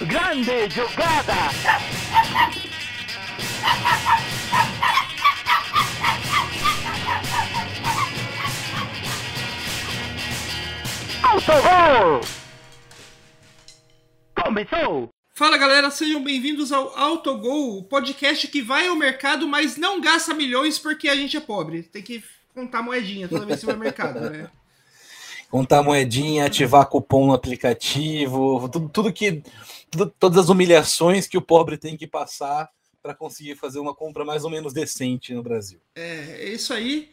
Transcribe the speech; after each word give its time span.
Grande 0.00 0.68
jogada! 0.70 1.32
Autogol! 11.22 12.20
Começou! 14.34 15.08
Fala 15.32 15.56
galera, 15.56 15.90
sejam 15.90 16.22
bem-vindos 16.22 16.72
ao 16.72 16.96
Autogol, 16.98 17.78
o 17.78 17.84
podcast 17.84 18.48
que 18.48 18.60
vai 18.60 18.88
ao 18.88 18.96
mercado, 18.96 19.46
mas 19.46 19.76
não 19.76 20.00
gasta 20.00 20.34
milhões 20.34 20.76
porque 20.76 21.08
a 21.08 21.14
gente 21.14 21.36
é 21.36 21.40
pobre. 21.40 21.84
Tem 21.84 22.02
que 22.02 22.22
contar 22.52 22.82
moedinha 22.82 23.28
toda 23.28 23.46
vez 23.46 23.60
que 23.60 23.66
vai 23.66 23.74
ao 23.76 23.80
mercado, 23.80 24.18
né? 24.28 24.50
Contar 25.54 25.84
moedinha, 25.84 26.46
ativar 26.46 26.84
cupom 26.88 27.28
no 27.28 27.32
aplicativo, 27.32 28.68
tudo, 28.68 28.88
tudo 28.88 29.12
que. 29.12 29.40
tudo- 29.88 30.12
todas 30.18 30.36
as 30.36 30.48
humilhações 30.48 31.28
que 31.28 31.38
o 31.38 31.40
pobre 31.40 31.78
tem 31.78 31.96
que 31.96 32.08
passar 32.08 32.68
para 33.00 33.14
conseguir 33.14 33.54
fazer 33.54 33.78
uma 33.78 33.94
compra 33.94 34.24
mais 34.24 34.42
ou 34.42 34.50
menos 34.50 34.72
decente 34.72 35.32
no 35.32 35.44
Brasil. 35.44 35.78
É, 35.94 36.40
é 36.40 36.48
isso 36.48 36.74
aí. 36.74 37.08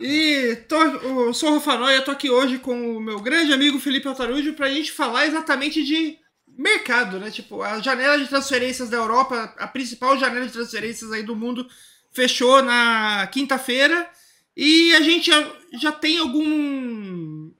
E 0.00 0.56
tô, 0.66 0.82
eu 0.82 1.34
sou 1.34 1.50
o 1.50 1.54
Rafa 1.56 1.76
Noia, 1.76 2.00
tô 2.00 2.12
aqui 2.12 2.30
hoje 2.30 2.58
com 2.58 2.96
o 2.96 2.98
meu 2.98 3.20
grande 3.20 3.52
amigo 3.52 3.78
Felipe 3.78 4.08
Altarujo 4.08 4.54
pra 4.54 4.70
gente 4.70 4.90
falar 4.90 5.26
exatamente 5.26 5.84
de 5.84 6.16
mercado, 6.48 7.18
né? 7.18 7.30
Tipo, 7.30 7.60
a 7.60 7.78
janela 7.78 8.16
de 8.18 8.26
transferências 8.26 8.88
da 8.88 8.96
Europa, 8.96 9.54
a 9.58 9.66
principal 9.66 10.18
janela 10.18 10.46
de 10.46 10.52
transferências 10.54 11.12
aí 11.12 11.22
do 11.22 11.36
mundo, 11.36 11.68
fechou 12.10 12.62
na 12.62 13.26
quinta-feira 13.30 14.08
e 14.56 14.94
a 14.94 15.00
gente 15.00 15.26
já, 15.26 15.52
já 15.72 15.92
tem 15.92 16.18
algum. 16.18 17.50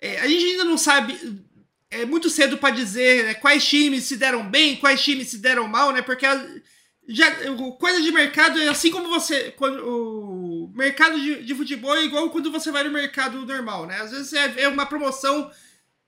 é, 0.00 0.20
a 0.20 0.28
gente 0.28 0.44
ainda 0.44 0.64
não 0.64 0.76
sabe. 0.76 1.42
É 1.90 2.04
muito 2.04 2.28
cedo 2.28 2.58
para 2.58 2.74
dizer 2.74 3.24
né, 3.24 3.34
quais 3.34 3.64
times 3.64 4.04
se 4.04 4.16
deram 4.16 4.48
bem, 4.48 4.76
quais 4.76 5.00
times 5.00 5.28
se 5.28 5.38
deram 5.38 5.68
mal, 5.68 5.92
né? 5.92 6.02
Porque 6.02 6.26
já, 7.06 7.30
coisa 7.78 8.00
de 8.02 8.10
mercado 8.10 8.60
é 8.60 8.68
assim 8.68 8.90
como 8.90 9.08
você. 9.08 9.52
Quando, 9.52 9.86
o 9.86 10.72
mercado 10.74 11.20
de, 11.20 11.44
de 11.44 11.54
futebol 11.54 11.94
é 11.94 12.04
igual 12.04 12.30
quando 12.30 12.50
você 12.50 12.72
vai 12.72 12.82
no 12.82 12.90
mercado 12.90 13.46
normal, 13.46 13.86
né? 13.86 14.00
Às 14.00 14.10
vezes 14.10 14.32
é, 14.32 14.62
é 14.62 14.68
uma 14.68 14.86
promoção 14.86 15.50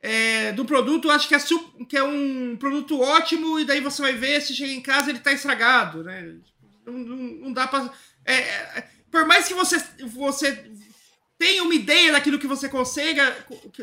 é, 0.00 0.52
do 0.52 0.64
produto, 0.64 1.10
acho 1.10 1.28
que 1.28 1.34
é, 1.34 1.38
que 1.88 1.96
é 1.96 2.02
um 2.02 2.56
produto 2.56 3.00
ótimo, 3.00 3.60
e 3.60 3.64
daí 3.64 3.80
você 3.80 4.02
vai 4.02 4.12
ver, 4.14 4.40
se 4.40 4.54
chega 4.56 4.72
em 4.72 4.80
casa, 4.80 5.10
ele 5.10 5.20
tá 5.20 5.32
estragado, 5.32 6.02
né? 6.02 6.36
Não, 6.84 6.94
não, 6.94 7.16
não 7.16 7.52
dá 7.52 7.68
pra. 7.68 7.92
é, 8.24 8.34
é, 8.34 8.88
por 9.16 9.26
mais 9.26 9.48
que 9.48 9.54
você, 9.54 9.82
você 10.12 10.62
tenha 11.38 11.62
uma 11.62 11.74
ideia 11.74 12.12
daquilo 12.12 12.38
que 12.38 12.46
você 12.46 12.68
consiga, 12.68 13.34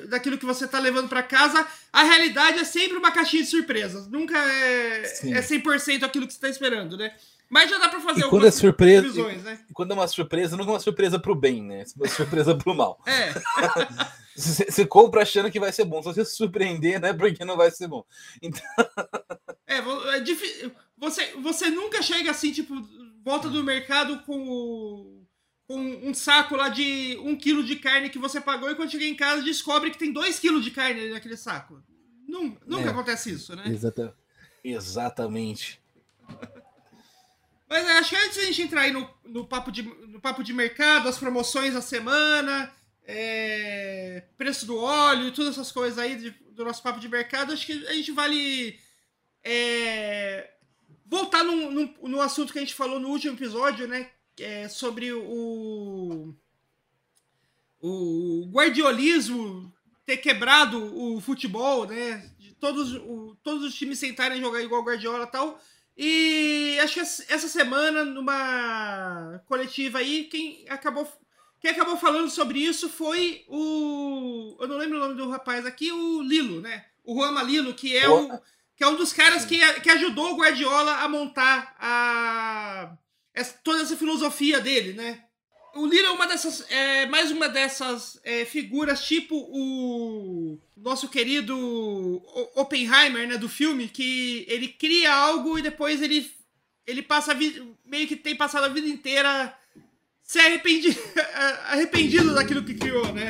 daquilo 0.07 0.37
que 0.37 0.45
você 0.45 0.67
tá 0.67 0.77
levando 0.77 1.09
para 1.09 1.23
casa, 1.23 1.65
a 1.91 2.03
realidade 2.03 2.59
é 2.59 2.63
sempre 2.63 2.97
uma 2.97 3.11
caixinha 3.11 3.41
de 3.41 3.49
surpresas. 3.49 4.07
Nunca 4.07 4.37
é, 4.37 5.03
Sim. 5.05 5.33
é 5.33 5.41
100% 5.41 6.03
aquilo 6.03 6.27
que 6.27 6.33
você 6.33 6.39
tá 6.39 6.49
esperando, 6.49 6.95
né? 6.97 7.11
Mas 7.49 7.67
já 7.69 7.79
dá 7.79 7.89
para 7.89 7.99
fazer 7.99 8.21
E 8.21 8.29
quando 8.29 8.45
é 8.45 8.51
surpresa, 8.51 9.27
né? 9.39 9.59
e 9.67 9.73
quando 9.73 9.89
é 9.91 9.93
uma 9.95 10.07
surpresa, 10.07 10.55
nunca 10.55 10.69
é 10.69 10.73
uma 10.73 10.79
surpresa 10.79 11.19
pro 11.19 11.33
bem, 11.33 11.63
né? 11.63 11.81
É 11.81 11.85
uma 11.95 12.07
surpresa 12.07 12.55
pro 12.55 12.75
mal. 12.75 13.01
É, 13.07 13.33
Você, 14.35 14.65
você 14.65 14.85
compra 14.85 15.21
achando 15.21 15.51
que 15.51 15.59
vai 15.59 15.71
ser 15.71 15.85
bom. 15.85 16.01
Se 16.01 16.07
você 16.13 16.25
se 16.25 16.35
surpreender, 16.35 16.99
né? 16.99 17.11
Porque 17.13 17.43
não 17.45 17.55
vai 17.57 17.69
ser 17.71 17.87
bom. 17.87 18.03
é, 19.67 19.81
vo- 19.81 20.09
é 20.09 20.19
difí- 20.19 20.71
você, 20.97 21.33
você 21.41 21.69
nunca 21.69 22.01
chega 22.01 22.31
assim, 22.31 22.51
tipo, 22.51 22.73
volta 23.23 23.47
do 23.49 23.63
mercado 23.63 24.19
com 24.21 24.42
um 26.13 26.15
saco 26.15 26.55
lá 26.55 26.69
de 26.69 27.17
um 27.23 27.35
quilo 27.35 27.63
de 27.63 27.75
carne 27.77 28.09
que 28.09 28.19
você 28.19 28.39
pagou 28.39 28.69
e 28.69 28.75
quando 28.75 28.91
chega 28.91 29.03
em 29.05 29.15
casa 29.15 29.41
descobre 29.41 29.89
que 29.91 29.97
tem 29.97 30.11
dois 30.13 30.39
quilos 30.39 30.63
de 30.63 30.69
carne 30.71 31.09
naquele 31.09 31.35
saco. 31.35 31.81
Nun- 32.27 32.55
nunca 32.65 32.87
É. 32.87 32.89
acontece 32.89 33.31
isso, 33.31 33.55
né? 33.55 33.63
Exata- 33.67 34.15
Exatamente. 34.63 35.81
Mas 37.67 37.87
é, 37.87 37.91
acho 37.97 38.09
que 38.11 38.15
antes 38.15 38.37
da 38.37 38.43
gente 38.43 38.61
entrar 38.61 38.81
aí 38.81 38.91
no, 38.91 39.09
no, 39.25 39.47
papo, 39.47 39.71
de, 39.71 39.81
no 39.81 40.21
papo 40.21 40.43
de 40.43 40.53
mercado, 40.53 41.09
as 41.09 41.17
promoções 41.17 41.73
da 41.73 41.81
semana, 41.81 42.71
é, 43.05 44.23
preço 44.37 44.65
do 44.65 44.77
óleo 44.77 45.27
e 45.27 45.31
todas 45.31 45.53
essas 45.53 45.71
coisas 45.71 45.97
aí 45.97 46.15
de- 46.15 46.35
do 46.51 46.63
nosso 46.63 46.83
papo 46.83 46.99
de 46.99 47.09
mercado, 47.09 47.51
acho 47.51 47.65
que 47.65 47.87
a 47.87 47.93
gente 47.93 48.11
vale 48.11 48.79
é, 49.43 50.51
voltar 51.05 51.43
num, 51.43 51.71
num, 51.71 51.93
num 52.03 52.21
assunto 52.21 52.53
que 52.53 52.59
a 52.59 52.61
gente 52.61 52.75
falou 52.75 52.99
no 52.99 53.09
último 53.09 53.33
episódio, 53.35 53.87
né? 53.87 54.11
É 54.39 54.67
sobre 54.69 55.11
o, 55.13 56.33
o 57.81 58.49
guardiolismo 58.51 59.71
ter 60.05 60.17
quebrado 60.17 60.77
o 60.97 61.21
futebol, 61.21 61.85
né? 61.85 62.29
De 62.39 62.53
todos, 62.55 62.93
o- 62.93 63.37
todos 63.43 63.63
os 63.63 63.75
times 63.75 63.99
tentarem 63.99 64.41
jogar 64.41 64.61
igual 64.61 64.81
o 64.81 64.85
Guardiola 64.85 65.25
e 65.25 65.31
tal. 65.31 65.59
E 65.95 66.77
acho 66.81 66.95
que 66.95 66.99
essa 67.01 67.47
semana, 67.47 68.03
numa 68.03 69.39
coletiva 69.45 69.99
aí, 69.99 70.23
quem 70.25 70.65
acabou, 70.67 71.07
quem 71.61 71.71
acabou 71.71 71.97
falando 71.97 72.29
sobre 72.29 72.59
isso 72.59 72.89
foi 72.89 73.45
o. 73.47 74.57
Eu 74.59 74.67
não 74.67 74.77
lembro 74.77 74.97
o 74.97 75.01
nome 75.01 75.15
do 75.15 75.29
rapaz 75.29 75.65
aqui, 75.65 75.91
o 75.91 76.21
Lilo, 76.21 76.61
né? 76.61 76.85
O 77.03 77.15
Juan 77.15 77.41
Lilo, 77.43 77.73
que 77.73 77.95
é, 77.95 78.09
o, 78.09 78.39
que 78.75 78.83
é 78.83 78.87
um 78.87 78.95
dos 78.95 79.13
caras 79.13 79.45
que, 79.45 79.59
que 79.81 79.89
ajudou 79.89 80.33
o 80.33 80.37
Guardiola 80.37 80.95
a 80.97 81.07
montar 81.07 81.75
a, 81.79 82.97
essa- 83.33 83.55
toda 83.63 83.81
essa 83.81 83.95
filosofia 83.97 84.59
dele, 84.59 84.93
né? 84.93 85.19
O 85.75 85.87
Lilo 85.87 86.05
é 86.07 86.11
uma 86.11 86.27
dessas, 86.27 86.63
é 86.69 87.07
mais 87.07 87.31
uma 87.31 87.49
dessas 87.49 88.19
é, 88.23 88.45
figuras, 88.45 89.03
tipo 89.03 89.35
o 89.35 90.59
nosso 90.77 91.07
querido 91.09 92.21
Oppenheimer, 92.55 93.27
né, 93.27 93.37
do 93.39 93.49
filme, 93.49 93.87
que 93.87 94.45
ele 94.47 94.67
cria 94.67 95.11
algo 95.11 95.57
e 95.57 95.63
depois 95.63 95.99
ele, 96.01 96.29
ele 96.85 97.01
passa 97.01 97.33
meio 97.83 98.07
que 98.07 98.15
tem 98.15 98.35
passado 98.35 98.65
a 98.65 98.69
vida 98.69 98.87
inteira 98.87 99.51
se 100.21 100.37
arrependi, 100.39 100.95
arrependido 101.65 102.35
daquilo 102.35 102.63
que 102.63 102.75
criou, 102.75 103.11
né? 103.11 103.29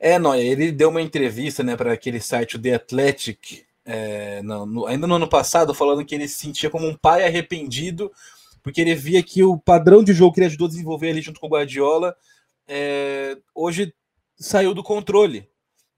É, 0.00 0.18
Noia, 0.18 0.42
ele 0.42 0.72
deu 0.72 0.88
uma 0.88 1.00
entrevista 1.02 1.62
né, 1.62 1.76
para 1.76 1.92
aquele 1.92 2.20
site, 2.20 2.56
o 2.56 2.58
The 2.58 2.74
Athletic, 2.74 3.64
é, 3.84 4.40
no- 4.42 4.86
ainda 4.86 5.06
no 5.06 5.14
ano 5.16 5.28
passado, 5.28 5.74
falando 5.74 6.04
que 6.04 6.14
ele 6.14 6.26
se 6.26 6.38
sentia 6.38 6.70
como 6.70 6.88
um 6.88 6.96
pai 6.96 7.24
arrependido, 7.24 8.10
porque 8.62 8.80
ele 8.80 8.94
via 8.94 9.22
que 9.22 9.42
o 9.42 9.58
padrão 9.58 10.02
de 10.02 10.12
jogo 10.12 10.32
que 10.32 10.40
ele 10.40 10.46
ajudou 10.46 10.66
a 10.66 10.70
desenvolver 10.70 11.10
ali 11.10 11.20
junto 11.20 11.40
com 11.40 11.46
o 11.46 11.50
Guardiola 11.50 12.16
é, 12.66 13.36
hoje 13.54 13.94
saiu 14.36 14.74
do 14.74 14.82
controle. 14.82 15.48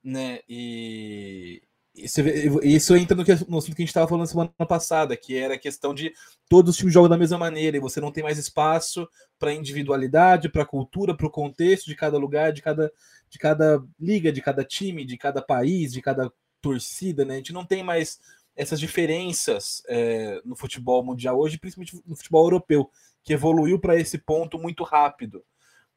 Né? 0.02 0.40
E 0.48 1.62
isso, 1.94 2.20
isso 2.62 2.96
entra 2.96 3.16
no, 3.16 3.24
que, 3.24 3.32
no 3.48 3.58
assunto 3.58 3.76
que 3.76 3.82
a 3.82 3.84
gente 3.84 3.88
estava 3.88 4.08
falando 4.08 4.26
semana 4.26 4.50
passada, 4.66 5.16
que 5.16 5.36
era 5.36 5.54
a 5.54 5.58
questão 5.58 5.94
de 5.94 6.12
todos 6.48 6.70
os 6.70 6.76
times 6.76 6.92
jogam 6.92 7.08
da 7.08 7.16
mesma 7.16 7.38
maneira 7.38 7.76
e 7.76 7.80
você 7.80 8.00
não 8.00 8.10
tem 8.10 8.22
mais 8.22 8.36
espaço 8.36 9.08
para 9.38 9.52
individualidade, 9.52 10.48
para 10.48 10.66
cultura, 10.66 11.14
para 11.14 11.26
o 11.26 11.30
contexto 11.30 11.86
de 11.86 11.94
cada 11.94 12.18
lugar, 12.18 12.52
de 12.52 12.62
cada 12.62 12.90
de 13.30 13.38
cada 13.38 13.82
liga, 13.98 14.30
de 14.30 14.40
cada 14.40 14.64
time, 14.64 15.04
de 15.04 15.16
cada 15.16 15.42
país, 15.42 15.92
de 15.92 16.00
cada 16.00 16.32
torcida, 16.60 17.24
né? 17.24 17.34
A 17.34 17.36
gente 17.38 17.52
não 17.52 17.64
tem 17.64 17.82
mais 17.82 18.20
essas 18.56 18.78
diferenças 18.78 19.82
é, 19.88 20.40
no 20.44 20.54
futebol 20.54 21.04
mundial 21.04 21.38
hoje, 21.38 21.58
principalmente 21.58 22.00
no 22.06 22.16
futebol 22.16 22.44
europeu, 22.44 22.90
que 23.22 23.32
evoluiu 23.32 23.78
para 23.78 23.98
esse 23.98 24.18
ponto 24.18 24.58
muito 24.58 24.84
rápido. 24.84 25.44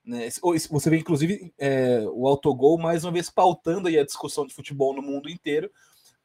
Né? 0.03 0.29
Você 0.29 0.89
vê, 0.89 0.97
inclusive, 0.97 1.53
é, 1.57 2.01
o 2.13 2.27
autogol 2.27 2.77
mais 2.77 3.03
uma 3.03 3.11
vez 3.11 3.29
pautando 3.29 3.87
aí 3.87 3.99
a 3.99 4.05
discussão 4.05 4.47
de 4.47 4.53
futebol 4.53 4.95
no 4.95 5.01
mundo 5.01 5.29
inteiro, 5.29 5.69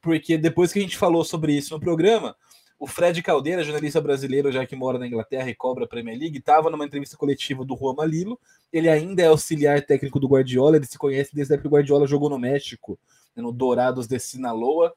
porque 0.01 0.39
depois 0.39 0.73
que 0.73 0.79
a 0.79 0.83
gente 0.83 0.97
falou 0.97 1.25
sobre 1.25 1.53
isso 1.53 1.75
no 1.75 1.81
programa, 1.81 2.37
o 2.83 2.87
Fred 2.87 3.23
Caldeira, 3.23 3.63
jornalista 3.63 4.01
brasileiro, 4.01 4.51
já 4.51 4.67
que 4.67 4.75
mora 4.75 4.99
na 4.99 5.07
Inglaterra 5.07 5.49
e 5.49 5.55
cobra 5.55 5.85
a 5.85 5.89
Premier 5.89 6.19
League, 6.19 6.39
estava 6.39 6.69
numa 6.69 6.85
entrevista 6.85 7.17
coletiva 7.17 7.65
do 7.65 7.77
Juan 7.77 7.95
Malilo. 7.95 8.41
Ele 8.73 8.89
ainda 8.89 9.23
é 9.23 9.27
auxiliar 9.27 9.83
técnico 9.83 10.19
do 10.19 10.27
Guardiola, 10.27 10.77
ele 10.77 10.87
se 10.87 10.99
conhece 10.99 11.33
desde 11.33 11.53
a 11.53 11.55
época 11.55 11.69
que 11.69 11.73
o 11.73 11.77
Guardiola 11.77 12.09
jogou 12.09 12.29
no 12.29 12.41
México, 12.41 12.99
né, 13.37 13.43
no 13.43 13.53
Dourados 13.53 14.09
de 14.09 14.19
Sinaloa. 14.19 14.93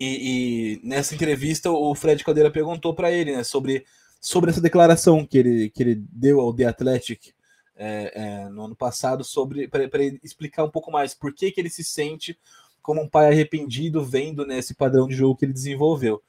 E, 0.00 0.80
e, 0.80 0.86
nessa 0.86 1.14
entrevista, 1.14 1.70
o 1.70 1.94
Fred 1.94 2.24
Caldeira 2.24 2.50
perguntou 2.50 2.94
para 2.94 3.10
ele 3.10 3.36
né, 3.36 3.44
sobre, 3.44 3.84
sobre 4.20 4.50
essa 4.50 4.60
declaração 4.60 5.24
que 5.24 5.38
ele, 5.38 5.70
que 5.70 5.82
ele 5.82 5.94
deu 6.12 6.40
ao 6.40 6.52
The 6.52 6.64
Athletic 6.64 7.32
é, 7.76 8.12
é, 8.14 8.48
no 8.48 8.64
ano 8.64 8.76
passado, 8.76 9.22
sobre 9.22 9.68
para 9.68 9.84
explicar 10.22 10.64
um 10.64 10.70
pouco 10.70 10.90
mais 10.90 11.14
por 11.14 11.32
que, 11.32 11.52
que 11.52 11.60
ele 11.60 11.70
se 11.70 11.84
sente 11.84 12.36
como 12.82 13.02
um 13.02 13.08
pai 13.08 13.28
arrependido 13.28 14.04
vendo 14.04 14.46
né, 14.46 14.58
esse 14.58 14.74
padrão 14.74 15.06
de 15.06 15.14
jogo 15.14 15.36
que 15.36 15.44
ele 15.44 15.52
desenvolveu. 15.52 16.22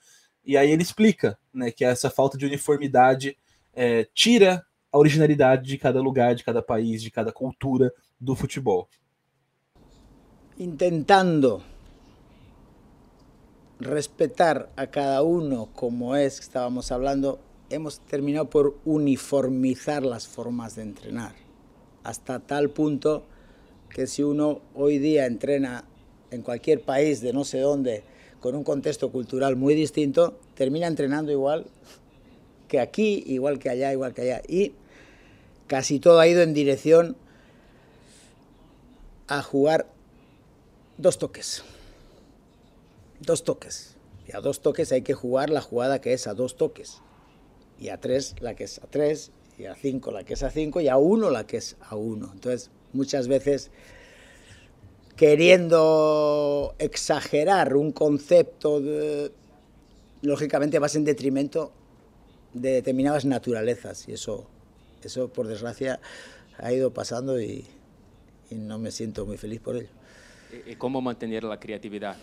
E 0.46 0.58
aí 0.58 0.70
ele 0.70 0.84
explica 0.84 1.38
né, 1.54 1.72
que 1.72 1.84
essa 1.84 2.10
falta 2.10 2.38
de 2.38 2.46
uniformidade 2.46 3.38
é, 3.74 4.08
tira 4.14 4.66
a 4.92 4.98
originalidade 4.98 5.68
de 5.68 5.78
cada 5.78 6.02
lugar, 6.02 6.36
de 6.36 6.44
cada 6.44 6.62
país, 6.62 7.02
de 7.02 7.12
cada 7.12 7.32
cultura 7.32 7.94
do 8.20 8.36
futebol. 8.36 8.90
Intentando 10.58 11.64
respetar 13.80 14.70
a 14.76 14.88
cada 14.88 15.22
uno 15.24 15.70
como 15.74 16.16
es 16.16 16.40
que 16.40 16.44
estábamos 16.44 16.92
hablando, 16.92 17.40
hemos 17.70 18.00
terminado 18.02 18.50
por 18.50 18.78
uniformizar 18.86 20.04
las 20.04 20.28
formas 20.28 20.76
de 20.76 20.84
entrenar. 20.84 21.34
Hasta 22.04 22.40
tal 22.40 22.70
punto 22.70 23.24
que 23.90 24.08
si 24.08 24.24
uno 24.24 24.62
hoy 24.76 25.00
día 25.00 25.26
entrena 25.26 25.86
en 26.32 26.42
cualquier 26.42 26.82
país 26.82 27.22
de 27.22 27.34
no 27.34 27.44
sé 27.44 27.60
dónde 27.60 28.04
con 28.40 28.56
un 28.56 28.64
contexto 28.64 29.12
cultural 29.12 29.56
muy 29.56 29.76
distinto, 29.76 30.40
termina 30.56 30.88
entrenando 30.88 31.32
igual 31.32 31.66
que 32.68 32.80
aquí, 32.80 33.24
igual 33.28 33.60
que 33.60 33.70
allá, 33.70 33.92
igual 33.92 34.14
que 34.14 34.22
allá. 34.22 34.42
Y 34.48 34.74
casi 35.68 36.00
todo 36.00 36.20
ha 36.20 36.28
ido 36.28 36.42
en 36.42 36.54
dirección 36.54 37.18
a 39.28 39.42
jugar 39.42 39.88
dos 40.98 41.18
toques. 41.18 41.64
Dos 43.20 43.44
toques. 43.44 43.96
Y 44.28 44.36
a 44.36 44.42
dos 44.42 44.62
toques 44.62 44.92
hay 44.92 45.02
que 45.02 45.14
jugar 45.14 45.50
la 45.50 45.62
jugada 45.62 46.02
que 46.02 46.14
es 46.14 46.28
a 46.28 46.34
dos 46.34 46.56
toques. 46.56 47.02
Y 47.80 47.90
a 47.90 48.00
tres 48.00 48.36
la 48.42 48.56
que 48.56 48.66
es 48.66 48.80
a 48.80 48.88
tres. 48.88 49.32
Y 49.58 49.66
a 49.66 49.76
cinco 49.76 50.12
la 50.12 50.24
que 50.24 50.34
es 50.34 50.44
a 50.44 50.50
cinco. 50.50 50.82
Y 50.82 50.88
a 50.88 50.98
uno 50.98 51.30
la 51.30 51.46
que 51.46 51.58
es 51.58 51.78
a 51.82 51.96
uno. 51.96 52.30
Entonces, 52.34 52.72
muchas 52.94 53.28
veces 53.28 53.72
queriendo 55.20 56.76
exagerar 56.80 57.76
un 57.76 57.92
concepto, 57.92 58.80
de, 58.80 59.34
lógicamente 60.22 60.80
vas 60.80 60.96
en 60.96 61.04
detrimento 61.04 61.74
de 62.54 62.72
determinadas 62.72 63.26
naturalezas. 63.26 64.08
Y 64.08 64.14
eso, 64.14 64.48
eso 65.04 65.28
por 65.28 65.48
desgracia, 65.48 66.00
ha 66.58 66.72
ido 66.72 66.94
pasando 66.94 67.42
y, 67.42 67.66
no 68.52 68.80
me 68.80 68.92
siento 68.92 69.26
muy 69.26 69.38
feliz 69.38 69.60
por 69.60 69.76
ello. 69.76 69.90
¿Y 70.66 70.76
cómo 70.76 71.02
mantener 71.02 71.44
la 71.44 71.60
creatividad 71.60 72.16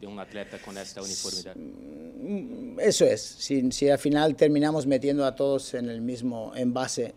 de 0.00 0.06
un 0.06 0.18
atleta 0.18 0.58
con 0.58 0.76
esta 0.78 1.02
uniformidad? 1.02 1.56
Eso 2.80 3.04
es, 3.04 3.20
si, 3.20 3.70
si, 3.72 3.88
al 3.88 3.98
final 3.98 4.34
terminamos 4.36 4.86
metiendo 4.86 5.24
a 5.24 5.34
todos 5.34 5.74
en 5.74 5.88
el 5.88 6.00
mismo 6.00 6.52
envase, 6.54 7.14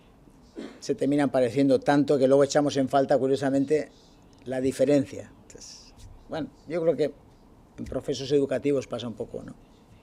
se 0.79 0.95
terminan 0.95 1.29
pareciendo 1.29 1.79
tanto 1.79 2.17
que 2.17 2.27
luego 2.27 2.43
echamos 2.43 2.77
en 2.77 2.89
falta, 2.89 3.17
curiosamente, 3.17 3.89
la 4.45 4.61
diferencia. 4.61 5.31
Entonces, 5.43 5.93
bueno, 6.29 6.49
yo 6.67 6.81
creo 6.81 6.95
que 6.95 7.13
en 7.77 7.85
procesos 7.85 8.31
educativos 8.31 8.87
pasa 8.87 9.07
un 9.07 9.13
poco, 9.13 9.43
¿no? 9.43 9.55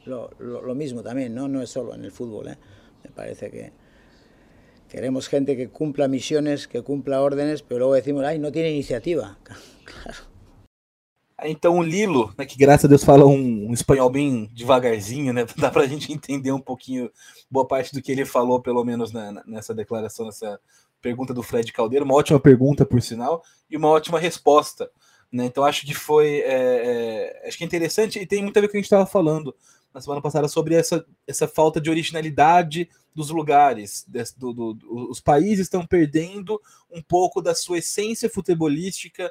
Lo, 0.07 0.31
lo, 0.39 0.63
lo 0.63 0.75
mismo 0.75 1.03
también, 1.03 1.35
¿no? 1.35 1.49
No 1.49 1.63
es 1.63 1.71
solo 1.71 1.95
en 1.95 2.05
el 2.05 2.13
fútbol, 2.13 2.49
¿eh? 2.49 2.59
Me 3.03 3.11
parece 3.11 3.51
que 3.51 3.73
queremos 4.89 5.29
gente 5.29 5.57
que 5.57 5.69
cumpla 5.69 6.09
misiones, 6.09 6.69
que 6.69 6.83
cumpla 6.83 7.21
órdenes, 7.21 7.63
pero 7.63 7.81
luego 7.81 7.95
decimos, 7.95 8.25
ay, 8.25 8.39
no 8.39 8.53
tiene 8.53 8.71
iniciativa. 8.71 9.39
claro. 9.85 10.34
Então 11.43 11.79
o 11.79 11.83
Lilo, 11.83 12.33
né, 12.39 12.47
que 12.47 12.57
graças 12.57 12.85
a 12.85 12.89
Deus 12.89 13.03
fala 13.03 13.27
um, 13.27 13.69
um, 13.69 13.73
espanhol 13.73 14.09
bem 14.09 14.49
devagarzinho, 14.53 15.33
né? 15.33 15.45
Dá 15.59 15.71
pra 15.71 15.87
gente 15.87 16.13
entender 16.13 16.53
um 16.53 16.61
pouquinho, 16.61 17.11
boa 17.51 17.67
parte 17.67 17.93
do 17.93 18.01
que 18.01 18.13
ele 18.13 18.25
falou, 18.25 18.63
pelo 18.63 18.85
menos 18.85 19.13
na, 19.13 19.43
nessa 19.45 19.75
declaração, 19.75 20.27
nessa 20.27 20.61
pergunta 21.03 21.35
do 21.35 21.43
Fred 21.43 21.73
Caldeiro. 21.73 22.05
Uma 22.05 22.15
ótima 22.15 22.39
pergunta, 22.39 22.87
por 22.87 23.03
sinal, 23.03 23.43
e 23.69 23.77
uma 23.77 23.89
ótima 23.89 24.19
resposta. 24.19 24.89
Né? 25.31 25.45
Então 25.47 25.65
acho 25.65 25.85
que 25.85 25.93
foi. 25.93 26.41
É, 26.43 27.43
é, 27.43 27.49
acho 27.49 27.59
que 27.59 27.65
é 27.65 27.67
interessante 27.67 28.21
e 28.21 28.27
tem 28.27 28.43
muito 28.43 28.57
a 28.57 28.61
ver 28.61 28.69
com 28.69 28.71
o 28.71 28.73
que 28.73 28.79
a 28.79 28.81
gente 28.81 28.87
estava 28.87 29.05
falando 29.05 29.55
na 29.93 30.01
semana 30.01 30.21
passada 30.21 30.49
sobre 30.49 30.75
essa, 30.75 31.05
essa 31.27 31.47
falta 31.47 31.81
de 31.81 31.91
originalidade 31.91 32.89
dos 33.15 33.31
lugares. 33.31 34.05
Do, 34.37 34.53
do, 34.53 34.75
do, 34.75 35.11
os 35.11 35.21
países 35.21 35.67
estão 35.67 35.87
perdendo 35.87 36.61
um 36.91 37.01
pouco 37.01 37.41
da 37.41 37.55
sua 37.55 37.79
essência 37.79 38.29
futebolística, 38.29 39.31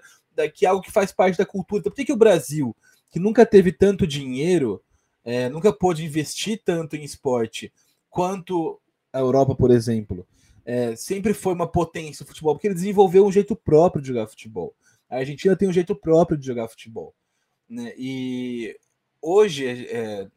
que 0.55 0.65
é 0.65 0.69
algo 0.69 0.81
que 0.81 0.91
faz 0.91 1.11
parte 1.11 1.37
da 1.37 1.45
cultura. 1.45 1.81
Então, 1.81 1.91
por 1.91 1.95
que, 1.95 2.05
que 2.05 2.13
o 2.13 2.17
Brasil, 2.17 2.75
que 3.11 3.19
nunca 3.19 3.45
teve 3.45 3.71
tanto 3.71 4.07
dinheiro, 4.07 4.81
é, 5.23 5.49
nunca 5.49 5.71
pôde 5.71 6.03
investir 6.03 6.61
tanto 6.63 6.95
em 6.95 7.03
esporte 7.03 7.71
quanto 8.09 8.79
a 9.11 9.19
Europa, 9.19 9.55
por 9.55 9.71
exemplo, 9.71 10.25
é, 10.65 10.95
sempre 10.95 11.33
foi 11.33 11.53
uma 11.53 11.67
potência 11.67 12.23
no 12.23 12.27
futebol, 12.27 12.55
porque 12.55 12.67
ele 12.67 12.75
desenvolveu 12.75 13.25
um 13.25 13.31
jeito 13.31 13.55
próprio 13.55 14.01
de 14.01 14.07
jogar 14.07 14.27
futebol. 14.27 14.73
A 15.09 15.17
Argentina 15.17 15.55
tem 15.55 15.67
um 15.67 15.73
jeito 15.73 15.95
próprio 15.95 16.37
de 16.37 16.45
jogar 16.45 16.67
futebol. 16.67 17.13
Né? 17.69 17.93
E 17.97 18.77
hoje, 19.21 19.87
é, 19.87 20.27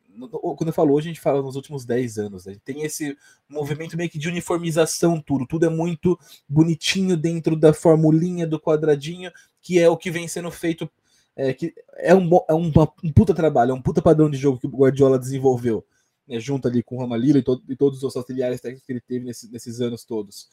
quando 0.57 0.69
eu 0.69 0.73
falo 0.73 0.95
hoje, 0.95 1.09
a 1.09 1.13
gente 1.13 1.21
fala 1.21 1.43
nos 1.43 1.57
últimos 1.57 1.85
10 1.85 2.19
anos. 2.19 2.47
Né? 2.47 2.57
Tem 2.65 2.83
esse 2.83 3.17
movimento 3.49 3.97
meio 3.97 4.11
que 4.11 4.19
de 4.19 4.29
uniformização, 4.29 5.21
tudo. 5.21 5.47
Tudo 5.47 5.67
é 5.67 5.69
muito 5.69 6.19
bonitinho 6.49 7.17
dentro 7.17 7.57
da 7.57 7.73
formulinha, 7.73 8.47
do 8.47 8.61
quadradinho, 8.61 9.31
que 9.61 9.79
é 9.79 9.89
o 9.89 9.97
que 9.97 10.11
vem 10.11 10.27
sendo 10.27 10.51
feito. 10.51 10.91
É, 11.37 11.53
que 11.53 11.75
é, 11.97 12.15
um, 12.15 12.31
é 12.49 12.55
um, 12.55 12.73
um 13.05 13.13
puta 13.13 13.35
trabalho, 13.35 13.73
é 13.73 13.75
um 13.75 13.83
puta 13.83 14.01
padrão 14.01 14.31
de 14.31 14.39
jogo 14.39 14.59
que 14.59 14.67
o 14.67 14.71
Guardiola 14.71 15.19
desenvolveu, 15.19 15.85
né, 16.27 16.41
junto 16.41 16.67
ali 16.67 16.83
com 16.83 16.97
o 16.97 17.01
Ramalilo 17.01 17.37
e, 17.37 17.43
todo, 17.43 17.63
e 17.69 17.77
todos 17.77 18.03
os 18.03 18.17
auxiliares 18.17 18.59
técnicos 18.59 18.87
que 18.87 18.93
ele 18.95 19.03
teve 19.03 19.27
nesse, 19.27 19.53
nesses 19.53 19.83
anos 19.83 20.03
todos. 20.03 20.49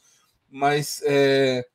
Mas 0.51 1.01
é, 1.05 1.65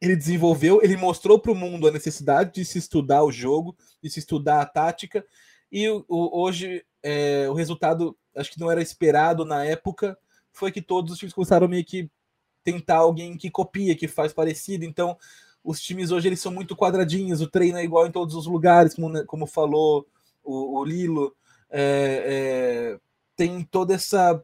ele 0.00 0.14
desenvolveu, 0.14 0.80
ele 0.82 0.96
mostrou 0.96 1.38
para 1.38 1.50
o 1.50 1.54
mundo 1.54 1.88
a 1.88 1.90
necessidade 1.90 2.52
de 2.54 2.64
se 2.64 2.78
estudar 2.78 3.24
o 3.24 3.32
jogo, 3.32 3.76
de 4.02 4.10
se 4.10 4.20
estudar 4.20 4.60
a 4.60 4.66
tática, 4.66 5.24
e 5.74 5.88
o, 5.88 6.04
hoje 6.08 6.86
é, 7.02 7.48
o 7.50 7.52
resultado, 7.52 8.16
acho 8.36 8.52
que 8.52 8.60
não 8.60 8.70
era 8.70 8.80
esperado 8.80 9.44
na 9.44 9.64
época, 9.64 10.16
foi 10.52 10.70
que 10.70 10.80
todos 10.80 11.12
os 11.12 11.18
times 11.18 11.34
começaram 11.34 11.66
meio 11.66 11.84
que 11.84 12.08
tentar 12.62 12.98
alguém 12.98 13.36
que 13.36 13.50
copia, 13.50 13.96
que 13.96 14.06
faz 14.06 14.32
parecido. 14.32 14.84
Então, 14.84 15.18
os 15.64 15.80
times 15.80 16.12
hoje 16.12 16.28
eles 16.28 16.40
são 16.40 16.52
muito 16.52 16.76
quadradinhos, 16.76 17.40
o 17.40 17.48
treino 17.48 17.76
é 17.76 17.82
igual 17.82 18.06
em 18.06 18.12
todos 18.12 18.36
os 18.36 18.46
lugares, 18.46 18.94
como, 18.94 19.08
né, 19.08 19.24
como 19.26 19.48
falou 19.48 20.06
o, 20.44 20.78
o 20.78 20.84
Lilo. 20.84 21.34
É, 21.68 22.94
é, 22.94 23.00
tem 23.34 23.64
toda 23.64 23.94
essa. 23.94 24.40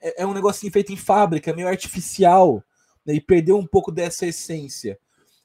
É, 0.00 0.22
é, 0.22 0.26
um 0.26 0.32
negocinho 0.32 0.72
feito 0.72 0.90
em 0.90 0.96
fábrica, 0.96 1.52
meio 1.52 1.68
artificial, 1.68 2.64
né, 3.04 3.12
e 3.12 3.20
perdeu 3.20 3.58
um 3.58 3.66
pouco 3.66 3.92
dessa 3.92 4.24
essência. 4.24 4.98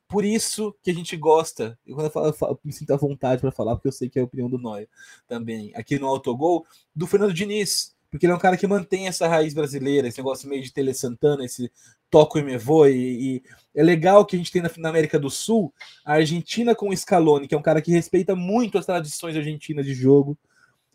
Por 0.08 0.24
isso 0.24 0.74
que 0.82 0.90
a 0.90 0.94
gente 0.94 1.18
gosta, 1.18 1.78
e 1.86 1.94
quando 1.94 2.06
eu, 2.06 2.12
falo, 2.12 2.28
eu, 2.28 2.34
falo, 2.34 2.54
eu 2.54 2.60
me 2.64 2.72
sinto 2.72 2.94
à 2.94 2.98
vontade 2.98 3.42
para 3.42 3.52
falar, 3.52 3.76
porque 3.76 3.90
eu 3.90 3.92
sei 3.92 4.10
que 4.10 4.18
é 4.18 4.22
a 4.22 4.26
opinião 4.26 4.50
do 4.50 4.58
Noia 4.58 4.88
também, 5.28 5.72
aqui 5.76 6.00
no 6.00 6.08
Autogol, 6.08 6.66
do 6.96 7.06
Fernando 7.06 7.34
Diniz, 7.34 7.94
porque 8.10 8.26
ele 8.26 8.32
é 8.32 8.36
um 8.36 8.40
cara 8.40 8.56
que 8.56 8.66
mantém 8.66 9.08
essa 9.08 9.28
raiz 9.28 9.54
brasileira, 9.54 10.08
esse 10.08 10.18
negócio 10.18 10.48
meio 10.48 10.64
de 10.64 10.72
Tele 10.72 10.94
Santana, 10.94 11.44
esse 11.44 11.70
toco 12.10 12.40
e 12.40 12.44
me 12.44 12.58
vou, 12.58 12.88
e, 12.88 13.36
e, 13.36 13.44
é 13.76 13.84
legal 13.84 14.26
que 14.26 14.38
a 14.38 14.40
gente 14.40 14.52
tem 14.52 14.62
na, 14.62 14.72
na, 14.78 14.90
América 14.90 15.20
do 15.20 15.30
Sul 15.30 15.74
a 16.06 16.14
Argentina 16.14 16.74
com 16.74 16.90
o 16.90 16.96
Scaloni, 16.96 17.48
que 17.48 17.54
é 17.54 17.58
um 17.58 17.62
cara 17.62 17.82
que 17.82 17.92
respeita 17.92 18.34
muito 18.34 18.78
as 18.78 18.86
tradições 18.86 19.36
argentinas 19.36 19.86
de 19.86 19.94
jogo, 19.94 20.38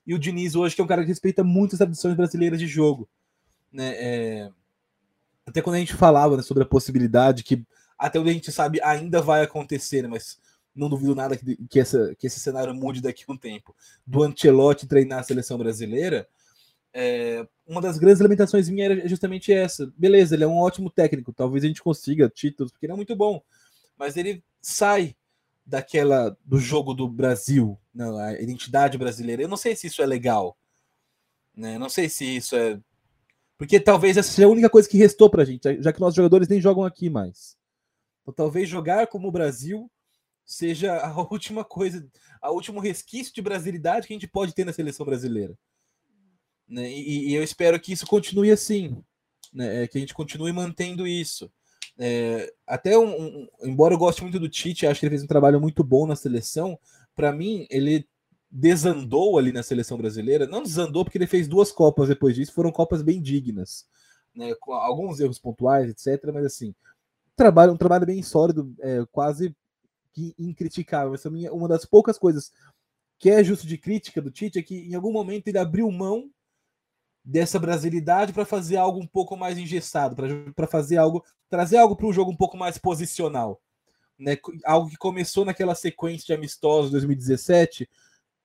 e 0.06 0.14
o 0.14 0.18
Diniz 0.18 0.56
hoje, 0.56 0.74
que 0.74 0.80
é 0.80 0.84
um 0.84 0.88
cara 0.88 1.02
que 1.02 1.08
respeita 1.08 1.44
muito 1.44 1.74
as 1.74 1.78
tradições 1.78 2.16
brasileiras 2.16 2.58
de 2.58 2.66
jogo. 2.66 3.06
Né? 3.70 3.94
É... 3.94 4.50
Até 5.46 5.60
quando 5.60 5.76
a 5.76 5.78
gente 5.78 5.94
falava 5.94 6.36
né, 6.36 6.42
sobre 6.42 6.62
a 6.62 6.66
possibilidade 6.66 7.44
que 7.44 7.62
até 8.02 8.18
onde 8.18 8.30
a 8.30 8.32
gente 8.32 8.50
sabe 8.50 8.80
ainda 8.82 9.22
vai 9.22 9.42
acontecer, 9.42 10.02
né? 10.02 10.08
mas 10.08 10.38
não 10.74 10.88
duvido 10.88 11.14
nada 11.14 11.36
que, 11.36 11.56
que, 11.68 11.78
essa, 11.78 12.14
que 12.18 12.26
esse 12.26 12.40
cenário 12.40 12.74
mude 12.74 13.00
daqui 13.00 13.24
a 13.28 13.32
um 13.32 13.36
tempo. 13.36 13.74
Do 14.06 14.22
Ancelotti 14.22 14.86
treinar 14.86 15.20
a 15.20 15.22
seleção 15.22 15.56
brasileira, 15.56 16.26
é, 16.92 17.46
uma 17.66 17.80
das 17.80 17.98
grandes 17.98 18.20
limitações 18.20 18.68
minha 18.68 18.86
era 18.86 19.08
justamente 19.08 19.52
essa. 19.52 19.92
Beleza, 19.96 20.34
ele 20.34 20.44
é 20.44 20.46
um 20.46 20.58
ótimo 20.58 20.90
técnico, 20.90 21.32
talvez 21.32 21.62
a 21.62 21.68
gente 21.68 21.82
consiga 21.82 22.28
títulos, 22.28 22.72
porque 22.72 22.86
ele 22.86 22.92
é 22.92 22.96
muito 22.96 23.14
bom, 23.14 23.40
mas 23.96 24.16
ele 24.16 24.42
sai 24.60 25.14
daquela 25.64 26.36
do 26.44 26.58
jogo 26.58 26.92
do 26.92 27.08
Brasil, 27.08 27.78
não, 27.94 28.18
a 28.18 28.32
identidade 28.32 28.98
brasileira. 28.98 29.42
Eu 29.42 29.48
não 29.48 29.56
sei 29.56 29.76
se 29.76 29.86
isso 29.86 30.02
é 30.02 30.06
legal, 30.06 30.56
né? 31.54 31.78
Não 31.78 31.88
sei 31.88 32.08
se 32.08 32.24
isso 32.24 32.56
é 32.56 32.80
porque 33.62 33.78
talvez 33.78 34.16
essa 34.16 34.28
seja 34.28 34.48
a 34.48 34.50
única 34.50 34.68
coisa 34.68 34.88
que 34.88 34.98
restou 34.98 35.30
pra 35.30 35.44
gente, 35.44 35.80
já 35.80 35.92
que 35.92 36.00
nossos 36.00 36.16
jogadores 36.16 36.48
nem 36.48 36.60
jogam 36.60 36.84
aqui 36.84 37.08
mais. 37.08 37.56
Então, 38.22 38.32
talvez 38.32 38.68
jogar 38.68 39.06
como 39.08 39.28
o 39.28 39.32
Brasil 39.32 39.90
seja 40.44 40.96
a 40.96 41.12
última 41.30 41.64
coisa, 41.64 42.06
a 42.40 42.50
último 42.50 42.80
resquício 42.80 43.34
de 43.34 43.42
brasilidade 43.42 44.06
que 44.06 44.12
a 44.12 44.16
gente 44.16 44.28
pode 44.28 44.54
ter 44.54 44.64
na 44.64 44.72
seleção 44.72 45.04
brasileira. 45.04 45.56
Né? 46.68 46.90
E, 46.90 47.30
e, 47.30 47.34
eu 47.34 47.42
espero 47.42 47.78
que 47.78 47.92
isso 47.92 48.06
continue 48.06 48.50
assim, 48.50 49.02
né? 49.52 49.82
É, 49.82 49.88
que 49.88 49.98
a 49.98 50.00
gente 50.00 50.14
continue 50.14 50.52
mantendo 50.52 51.06
isso. 51.06 51.52
É, 51.98 52.50
até 52.66 52.96
um, 52.96 53.10
um, 53.10 53.48
embora 53.62 53.94
eu 53.94 53.98
goste 53.98 54.22
muito 54.22 54.40
do 54.40 54.48
Tite, 54.48 54.86
acho 54.86 54.98
que 54.98 55.06
ele 55.06 55.10
fez 55.10 55.22
um 55.22 55.26
trabalho 55.28 55.60
muito 55.60 55.84
bom 55.84 56.06
na 56.06 56.16
seleção. 56.16 56.78
Para 57.14 57.30
mim, 57.32 57.66
ele 57.68 58.08
desandou 58.50 59.38
ali 59.38 59.52
na 59.52 59.62
seleção 59.62 59.98
brasileira. 59.98 60.46
Não 60.46 60.62
desandou 60.62 61.04
porque 61.04 61.18
ele 61.18 61.26
fez 61.26 61.46
duas 61.46 61.70
copas 61.70 62.08
depois 62.08 62.34
disso, 62.34 62.52
foram 62.52 62.72
copas 62.72 63.02
bem 63.02 63.20
dignas, 63.20 63.86
né? 64.34 64.54
com 64.60 64.72
alguns 64.72 65.20
erros 65.20 65.38
pontuais, 65.38 65.90
etc. 65.90 66.30
Mas 66.32 66.46
assim, 66.46 66.74
trabalho, 67.36 67.72
um 67.72 67.76
trabalho 67.76 68.06
bem 68.06 68.22
sólido, 68.22 68.74
é, 68.80 69.04
quase 69.10 69.54
que 70.12 70.34
incriticável. 70.38 71.14
Essa 71.14 71.28
é 71.28 71.50
uma 71.50 71.68
das 71.68 71.84
poucas 71.84 72.18
coisas 72.18 72.52
que 73.18 73.30
é 73.30 73.42
justo 73.42 73.66
de 73.66 73.78
crítica 73.78 74.20
do 74.20 74.30
Tite 74.30 74.58
é 74.58 74.62
que 74.62 74.76
em 74.76 74.94
algum 74.94 75.12
momento 75.12 75.48
ele 75.48 75.58
abriu 75.58 75.90
mão 75.90 76.28
dessa 77.24 77.58
brasilidade 77.58 78.32
para 78.32 78.44
fazer 78.44 78.76
algo 78.76 78.98
um 78.98 79.06
pouco 79.06 79.36
mais 79.36 79.56
engessado, 79.56 80.16
para 80.54 80.66
fazer 80.66 80.96
algo, 80.96 81.24
trazer 81.48 81.76
algo 81.76 81.94
para 81.94 82.06
um 82.06 82.12
jogo 82.12 82.32
um 82.32 82.36
pouco 82.36 82.56
mais 82.56 82.78
posicional. 82.78 83.60
Né? 84.18 84.36
Algo 84.64 84.90
que 84.90 84.96
começou 84.96 85.44
naquela 85.44 85.74
sequência 85.74 86.26
de 86.26 86.32
amistosos 86.32 86.90
2017 86.90 87.88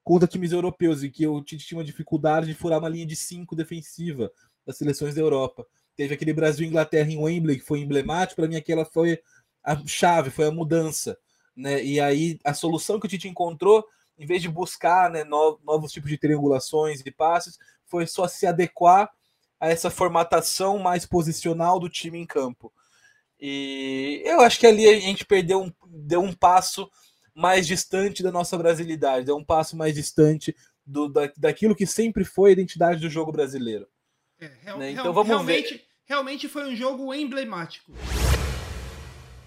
contra 0.04 0.28
times 0.28 0.52
europeus, 0.52 1.04
em 1.04 1.10
que 1.10 1.28
o 1.28 1.42
Tite 1.42 1.66
tinha 1.66 1.80
uma 1.80 1.84
dificuldade 1.84 2.46
de 2.46 2.54
furar 2.54 2.80
uma 2.80 2.88
linha 2.88 3.06
de 3.06 3.16
cinco 3.16 3.56
defensiva 3.56 4.32
das 4.66 4.78
seleções 4.78 5.16
da 5.16 5.22
Europa. 5.22 5.68
Teve 5.98 6.14
aquele 6.14 6.32
Brasil-Inglaterra 6.32 7.12
em 7.12 7.18
Wembley, 7.18 7.60
que 7.60 7.66
foi 7.66 7.80
emblemático. 7.80 8.40
Para 8.40 8.48
mim, 8.48 8.56
aquela 8.56 8.86
foi 8.86 9.20
a 9.64 9.76
chave, 9.86 10.30
foi 10.30 10.46
a 10.46 10.52
mudança. 10.52 11.18
Né? 11.56 11.84
E 11.84 12.00
aí, 12.00 12.40
a 12.46 12.54
solução 12.54 13.00
que 13.00 13.08
o 13.08 13.10
Tite 13.10 13.28
encontrou 13.28 13.84
em 14.18 14.26
vez 14.26 14.42
de 14.42 14.50
buscar 14.50 15.12
né, 15.12 15.24
novos 15.24 15.92
tipos 15.92 16.10
de 16.10 16.18
triangulações 16.18 17.02
e 17.06 17.12
passes, 17.12 17.58
foi 17.86 18.08
só 18.08 18.28
se 18.28 18.48
adequar 18.48 19.12
a 19.60 19.70
essa 19.70 19.90
formatação 19.90 20.80
mais 20.80 21.06
posicional 21.06 21.80
do 21.80 21.90
time 21.90 22.18
em 22.18 22.26
campo. 22.26 22.74
E 23.40 24.22
eu 24.26 24.42
acho 24.42 24.60
que 24.60 24.66
ali 24.66 24.88
a 24.88 25.00
gente 25.00 25.26
perdeu 25.26 25.62
um, 25.62 25.72
deu 25.88 26.22
um 26.22 26.34
passo 26.34 26.90
mais 27.34 27.68
distante 27.68 28.24
da 28.24 28.32
nossa 28.32 28.58
brasilidade, 28.58 29.26
deu 29.26 29.38
um 29.38 29.46
passo 29.46 29.78
mais 29.78 29.94
distante 29.94 30.56
do, 30.84 31.08
da, 31.08 31.32
daquilo 31.38 31.76
que 31.76 31.86
sempre 31.86 32.26
foi 32.26 32.50
a 32.50 32.54
identidade 32.54 33.00
do 33.00 33.10
jogo 33.10 33.32
brasileiro. 33.32 33.88
É, 34.40 34.52
real, 34.64 34.80
né? 34.80 34.92
Então 34.92 35.14
vamos 35.14 35.28
realmente, 35.28 35.76
ver. 35.76 35.87
Realmente 36.08 36.48
foi 36.48 36.66
um 36.66 36.76
jogo 36.76 37.14
emblemático. 37.14 37.92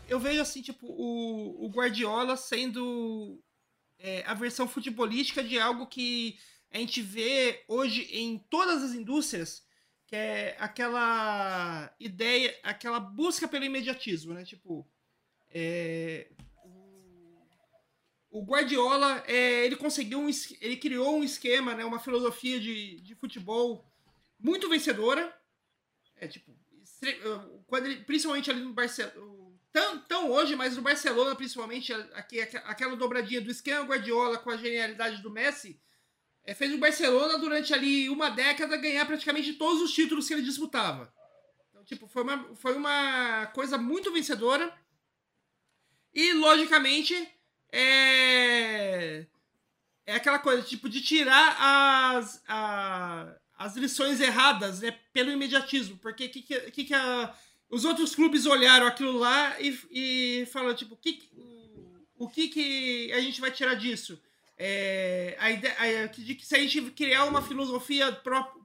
Eu 0.06 0.20
vejo 0.20 0.42
assim, 0.42 0.60
tipo, 0.60 0.86
o, 0.86 1.64
o 1.64 1.68
Guardiola 1.70 2.36
sendo 2.36 3.42
é, 3.98 4.22
a 4.26 4.34
versão 4.34 4.68
futebolística 4.68 5.42
de 5.42 5.58
algo 5.58 5.86
que 5.86 6.38
a 6.70 6.78
gente 6.78 7.00
vê 7.00 7.64
hoje 7.66 8.02
em 8.12 8.38
todas 8.50 8.82
as 8.82 8.92
indústrias, 8.92 9.64
que 10.06 10.14
é 10.14 10.56
aquela 10.58 11.92
ideia, 11.98 12.54
aquela 12.62 13.00
busca 13.00 13.48
pelo 13.48 13.64
imediatismo, 13.64 14.34
né? 14.34 14.44
Tipo, 14.44 14.86
é, 15.48 16.28
o 18.30 18.44
Guardiola, 18.44 19.24
é, 19.26 19.64
ele 19.64 19.76
conseguiu, 19.76 20.20
um, 20.20 20.30
ele 20.60 20.76
criou 20.76 21.16
um 21.16 21.24
esquema, 21.24 21.74
né, 21.74 21.84
uma 21.84 21.98
filosofia 21.98 22.60
de, 22.60 23.00
de 23.00 23.14
futebol 23.14 23.84
muito 24.38 24.68
vencedora. 24.68 25.36
É 26.20 26.28
tipo, 26.28 26.54
quando 27.66 27.86
ele, 27.86 28.04
principalmente 28.04 28.50
ali 28.50 28.60
no 28.60 28.74
Barcelona, 28.74 29.14
tão, 29.72 29.98
tão 30.00 30.30
hoje, 30.30 30.54
mas 30.54 30.76
no 30.76 30.82
Barcelona, 30.82 31.34
principalmente, 31.34 31.92
aqui, 31.92 32.40
aquela 32.40 32.94
dobradinha 32.94 33.40
do 33.40 33.50
esquema 33.50 33.84
Guardiola 33.84 34.36
com 34.38 34.50
a 34.50 34.56
genialidade 34.56 35.22
do 35.22 35.30
Messi, 35.30 35.80
é, 36.44 36.54
fez 36.54 36.72
o 36.74 36.78
Barcelona 36.78 37.38
durante 37.38 37.72
ali 37.72 38.10
uma 38.10 38.30
década 38.30 38.76
ganhar 38.76 39.06
praticamente 39.06 39.54
todos 39.54 39.80
os 39.82 39.92
títulos 39.92 40.28
que 40.28 40.34
ele 40.34 40.42
disputava. 40.42 41.12
Então, 41.70 41.84
tipo, 41.84 42.06
foi 42.06 42.22
uma, 42.22 42.54
foi 42.56 42.76
uma 42.76 43.46
coisa 43.54 43.78
muito 43.78 44.12
vencedora. 44.12 44.72
E, 46.12 46.32
logicamente, 46.34 47.14
é, 47.72 49.26
é 50.04 50.14
aquela 50.14 50.38
coisa, 50.38 50.62
tipo, 50.62 50.88
de 50.88 51.00
tirar 51.00 51.56
as, 52.16 52.42
as 53.60 53.76
lições 53.76 54.20
erradas 54.20 54.80
né, 54.80 54.90
pelo 55.12 55.30
imediatismo. 55.30 55.98
Porque 55.98 56.28
que, 56.28 56.40
que, 56.40 56.84
que 56.84 56.94
a, 56.94 57.34
os 57.68 57.84
outros 57.84 58.14
clubes 58.14 58.46
olharam 58.46 58.86
aquilo 58.86 59.12
lá 59.12 59.60
e, 59.60 59.78
e 59.90 60.46
falaram, 60.46 60.74
tipo, 60.74 60.96
que, 60.96 61.28
o, 62.16 62.26
que, 62.26 62.48
que 62.48 63.12
a 63.12 63.20
gente 63.20 63.38
vai 63.38 63.50
tirar 63.50 63.74
disso? 63.74 64.18
É, 64.56 65.36
a 65.38 65.50
ideia 65.50 66.08
de 66.08 66.34
que 66.34 66.46
se 66.46 66.56
a 66.56 66.58
gente 66.58 66.80
criar 66.92 67.26
uma 67.26 67.42
filosofia 67.42 68.10
própria, 68.10 68.62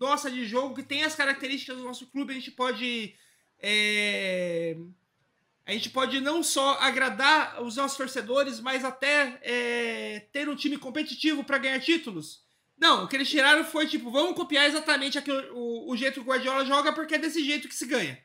nossa 0.00 0.28
de 0.28 0.44
jogo 0.44 0.74
que 0.74 0.82
tem 0.82 1.04
as 1.04 1.14
características 1.14 1.76
do 1.76 1.84
nosso 1.84 2.08
clube, 2.08 2.32
a 2.32 2.34
gente 2.34 2.50
pode 2.50 3.14
é, 3.60 4.76
a 5.64 5.72
gente 5.72 5.90
pode 5.90 6.20
não 6.20 6.42
só 6.42 6.76
agradar 6.80 7.62
os 7.62 7.76
nossos 7.76 7.96
torcedores, 7.96 8.58
mas 8.58 8.84
até 8.84 9.38
é, 9.42 10.26
ter 10.32 10.48
um 10.48 10.56
time 10.56 10.76
competitivo 10.76 11.44
para 11.44 11.58
ganhar 11.58 11.78
títulos. 11.78 12.43
Não, 12.76 13.04
o 13.04 13.08
que 13.08 13.16
eles 13.16 13.28
tiraram 13.28 13.64
foi 13.64 13.86
tipo, 13.86 14.10
vamos 14.10 14.34
copiar 14.34 14.66
exatamente 14.66 15.18
aquilo, 15.18 15.40
o, 15.54 15.92
o 15.92 15.96
jeito 15.96 16.14
que 16.14 16.20
o 16.20 16.24
Guardiola 16.24 16.64
joga, 16.64 16.92
porque 16.92 17.14
é 17.14 17.18
desse 17.18 17.44
jeito 17.44 17.68
que 17.68 17.74
se 17.74 17.86
ganha. 17.86 18.18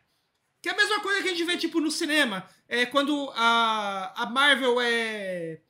Que 0.61 0.69
é 0.69 0.71
a 0.71 0.75
mesma 0.75 0.99
coisa 1.01 1.21
que 1.21 1.29
a 1.29 1.31
gente 1.31 1.43
vê 1.45 1.57
tipo 1.57 1.79
no 1.79 1.91
cinema, 1.91 2.47
é 2.67 2.85
quando 2.85 3.31
a, 3.35 4.23
a 4.23 4.29
Marvel 4.29 4.81
é 4.81 5.61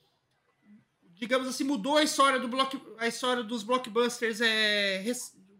digamos 1.19 1.49
assim 1.49 1.65
mudou 1.65 1.97
a 1.97 2.03
história 2.03 2.39
do 2.39 2.47
block, 2.47 2.81
a 2.97 3.05
história 3.05 3.43
dos 3.43 3.61
blockbusters 3.61 4.39
é, 4.39 5.03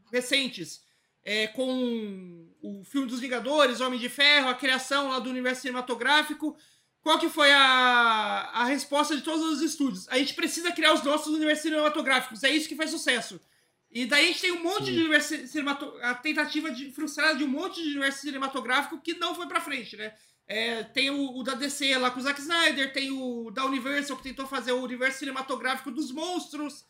recentes 0.10 0.82
é, 1.22 1.48
com 1.48 2.50
o 2.62 2.84
filme 2.84 3.08
dos 3.08 3.20
Vingadores, 3.20 3.82
Homem 3.82 4.00
de 4.00 4.10
Ferro, 4.10 4.50
a 4.50 4.56
criação 4.56 5.10
lá 5.10 5.20
do 5.20 5.30
universo 5.30 5.62
cinematográfico. 5.62 6.58
Qual 7.02 7.18
que 7.18 7.30
foi 7.30 7.52
a, 7.52 8.50
a 8.54 8.66
resposta 8.66 9.16
de 9.16 9.22
todos 9.22 9.46
os 9.46 9.62
estúdios? 9.62 10.08
A 10.10 10.18
gente 10.18 10.34
precisa 10.34 10.72
criar 10.72 10.94
os 10.94 11.04
nossos 11.04 11.34
universos 11.34 11.64
cinematográficos. 11.64 12.44
É 12.44 12.50
isso 12.50 12.68
que 12.68 12.76
faz 12.76 12.92
sucesso. 12.92 13.40
E 13.92 14.06
daí 14.06 14.26
a 14.26 14.28
gente 14.28 14.42
tem 14.42 14.52
um 14.52 14.64
monte 14.64 14.86
Sim. 14.86 14.94
de 14.94 15.00
universo 15.00 15.48
cinematográfico. 15.48 16.06
A 16.06 16.14
tentativa 16.16 16.72
de, 16.72 16.92
frustrada 16.92 17.38
de 17.38 17.44
um 17.44 17.48
monte 17.48 17.82
de 17.82 17.90
universo 17.90 18.22
cinematográfico 18.22 19.02
que 19.02 19.16
não 19.16 19.34
foi 19.34 19.48
pra 19.48 19.62
frente, 19.62 19.98
né? 19.98 20.14
É, 20.46 20.84
tem 20.84 21.10
o, 21.12 21.38
o, 21.38 21.44
da 21.44 21.54
DC 21.54 21.96
lá 21.98 22.10
com 22.10 22.20
o 22.20 22.24
Zack 22.24 22.42
Snyder, 22.42 22.92
tem 22.92 23.12
o 23.12 23.52
da 23.52 23.66
Universal 23.66 24.18
que 24.18 24.24
tentou 24.24 24.48
fazer 24.48 24.72
o 24.72 24.82
universo 24.82 25.20
cinematográfico 25.20 25.92
dos 25.92 26.12
monstros. 26.12 26.86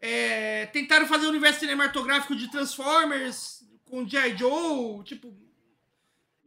É, 0.00 0.66
tentaram 0.66 1.06
fazer 1.06 1.26
o 1.26 1.30
universo 1.30 1.60
cinematográfico 1.60 2.34
de 2.34 2.50
Transformers 2.50 3.62
com 3.84 4.08
G.I. 4.08 4.36
Joe, 4.36 5.04
tipo. 5.04 5.47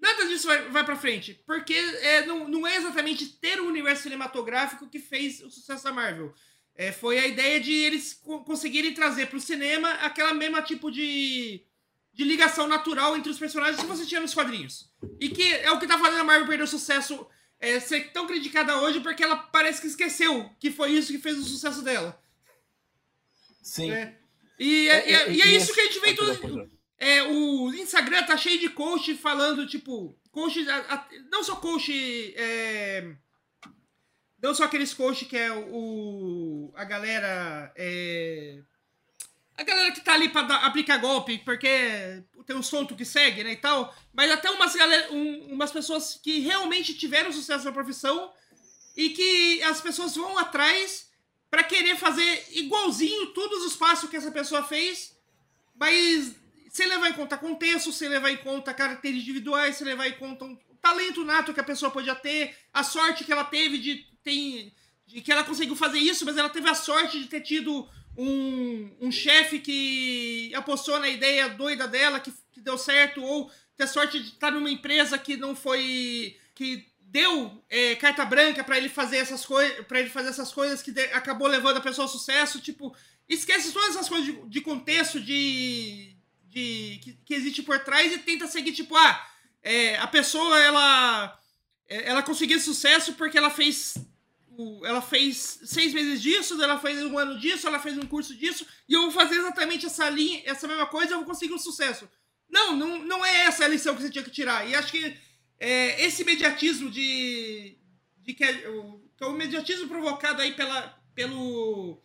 Nada 0.01 0.25
disso 0.25 0.48
vai, 0.48 0.67
vai 0.70 0.84
pra 0.84 0.96
frente. 0.96 1.39
Porque 1.46 1.74
é, 1.74 2.25
não, 2.25 2.48
não 2.50 2.65
é 2.65 2.75
exatamente 2.75 3.27
ter 3.39 3.62
um 3.62 3.67
universo 3.67 4.03
cinematográfico 4.03 4.89
que 4.89 4.98
fez 4.98 5.41
o 5.41 5.51
sucesso 5.51 5.84
da 5.84 5.93
Marvel. 5.93 6.34
É, 6.74 6.91
foi 6.91 7.20
a 7.20 7.27
ideia 7.27 7.60
de 7.60 7.72
eles 7.72 8.13
co 8.13 8.43
conseguirem 8.43 8.93
trazer 8.93 9.27
pro 9.27 9.39
cinema 9.39 9.91
aquela 9.96 10.34
mesma 10.34 10.62
tipo 10.63 10.89
de, 10.89 11.63
de 12.12 12.24
ligação 12.24 12.67
natural 12.67 13.15
entre 13.15 13.29
os 13.29 13.38
personagens 13.38 13.79
que 13.79 13.86
você 13.86 14.03
tinha 14.05 14.20
nos 14.20 14.34
quadrinhos. 14.34 14.89
E 15.20 15.29
que 15.29 15.53
é 15.53 15.70
o 15.72 15.79
que 15.79 15.86
tá 15.86 16.00
fazendo 16.00 16.22
a 16.22 16.24
Marvel 16.24 16.48
perder 16.48 16.63
o 16.63 16.67
sucesso, 16.67 17.27
é, 17.60 17.79
ser 17.79 18.12
tão 18.12 18.25
criticada 18.25 18.81
hoje, 18.81 19.01
porque 19.01 19.24
ela 19.24 19.36
parece 19.36 19.81
que 19.81 19.88
esqueceu 19.88 20.50
que 20.60 20.72
foi 20.72 20.93
isso 20.93 21.12
que 21.12 21.20
fez 21.20 21.38
o 21.38 21.43
sucesso 21.43 21.84
dela. 21.84 22.20
Sim. 23.62 23.91
É. 23.91 24.17
E, 24.58 24.89
é, 24.89 25.12
é, 25.12 25.31
e 25.31 25.41
é, 25.41 25.48
isso 25.48 25.74
que 25.74 25.81
a 25.81 25.86
gente 25.86 26.00
vem 26.00 26.15
todo. 26.15 26.72
É, 27.01 27.24
o 27.24 27.74
Instagram 27.74 28.22
tá 28.27 28.38
cheio 28.38 28.60
de 28.60 28.70
coach 28.70 29.15
falando, 29.15 29.65
tipo, 29.65 30.15
coach. 30.31 30.63
Não 31.31 31.43
só 31.43 31.55
coach. 31.55 31.91
É, 32.38 33.15
não 34.39 34.53
só 34.53 34.65
aqueles 34.65 34.93
coach 34.93 35.25
que 35.25 35.36
é 35.36 35.51
o. 35.51 36.72
A 36.75 36.84
galera. 36.84 37.74
É, 37.75 38.62
a 39.58 39.63
galera 39.63 39.91
que 39.91 40.01
tá 40.01 40.13
ali 40.13 40.29
pra 40.29 40.43
dar, 40.43 40.63
aplicar 40.63 41.00
golpe, 41.00 41.39
porque 41.39 42.24
tem 42.46 42.55
um 42.55 42.62
solto 42.62 42.96
que 42.96 43.03
segue, 43.03 43.43
né, 43.43 43.53
e 43.53 43.58
tal. 43.58 43.91
Mas 44.13 44.29
até 44.29 44.51
umas, 44.51 44.75
galera, 44.75 45.12
um, 45.12 45.53
umas 45.53 45.72
pessoas 45.72 46.20
que 46.22 46.38
realmente 46.41 46.93
tiveram 46.93 47.31
sucesso 47.31 47.65
na 47.65 47.72
profissão 47.72 48.31
e 48.96 49.10
que 49.10 49.63
as 49.63 49.81
pessoas 49.81 50.15
vão 50.15 50.38
atrás 50.38 51.10
para 51.50 51.63
querer 51.63 51.98
fazer 51.98 52.46
igualzinho 52.51 53.34
todos 53.34 53.65
os 53.65 53.75
passos 53.75 54.08
que 54.08 54.17
essa 54.17 54.31
pessoa 54.31 54.63
fez, 54.63 55.17
mas 55.75 56.36
sem 56.71 56.87
levar 56.87 57.09
em 57.09 57.13
conta 57.13 57.37
contexto, 57.37 57.91
sem 57.91 58.07
levar 58.07 58.31
em 58.31 58.37
conta 58.37 58.73
características 58.73 59.29
individuais, 59.29 59.75
sem 59.75 59.85
levar 59.85 60.07
em 60.07 60.13
conta 60.13 60.45
o 60.45 60.57
talento 60.81 61.25
nato 61.25 61.53
que 61.53 61.59
a 61.59 61.65
pessoa 61.65 61.91
podia 61.91 62.15
ter, 62.15 62.55
a 62.73 62.81
sorte 62.81 63.25
que 63.25 63.31
ela 63.31 63.43
teve 63.43 63.77
de, 63.77 63.95
ter, 64.23 64.71
de 65.05 65.19
que 65.19 65.31
ela 65.33 65.43
conseguiu 65.43 65.75
fazer 65.75 65.99
isso, 65.99 66.23
mas 66.23 66.37
ela 66.37 66.49
teve 66.49 66.69
a 66.69 66.73
sorte 66.73 67.19
de 67.19 67.27
ter 67.27 67.41
tido 67.41 67.85
um, 68.17 68.89
um 69.01 69.11
chefe 69.11 69.59
que 69.59 70.53
apostou 70.55 70.97
na 70.97 71.09
ideia 71.09 71.49
doida 71.49 71.89
dela, 71.89 72.21
que, 72.21 72.33
que 72.53 72.61
deu 72.61 72.77
certo, 72.77 73.21
ou 73.21 73.51
ter 73.75 73.87
sorte 73.87 74.21
de 74.21 74.29
estar 74.29 74.51
numa 74.51 74.71
empresa 74.71 75.17
que 75.17 75.35
não 75.35 75.53
foi. 75.53 76.37
que 76.55 76.89
deu 77.01 77.61
é, 77.69 77.95
carta 77.97 78.23
branca 78.23 78.63
para 78.63 78.77
ele 78.77 78.87
fazer 78.87 79.17
essas 79.17 79.45
coisas, 79.45 79.85
para 79.87 79.99
ele 79.99 80.09
fazer 80.09 80.29
essas 80.29 80.53
coisas 80.53 80.81
que 80.81 80.93
de, 80.93 81.03
acabou 81.07 81.49
levando 81.49 81.75
a 81.75 81.81
pessoa 81.81 82.05
ao 82.05 82.09
sucesso, 82.09 82.61
tipo, 82.61 82.95
esquece 83.27 83.73
todas 83.73 83.89
essas 83.89 84.07
coisas 84.07 84.25
de, 84.25 84.41
de 84.47 84.61
contexto 84.61 85.19
de, 85.19 86.15
de 86.51 87.00
que, 87.01 87.17
que, 87.25 87.34
existe 87.34 87.63
por 87.63 87.79
trás 87.79 88.12
e 88.13 88.17
tenta 88.20 88.46
seguir 88.46 88.74
tipo, 88.74 88.96
ah, 88.96 89.27
é, 89.63 89.98
a 89.98 90.08
pessoa 90.08 90.60
ela 90.60 91.39
é, 91.88 92.10
ela 92.10 92.22
conseguiu 92.22 92.60
sucesso 92.60 93.13
porque 93.13 93.38
ela 93.38 93.50
fez 93.50 93.96
ela 94.84 95.01
fez 95.01 95.62
seis 95.63 95.93
meses 95.93 96.22
disso, 96.22 96.62
ela 96.62 96.77
fez 96.77 97.01
um 97.01 97.17
ano 97.17 97.39
disso, 97.39 97.67
ela 97.67 97.79
fez 97.79 97.98
um 97.98 98.05
curso 98.05 98.36
disso, 98.36 98.67
e 98.88 98.93
eu 98.93 99.03
vou 99.03 99.12
fazer 99.12 99.38
exatamente 99.38 99.86
essa 99.86 100.08
linha, 100.10 100.43
essa 100.46 100.67
mesma 100.67 100.86
coisa, 100.86 101.13
eu 101.13 101.17
vou 101.17 101.25
conseguir 101.25 101.53
um 101.53 101.58
sucesso. 101.58 102.08
Não, 102.50 102.75
não, 102.75 103.00
não 103.00 103.25
é 103.25 103.46
essa 103.46 103.63
a 103.63 103.67
lição 103.67 103.96
que 103.96 104.01
você 104.01 104.12
tinha 104.12 104.24
que 104.24 104.29
tirar. 104.29 104.67
E 104.67 104.75
acho 104.75 104.91
que 104.91 105.17
é, 105.58 106.05
esse 106.05 106.24
mediatismo 106.24 106.91
de, 106.91 107.77
de 108.17 108.34
que, 108.34 108.43
é, 108.43 108.70
o, 108.70 109.01
que 109.17 109.24
é 109.24 109.27
o 109.27 109.34
mediatismo 109.34 109.88
provocado 109.88 110.41
aí 110.41 110.51
pela, 110.51 111.01
pelo 111.15 112.00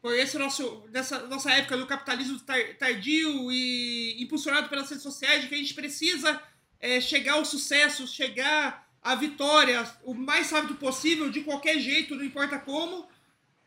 por 0.00 0.14
esse 0.14 0.38
nosso 0.38 0.86
dessa 0.88 1.26
nossa 1.26 1.50
época 1.52 1.76
do 1.76 1.86
capitalismo 1.86 2.40
tardio 2.78 3.50
e 3.50 4.22
impulsionado 4.22 4.68
pelas 4.68 4.88
redes 4.88 5.02
sociais 5.02 5.42
de 5.42 5.48
que 5.48 5.54
a 5.54 5.58
gente 5.58 5.74
precisa 5.74 6.40
é, 6.80 7.00
chegar 7.00 7.34
ao 7.34 7.44
sucesso, 7.44 8.06
chegar 8.06 8.88
à 9.02 9.14
vitória 9.14 9.88
o 10.04 10.14
mais 10.14 10.50
rápido 10.50 10.76
possível 10.76 11.30
de 11.30 11.40
qualquer 11.42 11.78
jeito, 11.78 12.14
não 12.14 12.24
importa 12.24 12.58
como, 12.58 13.08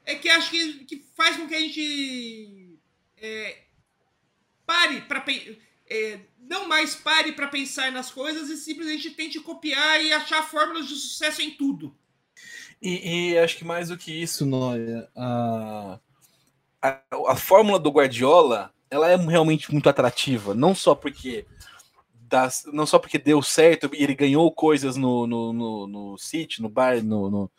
é 0.06 0.16
que 0.16 0.30
acho 0.30 0.50
que, 0.52 0.86
que 0.86 1.06
faz 1.16 1.38
com 1.38 1.48
que 1.48 1.56
a 1.56 1.60
gente 1.60 2.78
é, 3.18 3.64
pare 4.66 5.02
para 5.02 5.24
é, 5.90 6.20
não 6.40 6.68
mais 6.68 6.96
pare 6.96 7.32
para 7.32 7.48
pensar 7.48 7.92
nas 7.92 8.12
coisas 8.12 8.50
e 8.50 8.58
simplesmente 8.58 9.12
tente 9.12 9.40
copiar 9.40 10.04
e 10.04 10.14
achar 10.14 10.44
fórmulas 10.44 10.88
de 10.88 10.96
sucesso 10.96 11.42
em 11.42 11.52
tudo. 11.52 11.96
E, 12.82 13.32
e 13.32 13.38
acho 13.38 13.58
que 13.58 13.66
mais 13.66 13.90
do 13.90 13.98
que 13.98 14.12
isso, 14.12 14.46
Noia, 14.46 15.10
a, 16.82 17.02
a 17.28 17.36
fórmula 17.36 17.80
do 17.80 17.92
Guardiola 17.92 18.74
ela 18.90 19.10
é 19.10 19.16
realmente 19.16 19.72
muito 19.72 19.88
atrativa, 19.88 20.54
não 20.56 20.74
só 20.74 20.96
porque 20.96 21.46
das, 22.14 22.66
não 22.72 22.86
só 22.86 22.98
porque 22.98 23.18
deu 23.18 23.42
certo 23.42 23.90
e 23.94 24.04
ele 24.04 24.16
ganhou 24.16 24.52
coisas 24.52 24.96
no, 24.96 25.28
no, 25.28 25.54
no, 25.54 25.88
no 25.88 26.18
City, 26.18 26.62
no 26.62 26.70
Bar, 26.70 27.04
no, 27.04 27.30
no, 27.30 27.52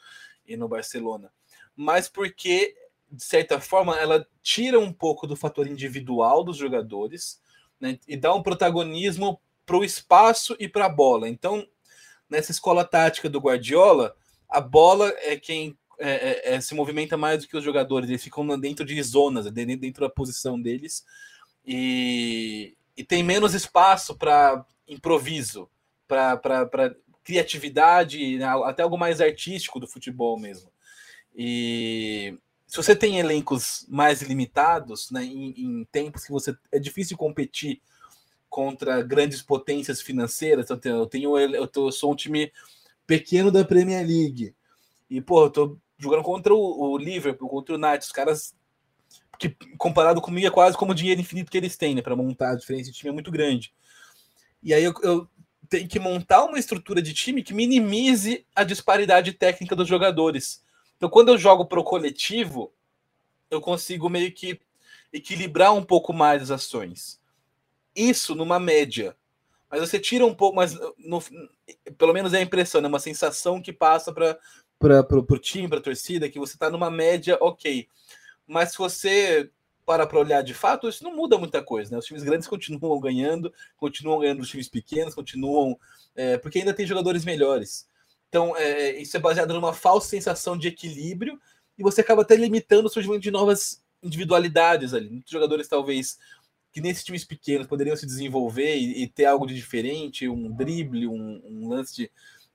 e 0.46 0.56
no 0.56 0.68
Barcelona, 0.68 1.32
mas 1.76 2.08
porque 2.08 2.74
de 3.10 3.24
certa 3.24 3.60
forma 3.60 3.96
ela 3.96 4.26
tira 4.42 4.78
um 4.78 4.92
pouco 4.92 5.26
do 5.26 5.36
fator 5.36 5.66
individual 5.66 6.44
dos 6.44 6.56
jogadores 6.56 7.40
né, 7.80 7.98
e 8.06 8.16
dá 8.16 8.34
um 8.34 8.42
protagonismo 8.42 9.40
para 9.66 9.76
o 9.76 9.84
espaço 9.84 10.56
e 10.58 10.68
para 10.68 10.86
a 10.86 10.88
bola. 10.88 11.28
Então, 11.28 11.66
nessa 12.28 12.52
escola 12.52 12.84
tática 12.84 13.28
do 13.28 13.40
Guardiola, 13.40 14.14
a 14.48 14.60
bola 14.60 15.12
é 15.18 15.36
quem 15.36 15.76
é, 16.00 16.52
é, 16.52 16.54
é, 16.54 16.60
se 16.60 16.74
movimenta 16.74 17.16
mais 17.16 17.42
do 17.42 17.48
que 17.48 17.56
os 17.56 17.62
jogadores, 17.62 18.08
eles 18.08 18.24
ficam 18.24 18.58
dentro 18.58 18.84
de 18.84 19.00
zonas, 19.02 19.50
dentro 19.52 20.00
da 20.00 20.10
posição 20.10 20.60
deles, 20.60 21.04
e, 21.64 22.74
e 22.96 23.04
tem 23.04 23.22
menos 23.22 23.54
espaço 23.54 24.16
para 24.16 24.64
improviso, 24.88 25.68
para 26.08 26.96
criatividade, 27.22 28.38
né, 28.38 28.46
até 28.64 28.82
algo 28.82 28.98
mais 28.98 29.20
artístico 29.20 29.78
do 29.78 29.86
futebol 29.86 30.38
mesmo. 30.38 30.72
E 31.36 32.36
se 32.66 32.76
você 32.76 32.96
tem 32.96 33.18
elencos 33.18 33.86
mais 33.88 34.22
limitados, 34.22 35.10
né, 35.10 35.22
em, 35.22 35.50
em 35.56 35.84
tempos 35.92 36.24
que 36.24 36.32
você 36.32 36.56
é 36.72 36.78
difícil 36.78 37.16
competir 37.16 37.80
contra 38.48 39.02
grandes 39.02 39.42
potências 39.42 40.00
financeiras, 40.00 40.70
eu 40.70 40.76
tenho, 40.76 40.96
eu, 40.96 41.06
tenho, 41.06 41.38
eu, 41.38 41.66
tô, 41.68 41.88
eu 41.88 41.92
sou 41.92 42.12
um 42.12 42.16
time 42.16 42.50
pequeno 43.06 43.50
da 43.50 43.64
Premier 43.64 44.04
League. 44.04 44.54
E, 45.08 45.20
pô, 45.20 45.44
eu 45.44 45.50
tô 45.50 45.78
jogando 46.00 46.22
contra 46.22 46.54
o, 46.54 46.92
o 46.92 46.98
Liverpool, 46.98 47.48
contra 47.48 47.74
o 47.74 47.78
United, 47.78 48.04
os 48.04 48.12
caras 48.12 48.54
que 49.38 49.56
comparado 49.78 50.20
comigo 50.20 50.46
é 50.46 50.50
quase 50.50 50.76
como 50.76 50.92
o 50.92 50.94
dinheiro 50.94 51.20
infinito 51.20 51.50
que 51.50 51.56
eles 51.56 51.76
têm, 51.76 51.94
né, 51.94 52.02
para 52.02 52.16
montar 52.16 52.50
a 52.50 52.56
diferença 52.56 52.90
de 52.90 52.96
time 52.96 53.10
é 53.10 53.12
muito 53.12 53.30
grande. 53.30 53.72
E 54.62 54.74
aí 54.74 54.84
eu, 54.84 54.92
eu 55.02 55.28
tenho 55.68 55.88
que 55.88 55.98
montar 55.98 56.44
uma 56.44 56.58
estrutura 56.58 57.00
de 57.00 57.14
time 57.14 57.42
que 57.42 57.54
minimize 57.54 58.44
a 58.54 58.64
disparidade 58.64 59.32
técnica 59.32 59.76
dos 59.76 59.88
jogadores. 59.88 60.62
Então, 60.96 61.08
quando 61.08 61.28
eu 61.28 61.38
jogo 61.38 61.64
pro 61.64 61.84
coletivo, 61.84 62.72
eu 63.50 63.60
consigo 63.60 64.08
meio 64.10 64.30
que 64.32 64.60
equilibrar 65.12 65.72
um 65.72 65.82
pouco 65.82 66.12
mais 66.12 66.42
as 66.42 66.50
ações. 66.50 67.20
Isso 67.94 68.34
numa 68.34 68.60
média. 68.60 69.16
Mas 69.70 69.80
você 69.80 69.98
tira 69.98 70.26
um 70.26 70.34
pouco, 70.34 70.56
mas 70.56 70.76
no, 70.98 71.22
pelo 71.96 72.12
menos 72.12 72.34
é 72.34 72.38
a 72.38 72.42
impressão, 72.42 72.84
é 72.84 72.88
uma 72.88 72.98
sensação 72.98 73.62
que 73.62 73.72
passa 73.72 74.12
para 74.12 74.36
para 74.80 75.18
o 75.18 75.38
time, 75.38 75.68
para 75.68 75.78
a 75.78 75.82
torcida, 75.82 76.28
que 76.28 76.38
você 76.38 76.54
está 76.54 76.70
numa 76.70 76.90
média 76.90 77.36
ok. 77.40 77.86
Mas 78.46 78.72
se 78.72 78.78
você 78.78 79.50
para 79.84 80.06
para 80.06 80.18
olhar 80.18 80.42
de 80.42 80.54
fato, 80.54 80.88
isso 80.88 81.04
não 81.04 81.14
muda 81.14 81.36
muita 81.36 81.62
coisa. 81.62 81.90
Né? 81.90 81.98
Os 81.98 82.06
times 82.06 82.22
grandes 82.22 82.48
continuam 82.48 82.98
ganhando, 82.98 83.52
continuam 83.76 84.20
ganhando 84.20 84.40
os 84.40 84.48
times 84.48 84.68
pequenos, 84.68 85.14
continuam. 85.14 85.78
É, 86.16 86.38
porque 86.38 86.58
ainda 86.58 86.72
tem 86.72 86.86
jogadores 86.86 87.24
melhores. 87.24 87.86
Então, 88.28 88.56
é, 88.56 89.00
isso 89.00 89.16
é 89.16 89.20
baseado 89.20 89.52
numa 89.52 89.74
falsa 89.74 90.08
sensação 90.08 90.56
de 90.56 90.68
equilíbrio 90.68 91.38
e 91.76 91.82
você 91.82 92.00
acaba 92.00 92.22
até 92.22 92.36
limitando 92.36 92.86
o 92.86 92.90
surgimento 92.90 93.20
de 93.20 93.30
novas 93.30 93.82
individualidades 94.02 94.94
ali. 94.94 95.10
Muitos 95.10 95.30
jogadores, 95.30 95.68
talvez, 95.68 96.18
que 96.72 96.80
nesses 96.80 97.04
times 97.04 97.24
pequenos 97.24 97.66
poderiam 97.66 97.96
se 97.96 98.06
desenvolver 98.06 98.76
e, 98.76 99.02
e 99.02 99.08
ter 99.08 99.26
algo 99.26 99.46
de 99.46 99.54
diferente, 99.54 100.28
um 100.28 100.50
drible, 100.52 101.06
um, 101.06 101.42
um 101.44 101.68
lance 101.68 101.94
de 101.96 102.10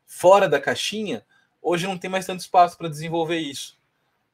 fora 0.05 0.47
da 0.47 0.59
caixinha, 0.59 1.25
hoje 1.65 1.87
não 1.87 1.97
tem 1.97 2.09
mais 2.09 2.27
tanto 2.27 2.41
espaço 2.41 2.77
para 2.77 2.87
desenvolver 2.87 3.39
isso. 3.39 3.75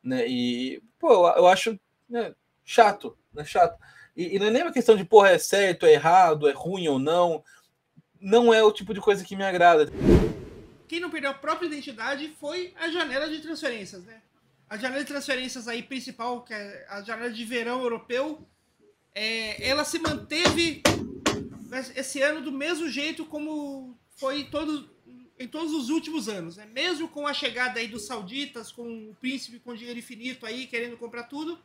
Né? 0.04 0.28
E, 0.28 0.84
pô, 1.00 1.30
eu 1.30 1.48
acho 1.48 1.80
né, 2.10 2.36
chato, 2.66 3.18
né? 3.34 3.46
Chato. 3.46 3.80
E, 4.16 4.36
e, 4.36 4.40
não 4.40 4.48
é 4.48 4.52
nem 4.52 4.64
uma 4.64 4.74
questão 4.74 4.98
de, 4.98 5.06
porra, 5.06 5.30
é 5.30 5.38
certo, 5.38 5.86
é 5.86 5.94
errado, 5.94 6.50
é 6.50 6.52
ruim 6.52 6.90
ou 6.90 7.00
não. 7.00 7.42
Não 8.20 8.54
é 8.54 8.62
o 8.62 8.72
tipo 8.72 8.94
de 8.94 9.00
coisa 9.00 9.24
que 9.24 9.38
me 9.38 9.44
agrada. 9.44 9.90
Quem 10.90 11.00
não 11.00 11.10
perdeu 11.10 11.32
a 11.32 11.34
própria 11.34 11.68
identidade 11.68 12.36
foi 12.38 12.74
a 12.78 12.90
janela 12.90 13.30
de 13.30 13.40
transferências, 13.40 14.04
né? 14.04 14.22
A 14.70 14.76
janela 14.78 15.02
de 15.02 15.08
transferências 15.08 15.68
aí 15.70 15.82
principal, 15.82 16.42
que 16.44 16.54
é 16.54 16.86
a 16.90 17.02
janela 17.02 17.32
de 17.32 17.46
verão 17.46 17.82
europeu, 17.82 18.46
é, 19.16 19.70
ela 19.70 19.86
se 19.86 20.00
manteve 20.00 20.84
esse 21.96 22.22
ano 22.22 22.42
do 22.42 22.52
mesmo 22.52 22.90
jeito 22.90 23.26
como 23.26 23.98
foi 24.18 24.44
todos, 24.44 24.90
em 25.42 25.48
todos 25.48 25.74
os 25.74 25.90
últimos 25.90 26.30
anos, 26.30 26.58
né? 26.58 26.66
Mesmo 26.66 27.08
com 27.08 27.28
a 27.28 27.34
chegada 27.34 27.80
aí 27.80 27.88
dos 27.88 28.06
sauditas, 28.06 28.72
com 28.72 29.10
o 29.10 29.16
príncipe 29.16 29.60
com 29.60 29.76
dinheiro 29.76 30.00
infinito 30.00 30.46
aí 30.46 30.68
querendo 30.68 30.98
comprar 30.98 31.24
tudo, 31.24 31.60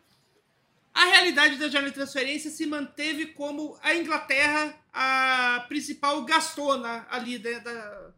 a 0.93 1.05
realidade 1.05 1.57
da 1.57 1.69
janela 1.69 1.91
de 1.91 1.95
transferência 1.95 2.51
se 2.51 2.65
manteve 2.67 3.27
como 3.27 3.79
a 3.83 3.95
Inglaterra 3.95 4.75
a 4.93 5.65
principal 5.69 6.25
gastona 6.25 7.07
ali 7.11 7.39
da, 7.39 7.59
da 7.59 8.11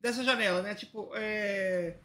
dessa 0.00 0.22
janela, 0.22 0.60
né? 0.60 0.74
Tipo, 0.74 1.10
é, 1.14 1.96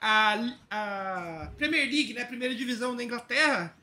a, 0.00 0.34
a 0.70 1.52
Premier 1.56 1.84
League, 1.84 2.14
né? 2.14 2.22
A 2.22 2.26
primeira 2.26 2.54
divisão 2.54 2.96
da 2.96 3.04
Inglaterra, 3.04 3.76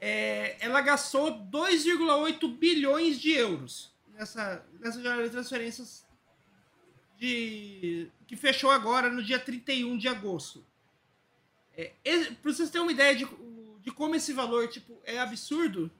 é, 0.00 0.56
ela 0.60 0.80
gastou 0.82 1.46
2,8 1.46 2.58
bilhões 2.58 3.18
de 3.18 3.32
euros 3.32 3.94
nessa, 4.12 4.64
nessa 4.80 5.02
janela 5.02 5.24
de 5.24 5.30
transferências 5.30 6.03
de 7.18 8.08
que 8.26 8.36
fechou 8.36 8.70
agora 8.70 9.08
no 9.08 9.22
dia 9.22 9.38
31 9.38 9.96
de 9.96 10.08
agosto. 10.08 10.64
É, 11.76 11.92
para 12.42 12.52
vocês 12.52 12.70
terem 12.70 12.86
uma 12.86 12.92
ideia 12.92 13.14
de, 13.14 13.26
de 13.80 13.90
como 13.90 14.14
esse 14.14 14.32
valor 14.32 14.68
tipo, 14.68 15.00
é 15.04 15.18
absurdo, 15.18 15.90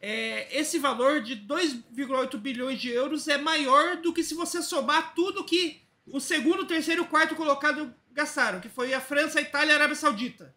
é, 0.00 0.48
esse 0.58 0.78
valor 0.78 1.20
de 1.20 1.36
2,8 1.36 2.36
bilhões 2.38 2.80
de 2.80 2.88
euros 2.88 3.28
é 3.28 3.36
maior 3.36 3.96
do 3.96 4.12
que 4.12 4.24
se 4.24 4.34
você 4.34 4.62
somar 4.62 5.14
tudo 5.14 5.44
que 5.44 5.82
o 6.06 6.18
segundo, 6.18 6.66
terceiro 6.66 7.04
e 7.04 7.06
quarto 7.06 7.36
colocado 7.36 7.94
gastaram, 8.10 8.60
que 8.60 8.68
foi 8.68 8.94
a 8.94 9.00
França, 9.00 9.38
a 9.38 9.42
Itália 9.42 9.70
e 9.70 9.72
a 9.72 9.76
Arábia 9.76 9.94
Saudita. 9.94 10.54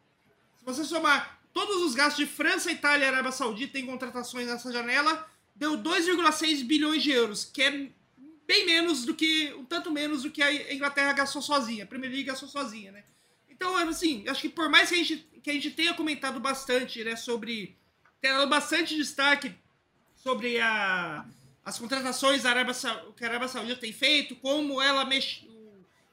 Se 0.58 0.66
você 0.66 0.84
somar 0.86 1.42
todos 1.54 1.84
os 1.84 1.94
gastos 1.94 2.26
de 2.26 2.32
França, 2.32 2.72
Itália 2.72 3.06
e 3.06 3.08
Arábia 3.10 3.32
Saudita 3.32 3.78
em 3.78 3.86
contratações 3.86 4.48
nessa 4.48 4.72
janela, 4.72 5.30
deu 5.54 5.78
2,6 5.78 6.64
bilhões 6.66 7.04
de 7.04 7.12
euros, 7.12 7.44
que 7.44 7.62
é 7.62 7.90
bem 8.54 8.68
menos 8.68 9.04
do 9.04 9.16
que, 9.16 9.52
um 9.56 9.66
tanto 9.66 9.90
menos 9.90 10.22
do 10.22 10.30
que 10.30 10.44
a 10.44 10.72
Inglaterra 10.72 11.12
gastou 11.14 11.42
sozinha, 11.42 11.86
a 11.86 11.88
Premier 11.88 12.12
League 12.12 12.28
gastou 12.28 12.48
sozinha, 12.48 12.92
né? 12.92 13.04
Então, 13.50 13.76
assim, 13.78 14.24
acho 14.28 14.42
que 14.42 14.50
por 14.50 14.70
mais 14.70 14.90
que 14.90 14.96
a 14.96 14.98
gente, 15.00 15.28
que 15.42 15.50
a 15.50 15.54
gente 15.54 15.72
tenha 15.72 15.96
comentado 15.96 16.40
bastante, 16.40 17.04
né, 17.04 17.16
sobre, 17.16 17.76
tenha 18.22 18.38
dado 18.38 18.48
bastante 18.48 18.96
destaque 18.96 19.56
sobre 20.16 20.60
a, 20.60 21.26
as 21.66 21.80
contratações 21.80 22.44
da 22.44 22.52
Arábia, 22.52 22.76
que 23.18 23.26
a 23.26 23.28
Arábia 23.28 23.48
Saudita 23.48 23.82
tem 23.82 23.92
feito, 23.92 24.36
como 24.36 24.80
ela 24.80 25.04
mex, 25.04 25.42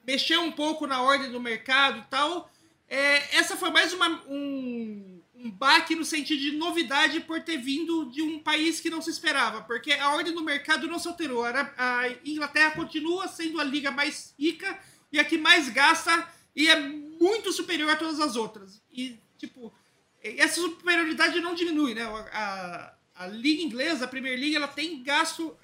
mexeu 0.06 0.40
um 0.40 0.52
pouco 0.52 0.86
na 0.86 1.02
ordem 1.02 1.30
do 1.30 1.40
mercado 1.40 1.98
e 1.98 2.04
tal, 2.08 2.50
é, 2.88 3.36
essa 3.36 3.54
foi 3.54 3.70
mais 3.70 3.92
uma, 3.92 4.08
um, 4.26 5.19
um 5.42 5.50
baque 5.50 5.94
no 5.94 6.04
sentido 6.04 6.40
de 6.40 6.52
novidade 6.52 7.20
por 7.20 7.40
ter 7.40 7.56
vindo 7.56 8.10
de 8.10 8.22
um 8.22 8.38
país 8.38 8.78
que 8.78 8.90
não 8.90 9.00
se 9.00 9.10
esperava, 9.10 9.62
porque 9.62 9.92
a 9.92 10.10
ordem 10.10 10.34
do 10.34 10.44
mercado 10.44 10.86
não 10.86 10.98
se 10.98 11.08
alterou. 11.08 11.44
A 11.44 12.04
Inglaterra 12.24 12.72
continua 12.72 13.26
sendo 13.26 13.60
a 13.60 13.64
liga 13.64 13.90
mais 13.90 14.34
rica 14.38 14.78
e 15.10 15.18
a 15.18 15.24
que 15.24 15.38
mais 15.38 15.68
gasta 15.70 16.28
e 16.54 16.68
é 16.68 16.78
muito 16.78 17.52
superior 17.52 17.90
a 17.90 17.96
todas 17.96 18.20
as 18.20 18.36
outras. 18.36 18.82
E, 18.92 19.18
tipo, 19.38 19.72
essa 20.22 20.60
superioridade 20.60 21.40
não 21.40 21.54
diminui, 21.54 21.94
né? 21.94 22.02
A, 22.32 22.94
a 23.14 23.26
liga 23.26 23.62
inglesa, 23.62 24.04
a 24.04 24.08
Premier 24.08 24.38
League, 24.38 24.56
ela 24.56 24.68
tem 24.68 25.02
gasto, 25.02 25.56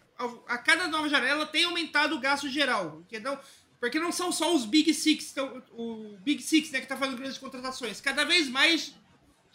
a, 0.49 0.57
cada 0.57 0.89
nova 0.89 1.09
janela 1.09 1.45
tem 1.45 1.65
aumentado 1.65 2.17
o 2.17 2.21
gasto 2.21 2.49
geral, 2.49 3.05
não, 3.23 3.39
porque 3.79 3.99
não 3.99 4.11
são 4.11 4.33
só 4.33 4.55
os 4.55 4.65
Big 4.65 4.93
Six, 4.95 5.33
então, 5.33 5.63
o 5.73 6.17
Big 6.21 6.43
Six, 6.43 6.71
né, 6.71 6.79
que 6.79 6.87
está 6.87 6.97
fazendo 6.97 7.19
grandes 7.19 7.37
contratações. 7.37 8.01
Cada 8.01 8.25
vez 8.25 8.49
mais 8.49 8.95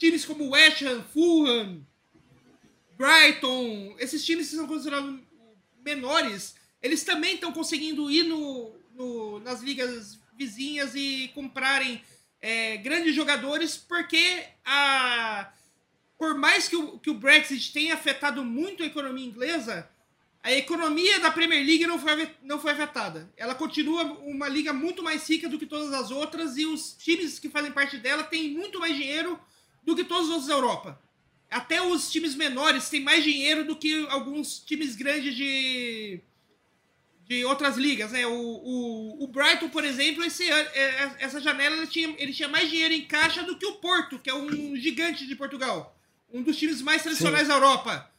times 0.02 0.26
como 0.26 0.50
West 0.50 0.82
Ham, 0.82 1.04
Fulham, 1.14 1.86
Brighton, 2.98 3.96
esses 4.00 4.26
times 4.26 4.50
que 4.50 4.56
são 4.56 4.66
considerados 4.66 5.20
menores, 5.86 6.56
eles 6.82 7.04
também 7.04 7.36
estão 7.36 7.52
conseguindo 7.54 8.10
ir 8.10 8.24
no, 8.24 8.74
no, 8.96 9.40
nas 9.42 9.62
ligas 9.62 10.20
vizinhas 10.36 10.96
e 10.96 11.30
comprarem 11.36 12.02
é, 12.42 12.78
grandes 12.78 13.14
jogadores, 13.14 13.78
porque 13.78 14.44
a, 14.66 15.52
por 16.18 16.34
mais 16.34 16.68
que 16.68 16.76
o, 16.76 16.98
que 16.98 17.12
o 17.12 17.20
Brexit 17.20 17.72
tenha 17.72 17.94
afetado 17.94 18.44
muito 18.44 18.82
a 18.82 18.88
economia 18.88 19.28
inglesa, 19.28 19.88
a 20.42 20.52
economia 20.52 21.20
da 21.20 21.30
Premier 21.30 21.64
League 21.64 21.86
não 21.86 22.00
foi, 22.00 22.28
não 22.42 22.60
foi 22.60 22.72
afetada. 22.72 23.32
Ela 23.38 23.54
continua 23.54 24.04
uma 24.24 24.48
liga 24.48 24.74
muito 24.74 25.04
mais 25.04 25.30
rica 25.30 25.48
do 25.48 25.60
que 25.60 25.68
todas 25.68 25.94
as 25.94 26.10
outras 26.10 26.58
e 26.58 26.66
os 26.66 26.94
times 26.98 27.38
que 27.38 27.50
fazem 27.50 27.72
parte 27.72 28.00
dela 28.00 28.24
têm 28.24 28.50
muito 28.50 28.80
mais 28.80 28.96
dinheiro 28.96 29.40
do 29.84 29.96
que 29.96 30.04
todos 30.04 30.26
os 30.26 30.30
outros 30.30 30.48
da 30.48 30.54
Europa. 30.54 31.02
Até 31.50 31.82
os 31.82 32.10
times 32.10 32.36
menores 32.36 32.90
têm 32.90 33.02
mais 33.02 33.24
dinheiro 33.24 33.66
do 33.66 33.76
que 33.76 34.08
alguns 34.08 34.60
times 34.60 34.96
grandes 34.96 35.36
de, 35.36 36.22
de 37.26 37.44
outras 37.46 37.78
ligas, 37.78 38.12
né? 38.12 38.26
O, 38.26 38.32
o, 38.32 39.24
o 39.24 39.28
Brighton, 39.28 39.70
por 39.70 39.84
exemplo, 39.84 40.24
esse, 40.24 40.50
é, 40.50 41.16
essa 41.20 41.42
janela 41.42 41.76
ele 41.76 41.88
tinha, 41.88 42.16
ele 42.18 42.34
tinha 42.34 42.48
mais 42.48 42.70
dinheiro 42.70 42.94
em 42.94 43.06
caixa 43.06 43.44
do 43.44 43.58
que 43.58 43.66
o 43.66 43.76
Porto, 43.76 44.20
que 44.20 44.30
é 44.30 44.34
um 44.34 44.76
gigante 44.78 45.28
de 45.28 45.36
Portugal. 45.36 45.98
Um 46.32 46.42
dos 46.42 46.58
times 46.58 46.82
mais 46.82 47.04
tradicionais 47.04 47.44
Sim. 47.44 47.50
da 47.50 47.56
Europa. 47.56 48.10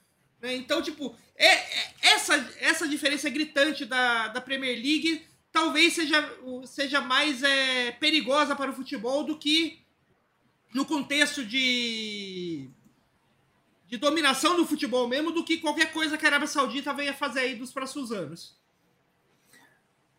Né? 0.43 0.55
Então, 0.57 0.83
tipo, 0.83 1.17
é, 1.37 1.47
é, 1.47 1.95
essa, 2.03 2.35
essa 2.61 2.87
diferença 2.87 3.31
gritante 3.31 3.85
da, 3.85 4.29
da 4.29 4.41
Premier 4.41 4.75
League 4.77 5.23
talvez 5.51 5.93
seja, 5.93 6.37
seja 6.65 7.01
mais 7.01 7.43
é, 7.43 7.93
perigosa 7.93 8.57
para 8.57 8.71
o 8.71 8.75
futebol 8.75 9.23
do 9.23 9.39
que 9.39 9.82
no 10.73 10.87
contexto 10.87 11.45
de, 11.45 12.69
de 13.89 13.97
dominação 13.99 14.57
do 14.57 14.67
futebol 14.67 15.07
mesmo, 15.07 15.33
do 15.33 15.45
que 15.45 15.59
qualquer 15.59 15.93
coisa 15.93 16.17
que 16.17 16.25
a 16.25 16.29
Arábia 16.29 16.49
Saudita 16.49 16.95
venha 16.95 17.13
fazer 17.13 17.41
aí 17.41 17.55
dos 17.55 17.73
próximos 17.73 18.11
anos. 18.11 18.57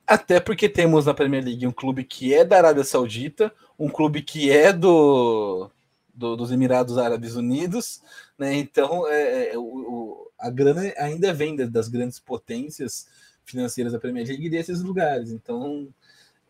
Até 0.06 0.40
porque 0.40 0.68
temos 0.68 1.06
na 1.06 1.14
Premier 1.14 1.44
League 1.44 1.66
um 1.66 1.72
clube 1.72 2.04
que 2.04 2.34
é 2.34 2.44
da 2.44 2.58
Arábia 2.58 2.84
Saudita, 2.84 3.54
um 3.80 3.90
clube 3.90 4.22
que 4.22 4.52
é 4.52 4.74
do, 4.74 5.70
do 6.14 6.36
dos 6.36 6.52
Emirados 6.52 6.98
Árabes 6.98 7.36
Unidos, 7.36 8.02
né? 8.38 8.54
Então 8.54 9.08
é, 9.08 9.54
é 9.54 9.58
o, 9.58 10.30
a 10.38 10.50
grana 10.50 10.94
ainda 10.98 11.34
vem 11.34 11.56
das 11.56 11.88
grandes 11.88 12.20
potências 12.20 13.08
financeiras 13.46 13.94
da 13.94 14.00
Premier 14.00 14.28
League 14.28 14.50
desses 14.50 14.82
lugares. 14.82 15.32
Então 15.32 15.88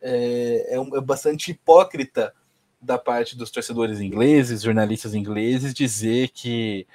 é, 0.01 0.75
é, 0.75 0.77
é 0.77 1.01
bastante 1.01 1.51
hipócrita 1.51 2.33
da 2.83 2.97
parte 2.97 3.35
dos 3.35 3.49
torcedores 3.49 3.99
ingleses, 3.99 4.61
jornalistas 4.61 5.13
ingleses, 5.13 5.73
dizer 5.73 6.29
que 6.29 6.85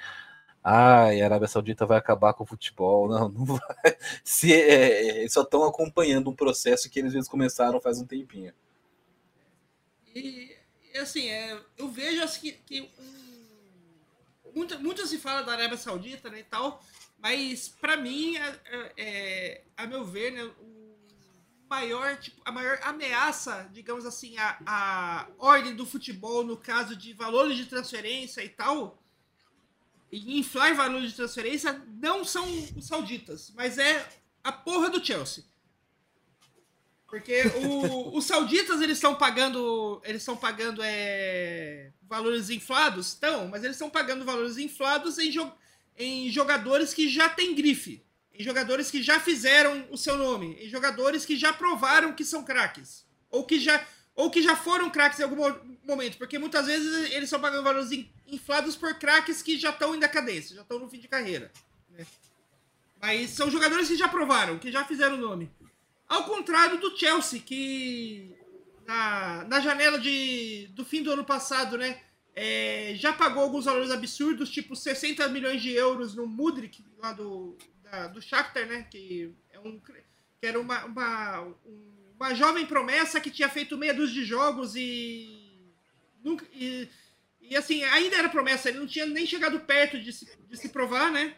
ai, 0.63 1.21
a 1.21 1.25
Arábia 1.25 1.47
Saudita 1.47 1.85
vai 1.85 1.97
acabar 1.97 2.33
com 2.33 2.43
o 2.43 2.47
futebol. 2.47 3.07
Não, 3.09 3.29
não 3.29 3.45
vai. 3.57 3.97
Se, 4.23 4.53
é, 4.53 5.27
só 5.29 5.41
estão 5.41 5.63
acompanhando 5.63 6.29
um 6.29 6.35
processo 6.35 6.89
que 6.89 6.99
eles 6.99 7.27
começaram 7.27 7.81
faz 7.81 7.99
um 7.99 8.05
tempinho. 8.05 8.53
E, 10.15 10.55
assim, 10.95 11.29
é, 11.29 11.59
eu 11.77 11.89
vejo 11.89 12.21
assim, 12.21 12.53
que 12.65 12.89
um, 12.99 13.29
muito, 14.53 15.07
se 15.07 15.17
fala 15.17 15.41
da 15.41 15.53
Arábia 15.53 15.77
Saudita 15.77 16.29
né, 16.29 16.39
e 16.39 16.43
tal, 16.43 16.81
mas 17.19 17.69
para 17.69 17.95
mim, 17.97 18.37
é, 18.37 18.91
é, 18.97 19.61
a 19.77 19.85
meu 19.85 20.03
ver, 20.03 20.31
né, 20.31 20.43
o 20.43 20.78
maior, 21.69 22.17
tipo, 22.17 22.41
a 22.43 22.51
maior 22.51 22.79
ameaça, 22.83 23.69
digamos 23.71 24.05
assim, 24.05 24.37
a, 24.37 24.57
a 24.65 25.27
ordem 25.37 25.75
do 25.75 25.85
futebol 25.85 26.43
no 26.43 26.57
caso 26.57 26.95
de 26.95 27.13
valores 27.13 27.55
de 27.55 27.65
transferência 27.67 28.43
e 28.43 28.49
tal, 28.49 29.01
e 30.11 30.39
inflar 30.39 30.75
valores 30.75 31.11
de 31.11 31.15
transferência 31.15 31.81
não 31.87 32.25
são 32.25 32.45
os 32.75 32.87
sauditas, 32.87 33.53
mas 33.55 33.77
é 33.77 34.09
a 34.43 34.51
porra 34.51 34.89
do 34.89 35.03
Chelsea. 35.03 35.43
Porque 37.07 37.43
o, 37.63 38.15
os 38.17 38.25
sauditas 38.25 38.81
eles 38.81 38.97
estão 38.97 39.15
pagando, 39.15 40.01
eles 40.03 40.23
estão 40.23 40.35
pagando 40.35 40.81
é, 40.83 41.91
valores 42.01 42.49
inflados, 42.49 43.09
estão, 43.09 43.47
mas 43.47 43.63
eles 43.63 43.75
estão 43.75 43.89
pagando 43.89 44.25
valores 44.25 44.57
inflados 44.57 45.19
em, 45.19 45.31
jo 45.31 45.51
em 45.95 46.31
jogadores 46.31 46.93
que 46.93 47.09
já 47.09 47.29
têm 47.29 47.53
grife, 47.53 48.03
em 48.39 48.43
jogadores 48.43 48.89
que 48.89 49.03
já 49.03 49.19
fizeram 49.19 49.85
o 49.91 49.97
seu 49.97 50.17
nome, 50.17 50.57
em 50.61 50.69
jogadores 50.69 51.25
que 51.25 51.35
já 51.35 51.51
provaram 51.51 52.13
que 52.13 52.23
são 52.23 52.41
craques, 52.41 53.05
ou 53.29 53.45
que 53.45 53.59
já 53.59 53.85
ou 54.15 54.29
que 54.29 54.41
já 54.41 54.55
foram 54.55 54.89
craques 54.89 55.19
em 55.19 55.23
algum 55.23 55.53
momento, 55.83 56.17
porque 56.17 56.39
muitas 56.39 56.65
vezes 56.65 57.11
eles 57.11 57.25
estão 57.25 57.39
pagando 57.39 57.63
valores 57.63 57.89
inflados 58.27 58.75
por 58.75 58.93
craques 58.95 59.41
que 59.41 59.57
já 59.57 59.69
estão 59.69 59.95
em 59.95 59.99
decadência, 59.99 60.55
já 60.55 60.61
estão 60.61 60.79
no 60.79 60.89
fim 60.89 60.99
de 60.99 61.07
carreira. 61.07 61.51
Né? 61.89 62.05
Mas 63.01 63.29
são 63.29 63.49
jogadores 63.49 63.87
que 63.87 63.95
já 63.95 64.09
provaram, 64.09 64.59
que 64.59 64.71
já 64.71 64.83
fizeram 64.83 65.15
o 65.15 65.21
nome. 65.21 65.49
Ao 66.07 66.25
contrário 66.25 66.77
do 66.79 66.97
Chelsea, 66.97 67.39
que 67.39 68.35
na, 68.85 69.45
na 69.45 69.61
janela 69.61 69.97
de, 69.97 70.67
do 70.71 70.83
fim 70.83 71.01
do 71.01 71.13
ano 71.13 71.23
passado, 71.23 71.77
né, 71.77 72.01
é, 72.35 72.93
já 72.95 73.13
pagou 73.13 73.43
alguns 73.43 73.65
valores 73.65 73.91
absurdos, 73.91 74.49
tipo 74.49 74.75
60 74.75 75.25
milhões 75.29 75.61
de 75.61 75.71
euros 75.71 76.13
no 76.13 76.27
Mudrik, 76.27 76.83
lá 76.97 77.13
do, 77.13 77.57
da, 77.89 78.07
do 78.07 78.21
Shakhtar, 78.21 78.65
né, 78.67 78.87
que, 78.89 79.33
é 79.51 79.59
um, 79.59 79.79
que 79.79 80.45
era 80.45 80.59
uma, 80.59 80.85
uma 80.85 81.41
um, 81.41 82.13
uma 82.15 82.33
jovem 82.33 82.65
promessa 82.65 83.21
que 83.21 83.31
tinha 83.31 83.49
feito 83.49 83.77
meia 83.77 83.93
dúzia 83.93 84.15
de 84.15 84.25
jogos 84.25 84.75
e, 84.75 85.71
nunca, 86.23 86.45
e, 86.53 86.87
e 87.41 87.55
assim, 87.55 87.83
ainda 87.83 88.17
era 88.17 88.29
promessa, 88.29 88.69
ele 88.69 88.79
não 88.79 88.87
tinha 88.87 89.05
nem 89.05 89.25
chegado 89.25 89.59
perto 89.61 89.99
de 89.99 90.11
se, 90.11 90.29
de 90.47 90.57
se 90.57 90.69
provar, 90.69 91.11
né? 91.11 91.35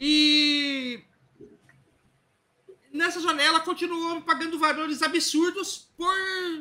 E 0.00 1.02
nessa 2.92 3.20
janela 3.20 3.60
continuou 3.60 4.22
pagando 4.22 4.58
valores 4.58 5.02
absurdos 5.02 5.90
por 5.96 6.14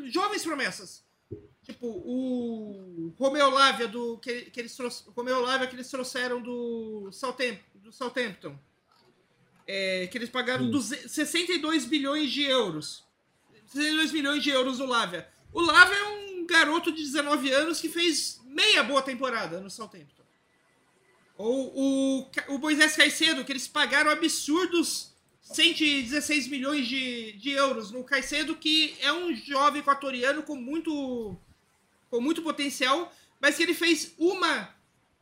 jovens 0.05 0.43
promessas. 0.43 1.05
Tipo, 1.63 1.87
o 1.87 3.13
Romeo 3.17 3.49
Lavia 3.49 3.87
do 3.87 4.17
que, 4.19 4.49
que 4.51 4.59
eles 4.59 4.77
Romeo 5.15 5.41
Lavia 5.41 5.67
que 5.67 5.75
eles 5.75 5.89
trouxeram 5.89 6.41
do 6.41 7.09
Southampton, 7.11 7.79
do 7.79 7.91
Southampton. 7.91 8.57
É, 9.67 10.07
que 10.07 10.17
eles 10.17 10.29
pagaram 10.29 10.71
62 10.81 11.85
bilhões 11.85 12.31
de 12.31 12.43
euros. 12.43 13.03
62 13.67 14.11
milhões 14.13 14.41
de 14.41 14.49
euros 14.49 14.79
no 14.79 14.85
Lavia. 14.85 15.27
O 15.51 15.61
Lavia 15.61 15.97
é 15.97 16.03
um 16.03 16.45
garoto 16.45 16.91
de 16.91 17.03
19 17.03 17.51
anos 17.51 17.81
que 17.81 17.89
fez 17.89 18.39
meia 18.45 18.81
boa 18.83 19.01
temporada 19.01 19.59
no 19.59 19.69
Southampton. 19.69 20.23
Ou 21.37 21.71
o, 21.75 22.31
o 22.47 22.57
Moisés 22.57 22.95
Caicedo, 22.95 23.43
que 23.43 23.51
eles 23.51 23.67
pagaram 23.67 24.09
absurdos 24.09 25.13
116 25.41 26.47
milhões 26.47 26.87
de, 26.87 27.33
de 27.33 27.51
euros 27.51 27.91
no 27.91 28.03
Caicedo, 28.03 28.55
que 28.55 28.95
é 28.99 29.13
um 29.13 29.33
jovem 29.35 29.81
equatoriano 29.81 30.43
com 30.43 30.55
muito, 30.55 31.37
com 32.09 32.19
muito 32.19 32.41
potencial, 32.41 33.13
mas 33.39 33.55
que 33.55 33.63
ele 33.63 33.73
fez 33.73 34.13
uma 34.17 34.75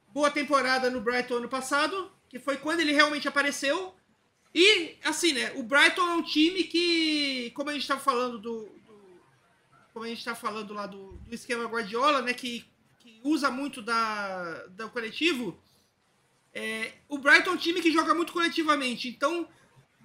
boa 0.08 0.32
temporada 0.32 0.90
no 0.90 1.02
Brighton 1.02 1.36
ano 1.36 1.50
passado, 1.50 2.12
que 2.30 2.40
foi 2.40 2.58
quando 2.58 2.80
ele 2.80 2.94
realmente 2.94 3.28
apareceu, 3.28 3.94
e, 4.58 4.96
assim, 5.04 5.34
né, 5.34 5.52
o 5.56 5.64
Brighton 5.64 6.02
é 6.02 6.16
um 6.16 6.24
time 6.24 6.64
que, 6.64 7.52
como 7.54 7.70
a 7.70 7.74
gente 7.74 7.82
estava 7.82 8.00
falando 8.00 8.40
do, 8.40 8.64
do, 8.64 9.22
Como 9.92 10.06
a 10.06 10.08
gente 10.08 10.20
está 10.20 10.34
falando 10.34 10.74
lá 10.74 10.88
do, 10.88 11.12
do 11.12 11.36
esquema 11.36 11.66
Guardiola, 11.66 12.22
né, 12.22 12.34
que, 12.34 12.66
que 13.00 13.20
usa 13.22 13.52
muito 13.52 13.82
da, 13.82 14.66
do 14.68 14.90
coletivo. 14.92 15.60
É, 16.54 16.94
o 17.10 17.18
Brighton 17.18 17.50
é 17.50 17.54
um 17.54 17.58
time 17.58 17.82
que 17.82 17.92
joga 17.92 18.16
muito 18.16 18.32
coletivamente, 18.32 19.10
então 19.10 19.46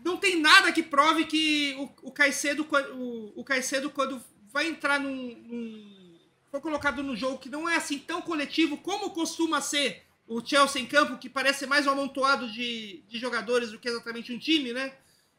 não 0.04 0.16
tem 0.16 0.40
nada 0.40 0.72
que 0.72 0.82
prove 0.82 1.26
que 1.26 1.76
o, 1.78 2.08
o 2.08 2.10
Caicedo, 2.10 2.66
o, 2.94 3.40
o 3.40 3.44
Caicedo, 3.44 3.88
quando 3.88 4.20
vai 4.52 4.66
entrar 4.66 4.98
num, 4.98 5.36
num. 5.46 6.18
for 6.50 6.60
colocado 6.60 7.04
no 7.04 7.14
jogo 7.14 7.38
que 7.38 7.48
não 7.48 7.68
é 7.68 7.76
assim 7.76 8.00
tão 8.00 8.20
coletivo 8.20 8.78
como 8.78 9.10
costuma 9.10 9.60
ser 9.60 10.02
o 10.30 10.40
Chelsea 10.46 10.80
em 10.80 10.86
campo, 10.86 11.18
que 11.18 11.28
parece 11.28 11.66
mais 11.66 11.88
um 11.88 11.90
amontoado 11.90 12.48
de, 12.48 13.02
de 13.08 13.18
jogadores 13.18 13.72
do 13.72 13.80
que 13.80 13.88
exatamente 13.88 14.32
um 14.32 14.38
time, 14.38 14.72
né? 14.72 14.94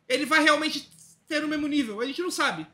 Ele 0.08 0.26
vai 0.26 0.44
realmente 0.44 0.92
ter 1.30 1.42
o 1.46 1.48
mesmo 1.48 1.66
nível. 1.66 2.02
A 2.02 2.06
gente 2.06 2.22
não 2.22 2.30
sabe. 2.30 2.68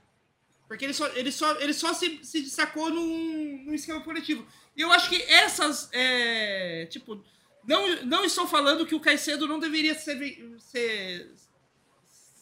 Porque 0.68 0.84
ele 0.84 0.96
só, 0.96 1.08
ele 1.10 1.32
só, 1.32 1.52
ele 1.60 1.74
só 1.74 1.94
se, 1.94 2.20
se 2.24 2.42
destacou 2.42 2.90
num, 2.90 3.66
num 3.66 3.74
esquema 3.76 4.02
coletivo. 4.02 4.48
E 4.76 4.82
eu 4.82 4.92
acho 4.92 5.10
que 5.10 5.22
essas. 5.22 5.90
É, 5.94 6.88
tipo, 6.88 7.24
não, 7.64 8.04
não 8.06 8.26
estou 8.26 8.48
falando 8.48 8.88
que 8.88 8.96
o 8.96 9.00
Caicedo 9.00 9.48
não 9.48 9.60
deveria 9.60 9.94
ser, 9.94 10.58
ser, 10.58 11.32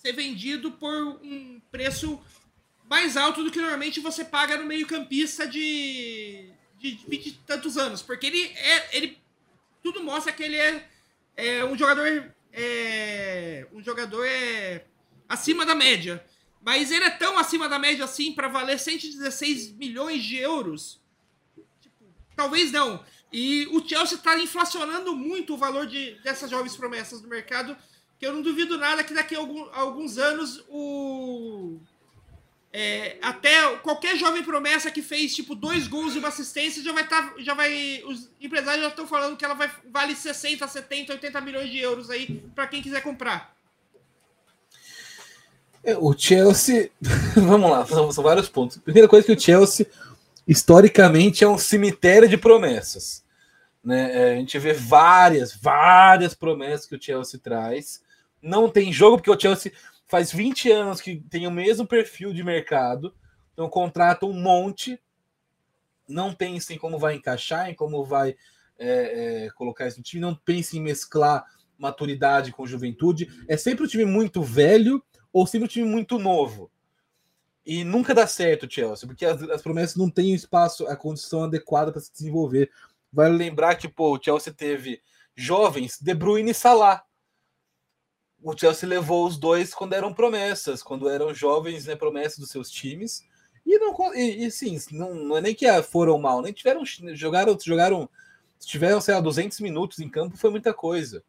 ser 0.01 0.13
vendido 0.13 0.71
por 0.71 1.19
um 1.21 1.59
preço 1.69 2.23
mais 2.89 3.17
alto 3.17 3.43
do 3.43 3.51
que 3.51 3.59
normalmente 3.59 3.99
você 3.99 4.23
paga 4.23 4.57
no 4.57 4.63
meio-campista 4.63 5.45
de, 5.45 6.49
de 6.79 6.97
20 7.09 7.27
e 7.27 7.31
tantos 7.45 7.77
anos. 7.77 8.01
Porque 8.01 8.27
ele, 8.27 8.41
é, 8.41 8.95
ele 8.95 9.24
tudo 9.85 10.03
mostra 10.03 10.33
que 10.33 10.41
ele 10.41 10.55
é, 10.55 10.89
é 11.37 11.63
um 11.63 11.77
jogador 11.77 12.33
é, 12.51 13.67
um 13.71 13.83
jogador 13.83 14.25
é 14.25 14.83
acima 15.29 15.63
da 15.63 15.75
média. 15.75 16.25
Mas 16.59 16.89
ele 16.89 17.05
é 17.05 17.11
tão 17.11 17.37
acima 17.37 17.69
da 17.69 17.77
média 17.77 18.03
assim 18.03 18.33
para 18.33 18.47
valer 18.47 18.79
116 18.79 19.73
milhões 19.73 20.23
de 20.23 20.37
euros? 20.37 20.99
Tipo, 21.79 22.03
talvez 22.35 22.71
não. 22.71 23.05
E 23.31 23.67
o 23.67 23.87
Chelsea 23.87 24.17
está 24.17 24.39
inflacionando 24.39 25.15
muito 25.15 25.53
o 25.53 25.57
valor 25.57 25.85
de, 25.85 26.15
dessas 26.23 26.49
jovens 26.49 26.75
promessas 26.75 27.21
no 27.21 27.27
mercado, 27.27 27.77
que 28.17 28.25
eu 28.25 28.33
não 28.33 28.41
duvido 28.41 28.79
nada 28.79 29.03
que 29.03 29.13
daqui 29.13 29.35
a, 29.35 29.37
algum, 29.37 29.65
a 29.65 29.81
alguns 29.81 30.17
anos 30.17 30.63
o 30.67 31.79
é, 32.77 33.15
até 33.21 33.77
qualquer 33.77 34.17
jovem 34.17 34.43
promessa 34.43 34.91
que 34.91 35.01
fez 35.01 35.33
tipo 35.33 35.55
dois 35.55 35.87
gols 35.87 36.13
e 36.13 36.19
uma 36.19 36.27
assistência 36.27 36.83
já 36.83 36.91
vai 36.91 37.03
estar. 37.03 37.29
Tá, 37.29 37.41
já 37.41 37.53
vai. 37.53 38.03
Os 38.05 38.29
empresários 38.41 38.83
já 38.83 38.89
estão 38.89 39.07
falando 39.07 39.37
que 39.37 39.45
ela 39.45 39.53
vai 39.53 39.71
vale 39.89 40.13
60, 40.13 40.67
70, 40.67 41.13
80 41.13 41.39
milhões 41.39 41.71
de 41.71 41.79
euros 41.79 42.09
aí 42.09 42.43
para 42.53 42.67
quem 42.67 42.81
quiser 42.81 43.01
comprar. 43.01 43.55
É, 45.85 45.95
o 45.97 46.13
Chelsea. 46.17 46.91
Vamos 47.33 47.71
lá, 47.71 47.85
são, 47.85 48.11
são 48.11 48.21
vários 48.21 48.49
pontos. 48.49 48.77
Primeira 48.79 49.07
coisa 49.07 49.25
que 49.25 49.31
o 49.31 49.39
Chelsea, 49.39 49.87
historicamente, 50.45 51.45
é 51.45 51.47
um 51.47 51.57
cemitério 51.57 52.27
de 52.27 52.35
promessas. 52.35 53.23
Né? 53.81 54.11
É, 54.11 54.33
a 54.33 54.35
gente 54.35 54.59
vê 54.59 54.73
várias, 54.73 55.55
várias 55.55 56.33
promessas 56.33 56.87
que 56.87 56.95
o 56.97 57.01
Chelsea 57.01 57.39
traz. 57.41 58.03
Não 58.41 58.67
tem 58.67 58.91
jogo, 58.91 59.15
porque 59.15 59.31
o 59.31 59.39
Chelsea 59.39 59.71
faz 60.07 60.31
20 60.31 60.71
anos 60.71 61.01
que 61.01 61.17
tem 61.29 61.47
o 61.47 61.51
mesmo 61.51 61.87
perfil 61.87 62.33
de 62.33 62.43
mercado, 62.43 63.13
então 63.53 63.69
contrata 63.69 64.25
um 64.25 64.33
monte, 64.33 64.99
não 66.07 66.33
pensa 66.33 66.73
em 66.73 66.77
como 66.77 66.99
vai 66.99 67.15
encaixar, 67.15 67.69
em 67.69 67.73
como 67.73 68.03
vai 68.03 68.35
é, 68.77 69.45
é, 69.45 69.49
colocar 69.51 69.87
isso 69.87 69.97
no 69.97 70.03
time, 70.03 70.21
não 70.21 70.35
pensa 70.35 70.77
em 70.77 70.81
mesclar 70.81 71.45
maturidade 71.77 72.51
com 72.51 72.67
juventude. 72.67 73.27
É 73.47 73.57
sempre 73.57 73.83
um 73.83 73.87
time 73.87 74.05
muito 74.05 74.41
velho 74.41 75.03
ou 75.31 75.45
sempre 75.45 75.65
um 75.65 75.69
time 75.69 75.87
muito 75.87 76.17
novo. 76.17 76.71
E 77.65 77.83
nunca 77.83 78.13
dá 78.13 78.27
certo 78.27 78.71
Chelsea, 78.71 79.07
porque 79.07 79.25
as, 79.25 79.41
as 79.43 79.61
promessas 79.61 79.95
não 79.95 80.09
têm 80.09 80.33
espaço, 80.33 80.85
a 80.87 80.95
condição 80.95 81.43
adequada 81.43 81.91
para 81.91 82.01
se 82.01 82.11
desenvolver. 82.11 82.69
Vale 83.11 83.35
lembrar 83.35 83.75
que 83.75 83.87
pô, 83.87 84.15
o 84.15 84.21
Chelsea 84.21 84.53
teve 84.53 85.01
jovens, 85.35 85.99
De 85.99 86.13
Bruyne 86.13 86.51
e 86.51 86.53
Salah. 86.53 87.03
O 88.45 88.55
Chelsea 88.55 88.87
levou 88.87 89.25
os 89.25 89.37
dois 89.39 89.73
quando 89.73 89.93
eram 89.93 90.13
promessas, 90.13 90.83
quando 90.83 91.09
eram 91.09 91.33
jovens, 91.33 91.87
né, 91.87 91.95
promessas 91.95 92.37
dos 92.37 92.51
seus 92.51 92.69
times. 92.69 93.23
E 93.65 93.79
não 93.79 93.95
e, 94.13 94.45
e 94.45 94.51
sim, 94.51 94.77
não, 94.91 95.15
não 95.15 95.37
é 95.37 95.41
nem 95.41 95.55
que 95.55 95.65
foram 95.81 96.19
mal, 96.19 96.43
nem 96.43 96.53
tiveram 96.53 96.83
jogaram 96.85 97.57
jogaram 97.59 98.07
tiveram, 98.59 99.01
sei 99.01 99.15
lá, 99.15 99.19
200 99.19 99.59
minutos 99.61 99.97
em 99.97 100.07
campo, 100.07 100.37
foi 100.37 100.51
muita 100.51 100.75
coisa. 100.75 101.23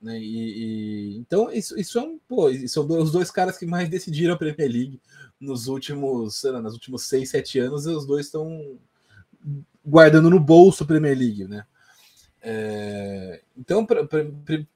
Né? 0.00 0.20
E, 0.20 1.14
e, 1.14 1.18
então, 1.18 1.50
isso, 1.50 1.76
isso 1.76 1.98
é 1.98 2.02
um. 2.02 2.16
Pô, 2.28 2.48
são 2.68 2.86
os 2.86 3.10
dois 3.10 3.28
caras 3.32 3.58
que 3.58 3.66
mais 3.66 3.88
decidiram 3.88 4.34
a 4.34 4.38
Premier 4.38 4.70
League 4.70 5.00
nos 5.40 5.66
últimos, 5.66 6.40
lá, 6.44 6.62
nos 6.62 6.74
últimos 6.74 7.08
6, 7.08 7.28
7 7.28 7.58
anos, 7.58 7.86
e 7.86 7.90
os 7.90 8.06
dois 8.06 8.26
estão 8.26 8.78
guardando 9.84 10.30
no 10.30 10.38
bolso 10.38 10.84
a 10.84 10.86
Premier 10.86 11.18
League, 11.18 11.44
né? 11.48 11.66
É, 12.40 13.42
então, 13.56 13.84
pra, 13.84 14.04
pra, 14.06 14.20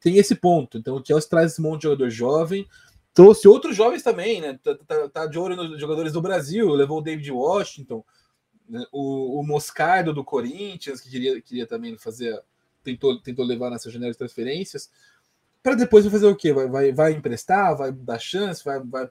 tem 0.01 0.17
esse 0.19 0.35
ponto. 0.35 0.79
Então, 0.79 0.97
o 0.97 1.05
Chelsea 1.05 1.29
traz 1.29 1.53
esse 1.53 1.63
monte 1.63 1.83
de 1.83 1.85
jogador 1.85 2.11
jovem, 2.11 2.67
trouxe 3.15 3.47
outros 3.47 3.77
jovens 3.77 4.03
também, 4.03 4.41
né? 4.41 4.59
Tá, 4.63 4.75
tá, 4.87 5.09
tá 5.09 5.27
de 5.27 5.39
olho 5.39 5.57
nos 5.57 5.81
jogadores 5.81 6.13
do 6.13 6.23
Brasil, 6.23 6.69
levou 6.71 6.99
o 6.99 7.03
David 7.03 7.31
Washington, 7.31 8.05
né? 8.69 8.85
o, 8.91 9.41
o 9.41 9.47
Moscardo 9.47 10.13
do 10.13 10.25
Corinthians, 10.25 11.01
que 11.01 11.11
queria, 11.11 11.41
queria 11.41 11.67
também 11.67 11.97
fazer, 11.97 12.41
tentou, 12.83 13.21
tentou 13.21 13.45
levar 13.45 13.71
nessa 13.71 13.91
janela 13.91 14.13
de 14.13 14.19
transferências 14.19 14.91
para 15.63 15.75
depois 15.77 16.07
fazer 16.07 16.27
o 16.27 16.35
quê? 16.35 16.53
Vai, 16.53 16.69
vai, 16.69 16.93
vai 16.93 17.13
emprestar, 17.13 17.77
vai 17.77 17.93
dar 17.93 18.19
chance, 18.19 18.65
vai, 18.65 18.81
vai 18.81 19.09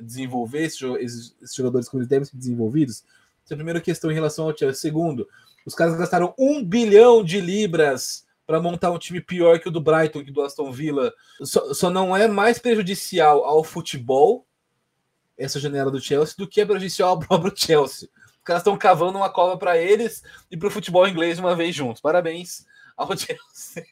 desenvolver 0.00 0.62
esses, 0.62 0.80
esses, 1.00 1.54
jogadores 1.54 1.88
como 1.88 2.00
eles 2.00 2.08
devem 2.08 2.24
ser 2.24 2.36
desenvolvidos? 2.36 3.04
Essa 3.44 3.54
é 3.54 3.54
a 3.54 3.56
primeira 3.56 3.80
questão 3.80 4.10
em 4.10 4.14
relação 4.14 4.46
ao 4.46 4.56
Chelsea. 4.56 4.80
Segundo, 4.80 5.28
os 5.66 5.74
caras 5.74 5.96
gastaram 5.96 6.34
um 6.38 6.64
bilhão 6.64 7.22
de 7.22 7.40
libras 7.40 8.26
para 8.46 8.60
montar 8.60 8.90
um 8.90 8.98
time 8.98 9.20
pior 9.20 9.60
que 9.60 9.68
o 9.68 9.70
do 9.70 9.80
Brighton, 9.80 10.24
que 10.24 10.32
do 10.32 10.42
Aston 10.42 10.72
Villa. 10.72 11.12
Só, 11.42 11.72
só 11.72 11.88
não 11.88 12.16
é 12.16 12.26
mais 12.26 12.58
prejudicial 12.58 13.44
ao 13.44 13.62
futebol 13.62 14.44
essa 15.38 15.60
janela 15.60 15.90
do 15.90 16.00
Chelsea 16.00 16.34
do 16.36 16.48
que 16.48 16.60
é 16.60 16.66
prejudicial 16.66 17.10
ao 17.10 17.18
próprio 17.20 17.52
Chelsea. 17.54 18.08
Os 18.26 18.44
caras 18.44 18.60
estão 18.60 18.76
cavando 18.76 19.18
uma 19.18 19.30
cova 19.30 19.56
para 19.56 19.78
eles 19.78 20.22
e 20.50 20.56
para 20.56 20.68
o 20.68 20.70
futebol 20.70 21.06
inglês 21.06 21.38
uma 21.38 21.54
vez 21.54 21.74
juntos. 21.74 22.00
Parabéns 22.00 22.66
ao 22.96 23.08
Chelsea 23.16 23.86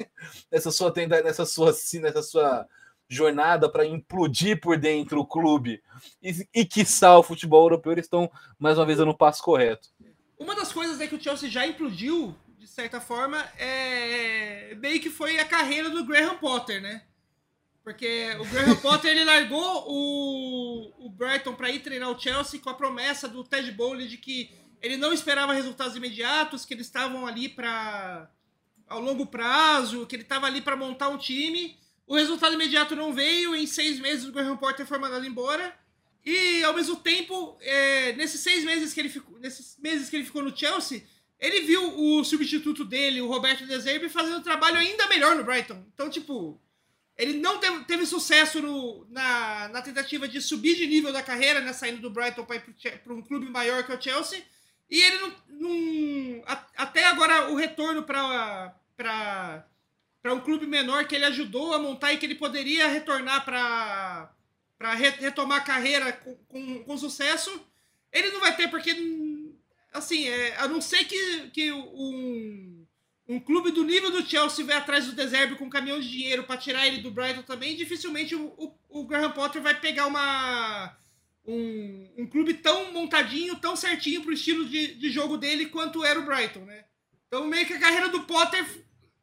nessa 0.51 0.71
sua 0.71 0.93
nessa 1.23 1.47
sua 1.47 1.73
nessa 2.01 2.23
sua 2.23 2.67
jornada 3.09 3.71
para 3.71 3.87
implodir 3.87 4.61
por 4.61 4.77
dentro 4.77 5.21
o 5.21 5.27
clube 5.27 5.83
e, 6.23 6.47
e 6.53 6.65
quiçá 6.65 7.17
o 7.17 7.23
futebol 7.23 7.63
europeu 7.63 7.93
eles 7.93 8.05
estão 8.05 8.31
mais 8.59 8.77
uma 8.77 8.85
vez 8.85 8.99
dando 8.99 9.17
passo 9.17 9.43
correto. 9.43 9.89
Uma 10.39 10.55
das 10.55 10.73
coisas 10.73 11.01
é 11.01 11.07
que 11.07 11.15
o 11.15 11.21
Chelsea 11.21 11.51
já 11.51 11.67
implodiu 11.67 12.37
de 12.59 12.67
certa 12.67 13.01
forma 13.01 13.39
é 13.59 14.75
meio 14.77 15.01
que 15.01 15.11
foi 15.11 15.39
a 15.39 15.45
carreira 15.45 15.91
do 15.91 16.05
Graham 16.05 16.37
Potter, 16.39 16.81
né? 16.81 17.03
Porque 17.83 18.37
o 18.39 18.45
Graham 18.45 18.77
Potter 18.83 19.11
ele 19.11 19.25
largou 19.25 19.85
o, 19.89 21.07
o 21.07 21.11
Brighton 21.11 21.55
para 21.55 21.71
ir 21.71 21.81
treinar 21.81 22.11
o 22.11 22.19
Chelsea 22.19 22.61
com 22.61 22.71
a 22.71 22.75
promessa 22.75 23.27
do 23.27 23.43
Ted 23.43 23.73
Bowley 23.73 24.07
de 24.07 24.19
que 24.19 24.51
ele 24.81 24.97
não 24.97 25.13
esperava 25.13 25.53
resultados 25.53 25.97
imediatos, 25.97 26.65
que 26.65 26.75
eles 26.75 26.87
estavam 26.87 27.27
ali 27.27 27.49
para 27.49 28.31
ao 28.87 29.01
longo 29.01 29.27
prazo, 29.27 30.07
que 30.07 30.17
ele 30.17 30.23
estava 30.23 30.47
ali 30.47 30.61
para 30.61 30.77
montar 30.77 31.09
um 31.09 31.19
time. 31.19 31.77
O 32.07 32.15
resultado 32.15 32.55
imediato 32.55 32.97
não 32.97 33.13
veio, 33.13 33.55
em 33.55 33.67
seis 33.67 33.99
meses 33.99 34.27
o 34.27 34.33
Graham 34.33 34.57
Potter 34.57 34.87
foi 34.87 34.99
mandado 34.99 35.27
embora. 35.27 35.75
E 36.31 36.63
ao 36.63 36.75
mesmo 36.75 36.97
tempo, 36.97 37.57
é, 37.63 38.13
nesses 38.13 38.43
seis 38.43 38.63
meses 38.63 38.93
que 38.93 39.01
ele 39.01 39.09
ficou, 39.09 39.39
nesses 39.39 39.79
meses 39.79 40.11
que 40.11 40.17
ele 40.17 40.27
ficou 40.27 40.43
no 40.43 40.55
Chelsea, 40.55 41.03
ele 41.41 41.63
viu 41.63 41.99
o 41.99 42.23
substituto 42.23 42.85
dele, 42.85 43.23
o 43.23 43.29
Roberto 43.29 43.65
De 43.65 43.81
Zerbi, 43.81 44.11
fazendo 44.11 44.37
um 44.37 44.43
trabalho 44.43 44.77
ainda 44.77 45.09
melhor 45.09 45.35
no 45.35 45.43
Brighton. 45.43 45.83
Então, 45.95 46.11
tipo, 46.11 46.61
ele 47.17 47.39
não 47.39 47.57
teve, 47.57 47.83
teve 47.85 48.05
sucesso 48.05 48.61
no, 48.61 49.07
na, 49.09 49.69
na, 49.69 49.81
tentativa 49.81 50.29
de 50.29 50.43
subir 50.43 50.77
de 50.77 50.87
nível 50.87 51.15
da 51.15 51.23
carreira, 51.23 51.63
né, 51.63 51.73
saindo 51.73 52.03
do 52.03 52.11
Brighton 52.11 52.45
para 52.45 53.15
um 53.15 53.23
clube 53.23 53.49
maior 53.49 53.83
que 53.85 53.93
o 53.95 53.99
Chelsea. 53.99 54.45
E 54.91 55.01
ele 55.01 55.17
não. 55.17 55.33
não 55.49 56.45
até 56.77 57.07
agora, 57.07 57.51
o 57.51 57.57
retorno 57.57 58.03
para 58.03 59.65
um 60.27 60.41
clube 60.41 60.67
menor 60.67 61.07
que 61.07 61.15
ele 61.15 61.25
ajudou 61.25 61.73
a 61.73 61.79
montar 61.79 62.13
e 62.13 62.19
que 62.19 62.27
ele 62.27 62.35
poderia 62.35 62.87
retornar 62.87 63.47
para 63.47 64.31
re, 64.81 65.11
retomar 65.11 65.59
a 65.59 65.65
carreira 65.65 66.13
com, 66.13 66.35
com, 66.49 66.85
com, 66.85 66.99
sucesso, 66.99 67.51
ele 68.13 68.31
não 68.31 68.41
vai 68.41 68.57
ter, 68.57 68.69
porque. 68.69 68.95
Assim, 69.93 70.29
é, 70.29 70.57
a 70.59 70.69
não 70.69 70.81
ser 70.81 71.05
que, 71.05 71.51
que 71.51 71.73
um, 71.73 72.87
um 73.27 73.41
clube 73.41 73.71
do 73.71 73.85
nível 73.85 74.11
do 74.11 74.25
Chelsea 74.25 74.65
vai 74.65 74.77
atrás 74.77 75.07
do 75.07 75.13
Deserbe 75.13 75.57
com 75.57 75.65
um 75.65 75.71
caminhão 75.71 75.99
de 75.99 76.09
dinheiro 76.09 76.45
para 76.45 76.59
tirar 76.59 76.87
ele 76.87 77.01
do 77.01 77.11
Brighton 77.11 77.43
também, 77.43 77.75
dificilmente 77.75 78.35
o, 78.35 78.47
o, 78.59 79.01
o 79.01 79.07
Graham 79.07 79.33
Potter 79.33 79.63
vai 79.63 79.81
pegar 79.81 80.07
uma 80.07 80.95
um, 81.49 82.09
um 82.19 82.27
clube 82.27 82.55
tão 82.55 82.93
montadinho, 82.93 83.57
tão 83.57 83.75
certinho 83.75 84.23
pro 84.23 84.35
estilo 84.35 84.69
de, 84.69 84.95
de 84.95 85.11
jogo 85.11 85.39
dele 85.39 85.67
quanto 85.67 86.05
era 86.05 86.21
o 86.21 86.25
Brighton, 86.25 86.61
né? 86.61 86.85
Então, 87.27 87.47
meio 87.47 87.67
que 87.67 87.73
a 87.73 87.81
carreira 87.81 88.09
do 88.11 88.23
Potter, 88.25 88.65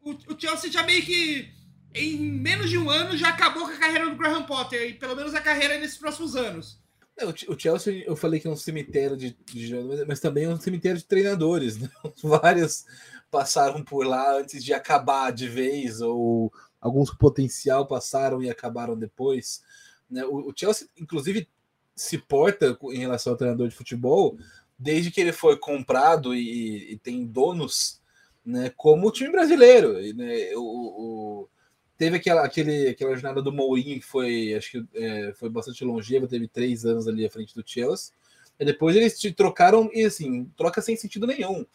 o, 0.02 0.12
o 0.12 0.40
Chelsea 0.40 0.72
já 0.72 0.82
meio 0.84 1.04
que 1.04 1.52
em 1.96 2.18
menos 2.20 2.70
de 2.70 2.78
um 2.78 2.90
ano 2.90 3.18
já 3.18 3.30
acabou 3.30 3.66
com 3.66 3.74
a 3.74 3.78
carreira 3.78 4.10
do 4.10 4.16
Graham 4.16 4.44
Potter, 4.44 4.90
e 4.90 4.94
pelo 4.94 5.16
menos 5.16 5.34
a 5.34 5.42
carreira 5.42 5.80
nesses 5.80 5.98
próximos 5.98 6.36
anos. 6.36 6.80
É, 7.18 7.26
o 7.26 7.58
Chelsea, 7.58 8.04
eu 8.06 8.16
falei 8.16 8.42
que 8.42 8.48
é 8.48 8.50
um 8.50 8.58
cemitério 8.58 9.16
de, 9.16 9.38
de 9.46 9.74
mas 10.06 10.20
também 10.20 10.44
é 10.44 10.50
um 10.50 10.60
cemitério 10.60 10.98
de 10.98 11.06
treinadores. 11.06 11.78
Né? 11.78 11.90
Vários 12.22 12.86
passaram 13.32 13.82
por 13.82 14.06
lá 14.06 14.38
antes 14.38 14.64
de 14.64 14.74
acabar 14.74 15.32
de 15.32 15.48
vez, 15.48 16.02
ou 16.02 16.52
alguns 16.80 17.12
potencial 17.12 17.88
passaram 17.88 18.44
e 18.44 18.50
acabaram 18.50 18.98
depois. 18.98 19.64
Né? 20.10 20.26
O, 20.26 20.50
o 20.50 20.54
Chelsea, 20.54 20.88
inclusive, 20.98 21.48
se 21.96 22.18
porta 22.18 22.78
em 22.92 23.00
relação 23.00 23.32
ao 23.32 23.38
treinador 23.38 23.70
de 23.70 23.76
futebol 23.76 24.38
desde 24.78 25.10
que 25.10 25.22
ele 25.22 25.32
foi 25.32 25.58
comprado 25.58 26.36
e, 26.36 26.92
e 26.92 26.98
tem 26.98 27.26
donos, 27.26 28.02
né, 28.46 28.70
como 28.76 29.08
o 29.08 29.12
time 29.12 29.32
brasileiro. 29.32 29.94
Né, 30.14 30.52
o, 30.56 30.60
o, 30.62 31.50
teve 31.98 32.18
aquela, 32.18 32.44
aquele, 32.44 32.90
aquela 32.90 33.14
jornada 33.14 33.42
do 33.42 33.52
Mourinho 33.52 34.00
que 34.00 34.06
foi, 34.06 34.54
acho 34.54 34.72
que 34.72 34.86
é, 34.94 35.34
foi 35.36 35.50
bastante 35.50 35.84
longeva, 35.84 36.28
teve 36.28 36.48
três 36.48 36.86
anos 36.86 37.08
ali 37.08 37.26
à 37.26 37.30
frente 37.30 37.56
do 37.56 37.64
Chelsea. 37.66 38.14
E 38.60 38.66
depois 38.66 38.96
eles 38.96 39.20
te 39.20 39.32
trocaram 39.32 39.90
e 39.94 40.04
assim, 40.06 40.46
troca 40.58 40.82
sem 40.82 40.96
sentido 40.96 41.28
nenhum. 41.28 41.66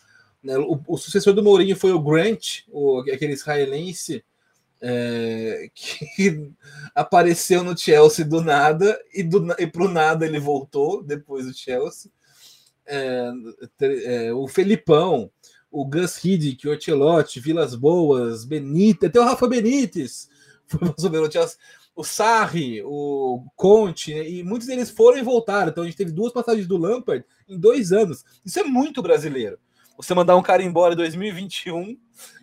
Né, 0.42 0.56
o, 0.58 0.80
o 0.86 0.96
sucessor 0.96 1.34
do 1.34 1.42
Mourinho 1.42 1.76
foi 1.76 1.92
o 1.92 2.00
Grant, 2.00 2.60
o, 2.68 3.00
aquele 3.00 3.34
israelense 3.34 4.24
é, 4.80 5.68
que 5.74 6.50
apareceu 6.94 7.62
no 7.62 7.76
Chelsea 7.76 8.24
do 8.24 8.40
nada 8.40 8.98
e, 9.12 9.22
do, 9.22 9.54
e 9.58 9.66
pro 9.66 9.88
nada 9.88 10.26
ele 10.26 10.38
voltou 10.38 11.02
depois 11.02 11.46
do 11.46 11.54
Chelsea. 11.54 12.10
É, 12.86 13.30
é, 13.80 14.32
o 14.32 14.48
Felipão, 14.48 15.30
o 15.70 15.84
Gus 15.84 16.22
Hiddink, 16.24 16.66
o 16.66 16.70
Ortelotti, 16.70 17.38
Vilas 17.38 17.74
Boas, 17.74 18.44
Benítez, 18.44 19.08
até 19.08 19.20
o 19.20 19.24
Rafa 19.24 19.46
Benítez. 19.46 20.28
O 21.94 22.04
Sarri, 22.04 22.82
o 22.82 23.44
Conte, 23.56 24.14
né, 24.14 24.28
e 24.28 24.42
muitos 24.42 24.68
deles 24.68 24.90
foram 24.90 25.18
e 25.18 25.22
voltaram. 25.22 25.70
Então 25.70 25.82
a 25.82 25.86
gente 25.86 25.96
teve 25.96 26.12
duas 26.12 26.32
passagens 26.32 26.66
do 26.66 26.76
Lampard 26.76 27.24
em 27.48 27.58
dois 27.58 27.92
anos. 27.92 28.24
Isso 28.44 28.58
é 28.58 28.64
muito 28.64 29.02
brasileiro. 29.02 29.58
Você 29.96 30.14
mandar 30.14 30.36
um 30.36 30.42
cara 30.42 30.62
embora 30.62 30.94
em 30.94 30.96
2021 30.96 31.98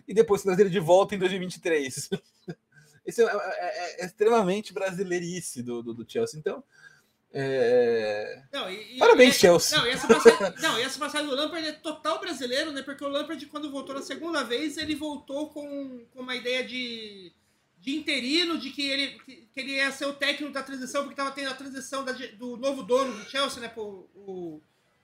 e 0.06 0.14
depois 0.14 0.42
trazer 0.42 0.62
ele 0.62 0.70
de 0.70 0.78
volta 0.78 1.14
em 1.14 1.18
2023. 1.18 2.10
Isso 3.04 3.22
é, 3.22 3.24
é, 3.24 3.30
é, 3.30 4.02
é 4.02 4.06
extremamente 4.06 4.72
brasileirice 4.72 5.62
do, 5.62 5.82
do, 5.82 5.94
do 5.94 6.04
Chelsea. 6.06 6.38
Então, 6.38 6.62
é... 7.32 8.42
Não, 8.52 8.70
e, 8.70 8.98
Parabéns, 8.98 9.36
e, 9.36 9.38
Chelsea. 9.40 9.78
Não, 9.78 9.86
e 9.86 9.90
essa 9.90 10.06
passagem, 10.06 10.54
não, 10.62 10.78
essa 10.78 10.98
passagem 10.98 11.28
do 11.28 11.34
Lampard 11.34 11.66
é 11.66 11.72
total 11.72 12.18
brasileiro, 12.18 12.72
né? 12.72 12.82
Porque 12.82 13.04
o 13.04 13.08
Lampard, 13.08 13.44
quando 13.46 13.70
voltou 13.70 13.94
na 13.94 14.02
segunda 14.02 14.42
vez, 14.42 14.78
ele 14.78 14.94
voltou 14.94 15.50
com, 15.50 16.06
com 16.10 16.20
uma 16.20 16.34
ideia 16.34 16.64
de, 16.64 17.32
de 17.78 17.96
interino, 17.96 18.56
de 18.56 18.70
que 18.70 18.82
ele, 18.82 19.20
que 19.26 19.60
ele 19.60 19.76
ia 19.76 19.92
ser 19.92 20.06
o 20.06 20.14
técnico 20.14 20.52
da 20.52 20.62
transição, 20.62 21.02
porque 21.02 21.20
estava 21.20 21.34
tendo 21.34 21.50
a 21.50 21.54
transição 21.54 22.04
da, 22.04 22.12
do 22.12 22.56
novo 22.56 22.82
dono 22.82 23.12
do 23.12 23.30
Chelsea, 23.30 23.60
né? 23.60 23.68
Pro, 23.68 24.08
o, 24.14 24.62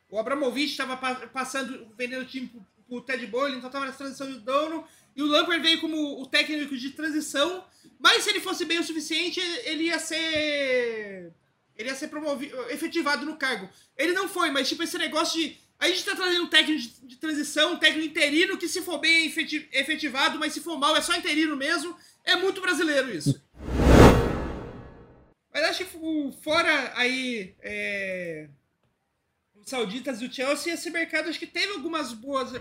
o 0.09 0.19
Abramovich 0.19 0.71
estava 0.71 0.97
passando, 1.29 1.89
vendendo 1.97 2.23
o 2.23 2.27
time 2.27 2.47
pro, 2.49 2.67
pro 2.89 3.01
Ted 3.03 3.27
Boyle, 3.27 3.57
então 3.57 3.69
estava 3.69 3.87
na 3.87 3.93
transição 3.93 4.33
de 4.33 4.39
dono. 4.39 4.87
E 5.15 5.23
o 5.23 5.27
Lampard 5.27 5.63
veio 5.63 5.81
como 5.81 6.21
o 6.21 6.27
técnico 6.27 6.77
de 6.77 6.91
transição, 6.91 7.65
mas 7.99 8.25
se 8.25 8.31
ele 8.31 8.41
fosse 8.41 8.65
bem 8.65 8.79
o 8.79 8.85
suficiente, 8.85 9.41
ele 9.65 9.85
ia 9.85 9.99
ser. 9.99 11.33
Ele 11.77 11.89
ia 11.89 11.95
ser 11.95 12.09
promovido, 12.09 12.57
efetivado 12.71 13.27
no 13.27 13.37
cargo. 13.37 13.69
Ele 13.97 14.13
não 14.13 14.29
foi, 14.29 14.51
mas 14.51 14.69
tipo, 14.69 14.83
esse 14.83 14.99
negócio 14.99 15.41
de. 15.41 15.59
A 15.79 15.89
gente 15.89 16.05
tá 16.05 16.15
trazendo 16.15 16.45
um 16.45 16.49
técnico 16.49 16.81
de, 16.81 17.09
de 17.09 17.17
transição, 17.17 17.73
um 17.73 17.79
técnico 17.79 18.09
interino, 18.09 18.57
que 18.57 18.69
se 18.69 18.81
for 18.81 18.99
bem 18.99 19.27
é 19.27 19.81
efetivado, 19.81 20.39
mas 20.39 20.53
se 20.53 20.61
for 20.61 20.79
mal 20.79 20.97
é 20.97 21.03
só 21.03 21.15
interino 21.17 21.57
mesmo. 21.57 21.97
É 22.25 22.37
muito 22.37 22.61
brasileiro 22.61 23.15
isso. 23.15 23.43
Mas 25.53 25.65
acho 25.65 25.85
que 25.85 26.33
fora 26.43 26.93
aí. 26.97 27.55
É, 27.61 28.49
os 29.55 29.71
sauditas 29.71 30.21
e 30.21 30.27
o 30.27 30.33
Chelsea, 30.33 30.75
esse 30.75 30.91
mercado 30.91 31.29
acho 31.29 31.39
que 31.39 31.47
teve 31.47 31.73
algumas 31.73 32.13
boas, 32.13 32.53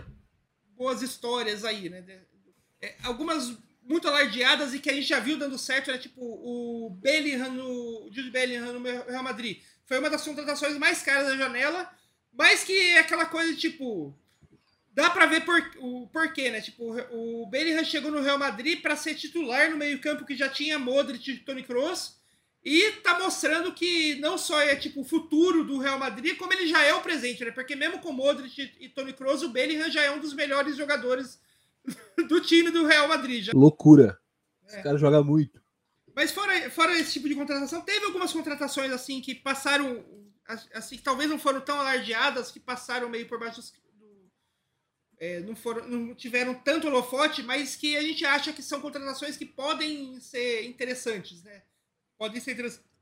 boas 0.76 1.02
histórias 1.02 1.66
aí, 1.66 1.90
né? 1.90 2.04
É, 2.82 2.96
algumas 3.04 3.58
muito 3.86 4.08
alardeadas 4.08 4.74
e 4.74 4.80
que 4.80 4.90
a 4.90 4.94
gente 4.94 5.08
já 5.08 5.20
viu 5.20 5.38
dando 5.38 5.58
certo, 5.58 5.92
né? 5.92 5.98
Tipo, 5.98 6.22
o 6.22 6.90
Bellingham 6.90 7.50
no. 7.50 8.08
O 8.08 8.10
Jude 8.12 8.32
Bellingham 8.32 8.74
no 8.74 8.82
Real 8.82 9.24
Madrid. 9.24 9.62
Foi 9.86 10.00
uma 10.00 10.10
das 10.10 10.24
contratações 10.24 10.78
mais 10.78 11.02
caras 11.02 11.28
da 11.28 11.38
janela, 11.38 11.90
mas 12.32 12.64
que 12.64 12.74
é 12.74 13.00
aquela 13.00 13.26
coisa, 13.26 13.56
tipo. 13.56 14.18
Dá 14.94 15.10
pra 15.10 15.26
ver 15.26 15.44
por, 15.44 15.60
o 15.80 16.08
porquê, 16.08 16.52
né? 16.52 16.62
Tipo, 16.62 16.96
o 17.12 17.48
Bellingham 17.48 17.84
chegou 17.84 18.12
no 18.12 18.22
Real 18.22 18.38
Madrid 18.38 18.80
para 18.80 18.96
ser 18.96 19.16
titular 19.16 19.72
no 19.72 19.78
meio-campo 19.78 20.26
que 20.26 20.36
já 20.36 20.48
tinha 20.48 20.78
Modric 20.78 21.32
e 21.32 21.40
Toni 21.40 21.64
Kroos. 21.64 22.22
E 22.64 22.92
tá 23.04 23.20
mostrando 23.20 23.74
que 23.74 24.16
não 24.16 24.38
só 24.38 24.62
é 24.62 24.76
tipo 24.76 25.02
o 25.02 25.04
futuro 25.04 25.66
do 25.66 25.80
Real 25.80 26.00
Madrid, 26.00 26.38
como 26.38 26.54
ele 26.54 26.68
já 26.68 26.82
é 26.82 26.94
o 26.94 27.02
presente, 27.02 27.44
né? 27.44 27.52
Porque 27.52 27.76
mesmo 27.76 28.00
com 28.00 28.14
Modric 28.14 28.72
e 28.80 28.88
Toni 28.88 29.14
Kroos, 29.14 29.42
o 29.42 29.50
Bellingham 29.50 29.90
já 29.90 30.04
é 30.04 30.12
um 30.12 30.20
dos 30.20 30.34
melhores 30.34 30.78
jogadores 30.78 31.40
do 32.28 32.42
time 32.42 32.72
do 32.72 32.86
Real 32.86 33.08
Madrid. 33.08 33.46
Já. 33.46 33.52
Loucura. 33.54 34.20
É. 34.64 34.74
Esse 34.74 34.84
cara 34.84 34.98
joga 34.98 35.24
muito. 35.24 35.62
Mas 36.16 36.32
fora, 36.32 36.70
fora 36.70 36.98
esse 36.98 37.14
tipo 37.14 37.28
de 37.28 37.36
contratação, 37.36 37.82
teve 37.82 38.06
algumas 38.06 38.32
contratações 38.32 38.92
assim 38.92 39.20
que 39.20 39.34
passaram, 39.34 40.06
assim, 40.74 40.96
que 40.96 41.04
talvez 41.04 41.30
não 41.30 41.40
foram 41.40 41.60
tão 41.60 41.80
alardeadas, 41.80 42.52
que 42.52 42.60
passaram 42.60 43.10
meio 43.10 43.28
por 43.28 43.40
baixo 43.40 43.62
do, 43.62 44.32
é, 45.18 45.40
não, 45.40 45.56
foram, 45.56 45.88
não 45.88 46.14
tiveram 46.14 46.54
tanto 46.54 46.88
holofote, 46.88 47.42
mas 47.42 47.76
que 47.76 47.98
a 47.98 48.02
gente 48.02 48.26
acha 48.26 48.54
que 48.54 48.62
são 48.62 48.80
contratações 48.80 49.38
que 49.38 49.46
podem 49.46 50.20
ser 50.20 50.66
interessantes, 50.66 51.42
né? 51.44 51.64
Podem 52.18 52.40
ser 52.40 52.52
interessantes 52.52 52.94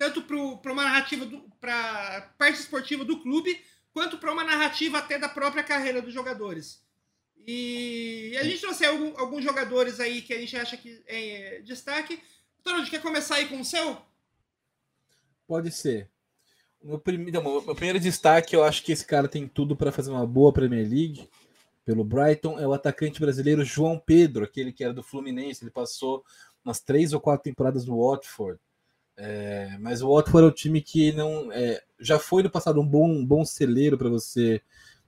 tanto 0.00 0.22
para 0.22 0.72
uma 0.72 0.84
narrativa, 0.84 1.26
para 1.60 2.22
parte 2.38 2.58
esportiva 2.58 3.04
do 3.04 3.20
clube, 3.20 3.62
quanto 3.92 4.16
para 4.16 4.32
uma 4.32 4.42
narrativa 4.42 4.96
até 4.96 5.18
da 5.18 5.28
própria 5.28 5.62
carreira 5.62 6.00
dos 6.00 6.14
jogadores. 6.14 6.82
E 7.46 8.36
a 8.38 8.44
gente 8.44 8.60
trouxe 8.60 8.84
alguns 8.84 9.42
jogadores 9.42 9.98
aí 10.00 10.22
que 10.22 10.32
a 10.32 10.38
gente 10.38 10.56
acha 10.56 10.76
que 10.76 11.02
é 11.06 11.60
destaque. 11.64 12.20
Toronto, 12.62 12.90
quer 12.90 13.02
começar 13.02 13.36
aí 13.36 13.48
com 13.48 13.60
o 13.60 13.64
seu? 13.64 13.96
Pode 15.46 15.72
ser. 15.72 16.08
O 16.80 16.88
meu, 16.88 16.98
prim... 16.98 17.30
Não, 17.30 17.42
meu 17.42 17.74
primeiro 17.74 17.98
destaque, 18.00 18.54
eu 18.54 18.62
acho 18.62 18.82
que 18.82 18.92
esse 18.92 19.04
cara 19.04 19.28
tem 19.28 19.48
tudo 19.48 19.76
para 19.76 19.92
fazer 19.92 20.10
uma 20.10 20.26
boa 20.26 20.52
Premier 20.52 20.88
League. 20.88 21.28
Pelo 21.84 22.04
Brighton, 22.04 22.58
é 22.58 22.66
o 22.66 22.72
atacante 22.72 23.20
brasileiro 23.20 23.64
João 23.64 23.98
Pedro, 23.98 24.44
aquele 24.44 24.72
que 24.72 24.84
era 24.84 24.92
do 24.92 25.02
Fluminense. 25.02 25.64
Ele 25.64 25.70
passou 25.70 26.22
umas 26.64 26.80
três 26.80 27.12
ou 27.12 27.20
quatro 27.20 27.44
temporadas 27.44 27.84
no 27.84 27.98
Watford. 27.98 28.60
É, 29.16 29.76
mas 29.80 30.00
o 30.00 30.14
Watford 30.14 30.46
é 30.46 30.48
o 30.48 30.54
time 30.54 30.80
que 30.80 31.12
não 31.12 31.50
é, 31.52 31.82
já 31.98 32.18
foi 32.18 32.42
no 32.42 32.50
passado 32.50 32.80
um 32.80 32.86
bom, 32.86 33.10
um 33.10 33.26
bom 33.26 33.44
celeiro 33.44 33.98
para 33.98 34.08
você 34.08 34.62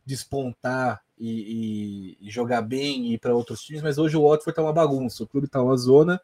despontar 0.05 1.03
e, 1.25 2.19
e, 2.21 2.31
jogar 2.31 2.63
bem 2.63 3.07
e 3.07 3.15
ir 3.15 3.19
para 3.19 3.33
outros 3.33 3.63
times, 3.63 3.81
mas 3.81 3.97
hoje 3.97 4.17
o 4.17 4.29
Watford 4.29 4.57
tá 4.57 4.61
uma 4.61 4.73
bagunça. 4.73 5.23
O 5.23 5.27
clube 5.27 5.47
tá 5.47 5.63
uma 5.63 5.77
zona, 5.77 6.21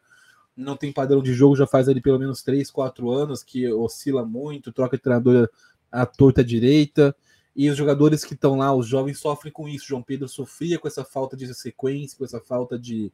não 0.55 0.75
tem 0.75 0.91
padrão 0.91 1.23
de 1.23 1.33
jogo, 1.33 1.55
já 1.55 1.65
faz 1.65 1.87
ali 1.87 2.01
pelo 2.01 2.19
menos 2.19 2.43
3, 2.43 2.69
4 2.69 3.09
anos 3.09 3.41
que 3.41 3.65
oscila 3.71 4.25
muito, 4.25 4.73
troca 4.73 4.97
de 4.97 5.03
treinador 5.03 5.49
à 5.89 6.05
torta 6.05 6.43
direita. 6.43 7.15
E 7.55 7.69
os 7.69 7.77
jogadores 7.77 8.25
que 8.25 8.33
estão 8.33 8.57
lá, 8.57 8.75
os 8.75 8.87
jovens, 8.87 9.19
sofrem 9.19 9.53
com 9.53 9.69
isso. 9.69 9.87
João 9.87 10.03
Pedro 10.03 10.27
sofria 10.27 10.77
com 10.77 10.87
essa 10.87 11.05
falta 11.05 11.37
de 11.37 11.53
sequência, 11.53 12.17
com 12.17 12.25
essa 12.25 12.41
falta 12.41 12.77
de, 12.77 13.09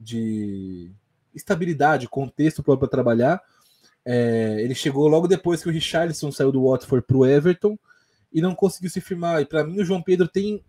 de 0.00 0.90
estabilidade, 1.34 2.08
contexto 2.08 2.62
para 2.62 2.88
trabalhar. 2.88 3.42
É, 4.02 4.62
ele 4.62 4.74
chegou 4.74 5.06
logo 5.08 5.28
depois 5.28 5.62
que 5.62 5.68
o 5.68 5.72
Richarlison 5.72 6.32
saiu 6.32 6.50
do 6.50 6.64
Watford 6.64 7.06
para 7.06 7.16
o 7.18 7.26
Everton 7.26 7.78
e 8.32 8.40
não 8.40 8.54
conseguiu 8.54 8.88
se 8.88 9.00
firmar. 9.02 9.42
E 9.42 9.46
para 9.46 9.62
mim, 9.62 9.78
o 9.78 9.84
João 9.84 10.02
Pedro 10.02 10.26
tem 10.26 10.64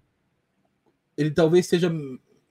ele 1.19 1.31
talvez 1.31 1.67
seja 1.67 1.91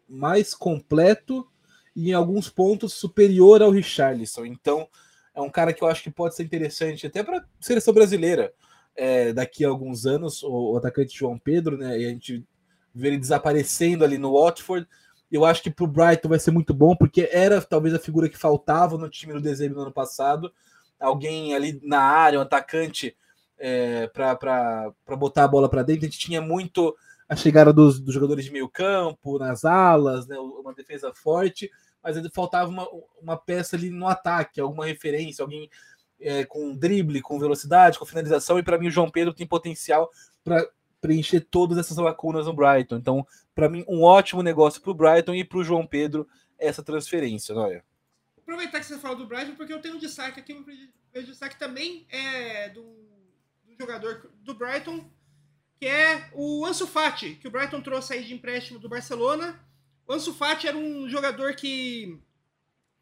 mais 0.07 0.55
completo 0.55 1.49
e 1.97 2.11
em 2.11 2.13
alguns 2.13 2.51
pontos 2.51 2.93
superior 2.93 3.63
ao 3.63 3.71
Richarlison. 3.71 4.45
Então, 4.45 4.87
é 5.35 5.41
um 5.41 5.49
cara 5.49 5.73
que 5.73 5.83
eu 5.83 5.89
acho 5.89 6.03
que 6.03 6.11
pode 6.11 6.35
ser 6.35 6.43
interessante 6.43 7.07
até 7.07 7.23
para 7.23 7.43
seleção 7.59 7.95
brasileira 7.95 8.53
é, 8.95 9.33
daqui 9.33 9.65
a 9.65 9.69
alguns 9.69 10.05
anos, 10.05 10.43
o, 10.43 10.73
o, 10.73 10.77
atacante 10.77 11.17
João 11.17 11.39
Pedro, 11.39 11.79
né? 11.79 11.99
E 11.99 12.05
a 12.05 12.11
gente 12.11 12.45
vê 12.95 13.09
ele 13.09 13.17
desaparecendo 13.17 14.05
ali 14.05 14.19
no 14.19 14.35
Watford. 14.35 14.87
Eu 15.33 15.47
acho 15.47 15.63
que 15.63 15.71
para 15.71 15.85
o 15.85 15.89
Brighton 15.89 16.29
vai 16.29 16.39
ser 16.39 16.51
muito 16.51 16.75
bom, 16.75 16.95
porque 16.95 17.27
era 17.33 17.63
talvez 17.63 17.95
a 17.95 17.99
figura 17.99 18.29
que 18.29 18.37
faltava 18.37 18.99
no 18.99 19.09
time 19.09 19.33
do 19.33 19.41
desenho 19.41 19.75
no 19.75 19.81
ano 19.81 19.93
passado. 19.93 20.53
Alguém 21.01 21.55
ali 21.55 21.81
na 21.83 22.01
área, 22.01 22.39
um 22.39 22.43
atacante 22.43 23.17
é, 23.57 24.09
para 24.09 24.93
botar 25.17 25.45
a 25.45 25.49
bola 25.49 25.71
para 25.71 25.83
dentro. 25.83 26.03
A 26.03 26.09
gente 26.11 26.19
tinha 26.19 26.43
muito 26.43 26.95
a 27.29 27.37
chegada 27.37 27.73
dos, 27.73 28.01
dos 28.01 28.15
jogadores 28.15 28.45
de 28.45 28.51
meio 28.51 28.69
campo, 28.69 29.39
nas 29.39 29.65
alas, 29.65 30.27
né, 30.27 30.39
uma 30.39 30.73
defesa 30.73 31.13
forte, 31.15 31.71
mas 32.03 32.17
faltava 32.33 32.71
uma, 32.71 32.89
uma 33.21 33.37
peça 33.37 33.77
ali 33.77 33.91
no 33.91 34.09
ataque, 34.09 34.61
alguma 34.61 34.87
referência, 34.87 35.43
alguém 35.43 35.69
é, 36.21 36.45
com 36.45 36.75
drible, 36.75 37.21
com 37.21 37.39
velocidade, 37.39 37.99
com 37.99 38.07
finalização, 38.07 38.59
e 38.59 38.63
para 38.63 38.79
mim 38.79 38.89
o 38.89 38.91
João 38.91 39.11
Pedro 39.11 39.35
tem 39.35 39.47
potencial 39.47 40.11
para 40.43 40.67
preencher 41.01 41.41
todas 41.41 41.79
essas 41.79 41.97
lacunas 41.99 42.47
no 42.47 42.55
Brighton. 42.55 42.97
Então, 42.97 43.27
para 43.55 43.69
mim, 43.69 43.85
um 43.87 44.03
ótimo 44.03 44.43
negócio 44.43 44.81
para 44.81 44.91
o 44.91 44.95
Brighton 44.95 45.35
e 45.35 45.45
para 45.45 45.59
o 45.59 45.65
João 45.65 45.87
Pedro 45.87 46.27
essa 46.59 46.83
transferência, 46.83 47.55
não 47.55 47.67
é? 47.67 47.83
Aproveitar 48.39 48.81
que 48.81 48.87
você 48.87 48.99
falou 48.99 49.17
do 49.17 49.27
Brighton, 49.27 49.55
porque 49.55 49.73
eu 49.73 49.81
tenho 49.81 49.97
um 49.97 49.99
destaque 49.99 50.41
aqui, 50.41 50.55
meu 50.55 51.23
destaque 51.23 51.59
também 51.59 52.07
é 52.09 52.71
do, 52.71 52.83
do 52.83 53.77
jogador 53.79 54.31
do 54.43 54.55
Brighton, 54.55 55.09
que 55.79 55.87
é 55.87 56.29
o 56.33 56.67
Ansu 56.67 56.87
Fati, 56.87 57.39
que 57.41 57.47
o 57.47 57.51
Brighton 57.51 57.81
trouxe 57.81 58.13
aí 58.13 58.25
de 58.25 58.35
empréstimo 58.35 58.79
do 58.79 58.89
Barcelona. 58.89 59.59
O 60.07 60.13
Ansu 60.13 60.35
Fati 60.35 60.67
era 60.67 60.77
um 60.77 61.09
jogador 61.09 61.55
que 61.55 62.19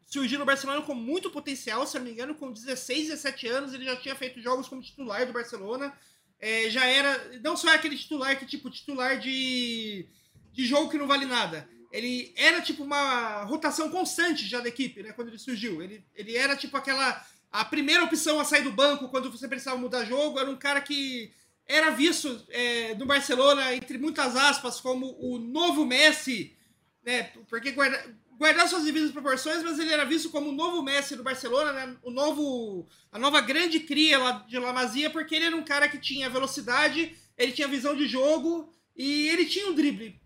surgiu 0.05 0.39
no 0.39 0.45
Barcelona 0.45 0.81
com 0.81 0.93
muito 0.93 1.29
potencial, 1.29 1.85
se 1.85 1.97
não 1.97 2.05
me 2.05 2.11
engano, 2.11 2.35
com 2.35 2.51
16, 2.51 3.09
17 3.09 3.47
anos, 3.47 3.73
ele 3.73 3.83
já 3.83 3.95
tinha 3.95 4.15
feito 4.15 4.41
jogos 4.41 4.67
como 4.67 4.81
titular 4.81 5.25
do 5.25 5.33
Barcelona. 5.33 5.93
É, 6.39 6.69
já 6.69 6.85
era, 6.85 7.39
não 7.43 7.57
só 7.57 7.73
aquele 7.73 7.97
titular 7.97 8.37
que, 8.37 8.45
tipo, 8.45 8.69
titular 8.69 9.19
de, 9.19 10.07
de 10.53 10.65
jogo 10.65 10.89
que 10.89 10.97
não 10.97 11.07
vale 11.07 11.25
nada. 11.25 11.67
Ele 11.91 12.31
era, 12.37 12.61
tipo, 12.61 12.83
uma 12.83 13.43
rotação 13.43 13.89
constante 13.89 14.45
já 14.45 14.61
da 14.61 14.69
equipe, 14.69 15.01
né, 15.01 15.11
quando 15.13 15.29
ele 15.29 15.39
surgiu. 15.39 15.81
Ele, 15.81 16.05
ele 16.13 16.37
era, 16.37 16.55
tipo, 16.55 16.77
aquela, 16.77 17.25
a 17.51 17.65
primeira 17.65 18.03
opção 18.03 18.39
a 18.39 18.45
sair 18.45 18.63
do 18.63 18.71
banco 18.71 19.09
quando 19.09 19.31
você 19.31 19.47
precisava 19.47 19.77
mudar 19.77 20.05
jogo, 20.05 20.39
era 20.39 20.49
um 20.49 20.55
cara 20.55 20.79
que 20.79 21.33
era 21.67 21.89
visto 21.89 22.45
é, 22.49 22.95
no 22.95 23.05
Barcelona, 23.05 23.75
entre 23.75 23.97
muitas 23.97 24.35
aspas, 24.35 24.79
como 24.79 25.17
o 25.19 25.37
novo 25.37 25.85
Messi, 25.85 26.55
né? 27.03 27.31
Porque 27.49 27.71
guarda, 27.71 28.15
guardar 28.37 28.67
suas 28.67 28.85
devidas 28.85 29.11
proporções, 29.11 29.63
mas 29.63 29.77
ele 29.79 29.91
era 29.91 30.05
visto 30.05 30.29
como 30.29 30.49
o 30.49 30.53
novo 30.53 30.81
Messi 30.81 31.15
do 31.15 31.23
Barcelona, 31.23 31.73
né? 31.73 31.97
O 32.03 32.11
novo, 32.11 32.87
a 33.11 33.19
nova 33.19 33.41
grande 33.41 33.81
cria 33.81 34.17
lá 34.17 34.31
de 34.47 34.57
La 34.57 34.71
Masia, 34.71 35.09
porque 35.09 35.35
ele 35.35 35.45
era 35.45 35.55
um 35.55 35.65
cara 35.65 35.89
que 35.89 35.99
tinha 35.99 36.29
velocidade, 36.29 37.15
ele 37.37 37.51
tinha 37.51 37.67
visão 37.67 37.95
de 37.95 38.07
jogo 38.07 38.73
e 38.95 39.27
ele 39.29 39.45
tinha 39.45 39.67
um 39.67 39.75
drible 39.75 40.19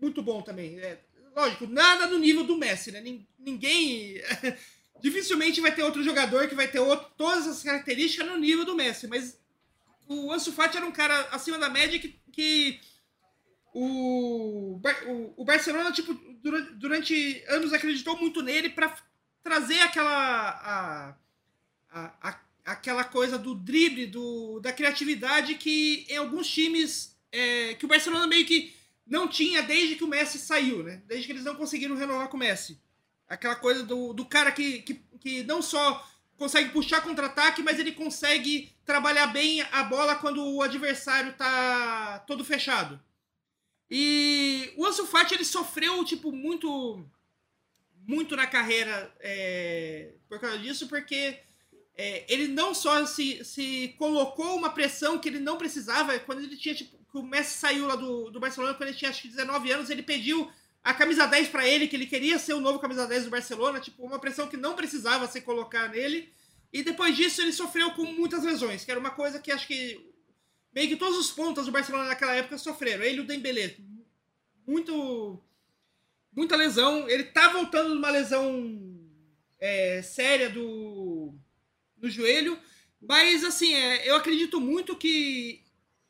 muito 0.00 0.22
bom 0.22 0.42
também. 0.42 0.80
É, 0.80 0.98
lógico, 1.36 1.66
nada 1.66 2.06
no 2.06 2.18
nível 2.18 2.44
do 2.44 2.56
Messi, 2.56 2.90
né? 2.90 3.02
Ninguém. 3.38 4.20
dificilmente 5.02 5.60
vai 5.60 5.74
ter 5.74 5.82
outro 5.82 6.02
jogador 6.02 6.48
que 6.48 6.54
vai 6.54 6.68
ter 6.68 6.78
outro, 6.78 7.10
todas 7.16 7.46
as 7.48 7.62
características 7.62 8.24
no 8.24 8.38
nível 8.38 8.64
do 8.64 8.76
Messi, 8.76 9.08
mas 9.08 9.36
o 10.12 10.32
Ansu 10.32 10.52
Fati 10.52 10.76
era 10.76 10.86
um 10.86 10.92
cara 10.92 11.28
acima 11.32 11.58
da 11.58 11.68
média 11.68 11.98
que, 11.98 12.20
que 12.32 12.80
o, 13.72 14.80
o, 15.06 15.34
o, 15.36 15.44
Barcelona, 15.44 15.92
tipo, 15.92 16.14
durante, 16.42 16.74
durante, 16.74 17.44
anos 17.48 17.72
acreditou 17.72 18.16
muito 18.18 18.42
nele 18.42 18.68
para 18.68 18.94
trazer 19.42 19.80
aquela 19.80 20.08
a, 20.10 21.14
a, 21.90 22.30
a, 22.30 22.40
aquela 22.64 23.04
coisa 23.04 23.38
do 23.38 23.54
drible, 23.54 24.06
do, 24.06 24.60
da 24.60 24.72
criatividade 24.72 25.54
que 25.54 26.06
em 26.08 26.16
alguns 26.16 26.48
times 26.48 27.16
é, 27.30 27.74
que 27.74 27.84
o 27.84 27.88
Barcelona 27.88 28.26
meio 28.26 28.46
que 28.46 28.74
não 29.06 29.26
tinha 29.26 29.62
desde 29.62 29.96
que 29.96 30.04
o 30.04 30.08
Messi 30.08 30.38
saiu, 30.38 30.82
né? 30.82 31.02
Desde 31.06 31.26
que 31.26 31.32
eles 31.32 31.44
não 31.44 31.54
conseguiram 31.54 31.96
renovar 31.96 32.28
com 32.28 32.36
o 32.36 32.40
Messi. 32.40 32.80
Aquela 33.28 33.56
coisa 33.56 33.82
do, 33.82 34.12
do 34.12 34.24
cara 34.24 34.52
que, 34.52 34.82
que, 34.82 34.94
que 35.18 35.42
não 35.44 35.62
só 35.62 36.06
consegue 36.42 36.70
puxar 36.70 37.00
contra-ataque, 37.02 37.62
mas 37.62 37.78
ele 37.78 37.92
consegue 37.92 38.74
trabalhar 38.84 39.28
bem 39.28 39.62
a 39.70 39.84
bola 39.84 40.16
quando 40.16 40.44
o 40.44 40.60
adversário 40.60 41.32
tá 41.34 42.18
todo 42.26 42.44
fechado. 42.44 43.00
E 43.88 44.72
o 44.76 44.84
Ansu 44.84 45.06
Fati, 45.06 45.34
ele 45.34 45.44
sofreu, 45.44 46.04
tipo, 46.04 46.32
muito 46.32 47.08
muito 48.08 48.34
na 48.34 48.48
carreira 48.48 49.14
é, 49.20 50.14
por 50.28 50.40
causa 50.40 50.58
disso, 50.58 50.88
porque 50.88 51.38
é, 51.96 52.24
ele 52.28 52.48
não 52.48 52.74
só 52.74 53.06
se, 53.06 53.44
se 53.44 53.94
colocou 53.96 54.56
uma 54.56 54.70
pressão 54.70 55.20
que 55.20 55.28
ele 55.28 55.38
não 55.38 55.56
precisava, 55.56 56.18
quando 56.18 56.40
ele 56.40 56.56
tinha, 56.56 56.74
tipo, 56.74 56.98
o 57.14 57.22
Messi 57.22 57.56
saiu 57.56 57.86
lá 57.86 57.94
do, 57.94 58.32
do 58.32 58.40
Barcelona, 58.40 58.74
quando 58.74 58.88
ele 58.88 58.98
tinha 58.98 59.12
acho 59.12 59.22
que 59.22 59.28
19 59.28 59.70
anos, 59.70 59.90
ele 59.90 60.02
pediu 60.02 60.50
a 60.82 60.92
camisa 60.92 61.26
10 61.26 61.48
para 61.48 61.66
ele, 61.66 61.86
que 61.86 61.94
ele 61.94 62.06
queria 62.06 62.38
ser 62.38 62.54
o 62.54 62.60
novo 62.60 62.78
camisa 62.78 63.06
10 63.06 63.24
do 63.24 63.30
Barcelona, 63.30 63.80
tipo, 63.80 64.04
uma 64.04 64.18
pressão 64.18 64.48
que 64.48 64.56
não 64.56 64.74
precisava 64.74 65.28
se 65.28 65.40
colocar 65.40 65.88
nele. 65.88 66.32
E 66.72 66.82
depois 66.82 67.14
disso 67.14 67.40
ele 67.40 67.52
sofreu 67.52 67.92
com 67.92 68.04
muitas 68.04 68.42
lesões, 68.42 68.84
que 68.84 68.90
era 68.90 68.98
uma 68.98 69.10
coisa 69.10 69.38
que 69.38 69.52
acho 69.52 69.66
que 69.66 70.00
meio 70.74 70.88
que 70.88 70.96
todos 70.96 71.18
os 71.18 71.30
pontas 71.30 71.66
do 71.66 71.72
Barcelona 71.72 72.08
naquela 72.08 72.34
época 72.34 72.58
sofreram. 72.58 73.04
Ele 73.04 73.18
e 73.18 73.20
o 73.20 73.26
Dembélé, 73.26 73.76
muito 74.66 75.40
muita 76.34 76.56
lesão. 76.56 77.08
Ele 77.08 77.24
tá 77.24 77.48
voltando 77.48 77.92
de 77.92 77.98
uma 77.98 78.10
lesão 78.10 78.98
é, 79.60 80.02
séria 80.02 80.50
do, 80.50 81.34
do 81.96 82.10
joelho. 82.10 82.58
Mas, 83.00 83.44
assim, 83.44 83.74
é, 83.74 84.08
eu 84.08 84.16
acredito 84.16 84.60
muito 84.60 84.96
que 84.96 85.62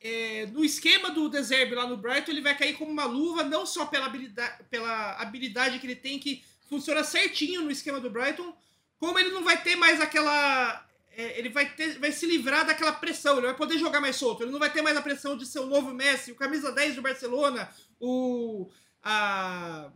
é, 0.02 0.46
no 0.46 0.64
esquema 0.64 1.10
do 1.10 1.28
Deserve 1.28 1.76
lá 1.76 1.86
no 1.86 1.96
Brighton, 1.96 2.32
ele 2.32 2.40
vai 2.40 2.56
cair 2.58 2.74
como 2.74 2.90
uma 2.90 3.04
luva, 3.04 3.44
não 3.44 3.64
só 3.64 3.86
pela 3.86 4.06
habilidade, 4.06 4.64
pela 4.68 5.12
habilidade 5.12 5.78
que 5.78 5.86
ele 5.86 5.94
tem, 5.94 6.18
que 6.18 6.42
funciona 6.68 7.04
certinho 7.04 7.62
no 7.62 7.70
esquema 7.70 8.00
do 8.00 8.10
Brighton, 8.10 8.52
como 8.98 9.18
ele 9.18 9.30
não 9.30 9.44
vai 9.44 9.62
ter 9.62 9.76
mais 9.76 10.00
aquela. 10.00 10.84
É, 11.14 11.38
ele 11.38 11.50
vai, 11.50 11.72
ter, 11.74 11.98
vai 11.98 12.10
se 12.10 12.26
livrar 12.26 12.66
daquela 12.66 12.92
pressão, 12.92 13.36
ele 13.36 13.46
vai 13.46 13.56
poder 13.56 13.78
jogar 13.78 14.00
mais 14.00 14.16
solto. 14.16 14.42
Ele 14.42 14.50
não 14.50 14.58
vai 14.58 14.72
ter 14.72 14.82
mais 14.82 14.96
a 14.96 15.02
pressão 15.02 15.36
de 15.36 15.46
ser 15.46 15.60
o 15.60 15.66
novo 15.66 15.92
Messi, 15.92 16.32
o 16.32 16.36
camisa 16.36 16.72
10 16.72 16.96
do 16.96 17.02
Barcelona, 17.02 17.68
o. 18.00 18.70
A, 19.04 19.90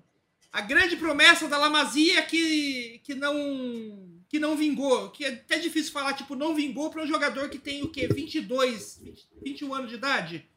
a 0.52 0.60
grande 0.60 0.96
promessa 0.96 1.48
da 1.48 1.58
Lamazia 1.58 2.22
que, 2.22 3.00
que 3.04 3.14
não 3.14 4.15
que 4.28 4.38
não 4.38 4.56
vingou, 4.56 5.10
que 5.10 5.24
é 5.24 5.28
até 5.28 5.58
difícil 5.58 5.92
falar, 5.92 6.14
tipo, 6.14 6.34
não 6.34 6.54
vingou 6.54 6.90
para 6.90 7.02
um 7.02 7.06
jogador 7.06 7.48
que 7.48 7.58
tem 7.58 7.82
o 7.82 7.88
quê? 7.88 8.08
22, 8.08 9.00
20, 9.02 9.28
21 9.42 9.74
anos 9.74 9.90
de 9.90 9.96
idade? 9.96 10.48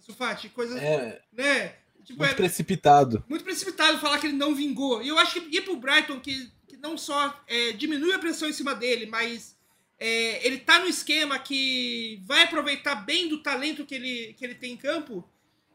Sufati, 0.00 0.48
coisa, 0.48 0.78
é, 0.78 1.22
né? 1.32 1.76
Tipo, 2.04 2.18
muito 2.18 2.32
é, 2.32 2.34
precipitado. 2.34 3.24
Muito 3.28 3.44
precipitado 3.44 3.98
falar 3.98 4.18
que 4.18 4.26
ele 4.26 4.36
não 4.36 4.54
vingou. 4.54 5.02
E 5.02 5.08
eu 5.08 5.18
acho 5.18 5.40
que 5.40 5.56
ir 5.56 5.62
pro 5.62 5.76
Brighton, 5.76 6.20
que, 6.20 6.50
que 6.66 6.76
não 6.76 6.96
só 6.98 7.42
é, 7.46 7.72
diminui 7.72 8.12
a 8.12 8.18
pressão 8.18 8.48
em 8.48 8.52
cima 8.52 8.74
dele, 8.74 9.06
mas 9.06 9.56
é, 9.98 10.46
ele 10.46 10.58
tá 10.58 10.78
no 10.78 10.86
esquema 10.86 11.38
que 11.38 12.20
vai 12.24 12.42
aproveitar 12.42 12.96
bem 12.96 13.28
do 13.28 13.42
talento 13.42 13.86
que 13.86 13.94
ele, 13.94 14.34
que 14.34 14.44
ele 14.44 14.54
tem 14.54 14.72
em 14.72 14.76
campo, 14.76 15.26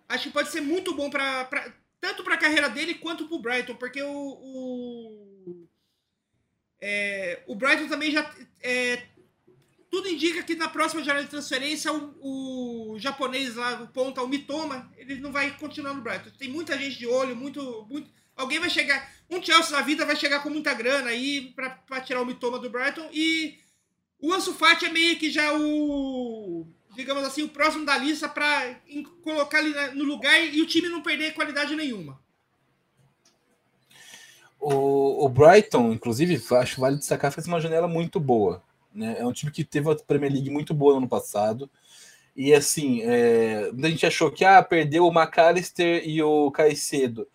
acho 0.08 0.26
que 0.26 0.34
pode 0.34 0.50
ser 0.50 0.62
muito 0.62 0.94
bom 0.94 1.10
para 1.10 1.74
tanto 2.02 2.24
para 2.24 2.36
a 2.36 2.40
carreira 2.40 2.70
dele 2.70 2.94
quanto 2.94 3.28
para 3.28 3.36
o 3.36 3.42
Brighton, 3.42 3.76
porque 3.76 4.02
o, 4.02 4.10
o, 4.10 5.29
é, 6.82 7.44
o 7.48 7.56
Brighton 7.56 7.88
também 7.88 8.12
já. 8.12 8.30
É, 8.62 9.04
tudo 9.90 10.08
indica 10.08 10.44
que 10.44 10.56
na 10.56 10.68
próxima 10.68 11.04
janela 11.04 11.24
de 11.24 11.32
transferência 11.32 11.92
o, 11.92 12.94
o, 12.94 13.00
japonês 13.00 13.56
lá, 13.56 13.82
o 13.82 13.88
ponta, 13.88 14.22
o 14.22 14.28
Mitoma, 14.28 14.92
ele 14.96 15.16
não 15.16 15.32
vai 15.32 15.52
continuar 15.58 15.94
no 15.94 16.02
Brighton. 16.02 16.30
Tem 16.38 16.48
muita 16.48 16.78
gente 16.78 16.98
de 16.98 17.08
olho, 17.08 17.36
muito. 17.36 17.88
muito 17.90 18.10
alguém 18.36 18.60
vai 18.60 18.70
chegar. 18.70 19.12
Um 19.30 19.42
Chelsea 19.42 19.76
na 19.76 19.82
vida 19.82 20.06
vai 20.06 20.16
chegar 20.16 20.42
com 20.42 20.50
muita 20.50 20.74
grana 20.74 21.10
aí 21.10 21.54
para 21.56 22.02
tirar 22.02 22.22
o 22.22 22.26
Mitoma 22.26 22.60
do 22.60 22.70
Brighton. 22.70 23.10
E 23.12 23.58
o 24.20 24.32
Ansu 24.32 24.54
Fati 24.54 24.86
é 24.86 24.90
meio 24.90 25.18
que 25.18 25.30
já 25.32 25.54
o 25.58 26.68
digamos 26.96 27.24
assim, 27.24 27.44
o 27.44 27.50
próximo 27.50 27.86
da 27.86 27.98
lista 27.98 28.28
para 28.28 28.76
colocar 29.22 29.60
ali 29.60 29.74
no 29.96 30.04
lugar 30.04 30.44
e 30.44 30.62
o 30.62 30.66
time 30.66 30.90
não 30.90 31.02
perder 31.02 31.34
qualidade 31.34 31.76
nenhuma. 31.76 32.20
O, 34.60 35.26
o 35.26 35.30
Brighton, 35.30 35.94
inclusive, 35.94 36.42
acho 36.56 36.82
vale 36.82 36.98
destacar, 36.98 37.32
fez 37.32 37.48
uma 37.48 37.62
janela 37.62 37.88
muito 37.88 38.20
boa. 38.20 38.62
Né? 38.94 39.16
É 39.20 39.26
um 39.26 39.32
time 39.32 39.52
que 39.52 39.64
teve 39.64 39.90
a 39.90 39.96
Premier 39.96 40.32
League 40.32 40.50
muito 40.50 40.74
boa 40.74 40.94
no 40.94 41.00
ano 41.00 41.08
passado. 41.08 41.70
E 42.36 42.54
assim, 42.54 43.02
é, 43.04 43.72
a 43.72 43.88
gente 43.88 44.06
achou 44.06 44.32
que 44.32 44.46
ah, 44.46 44.62
perdeu 44.62 45.06
o 45.06 45.12
McAllister 45.12 46.08
e 46.08 46.22
o 46.22 46.52
Caicedo. 46.52 47.28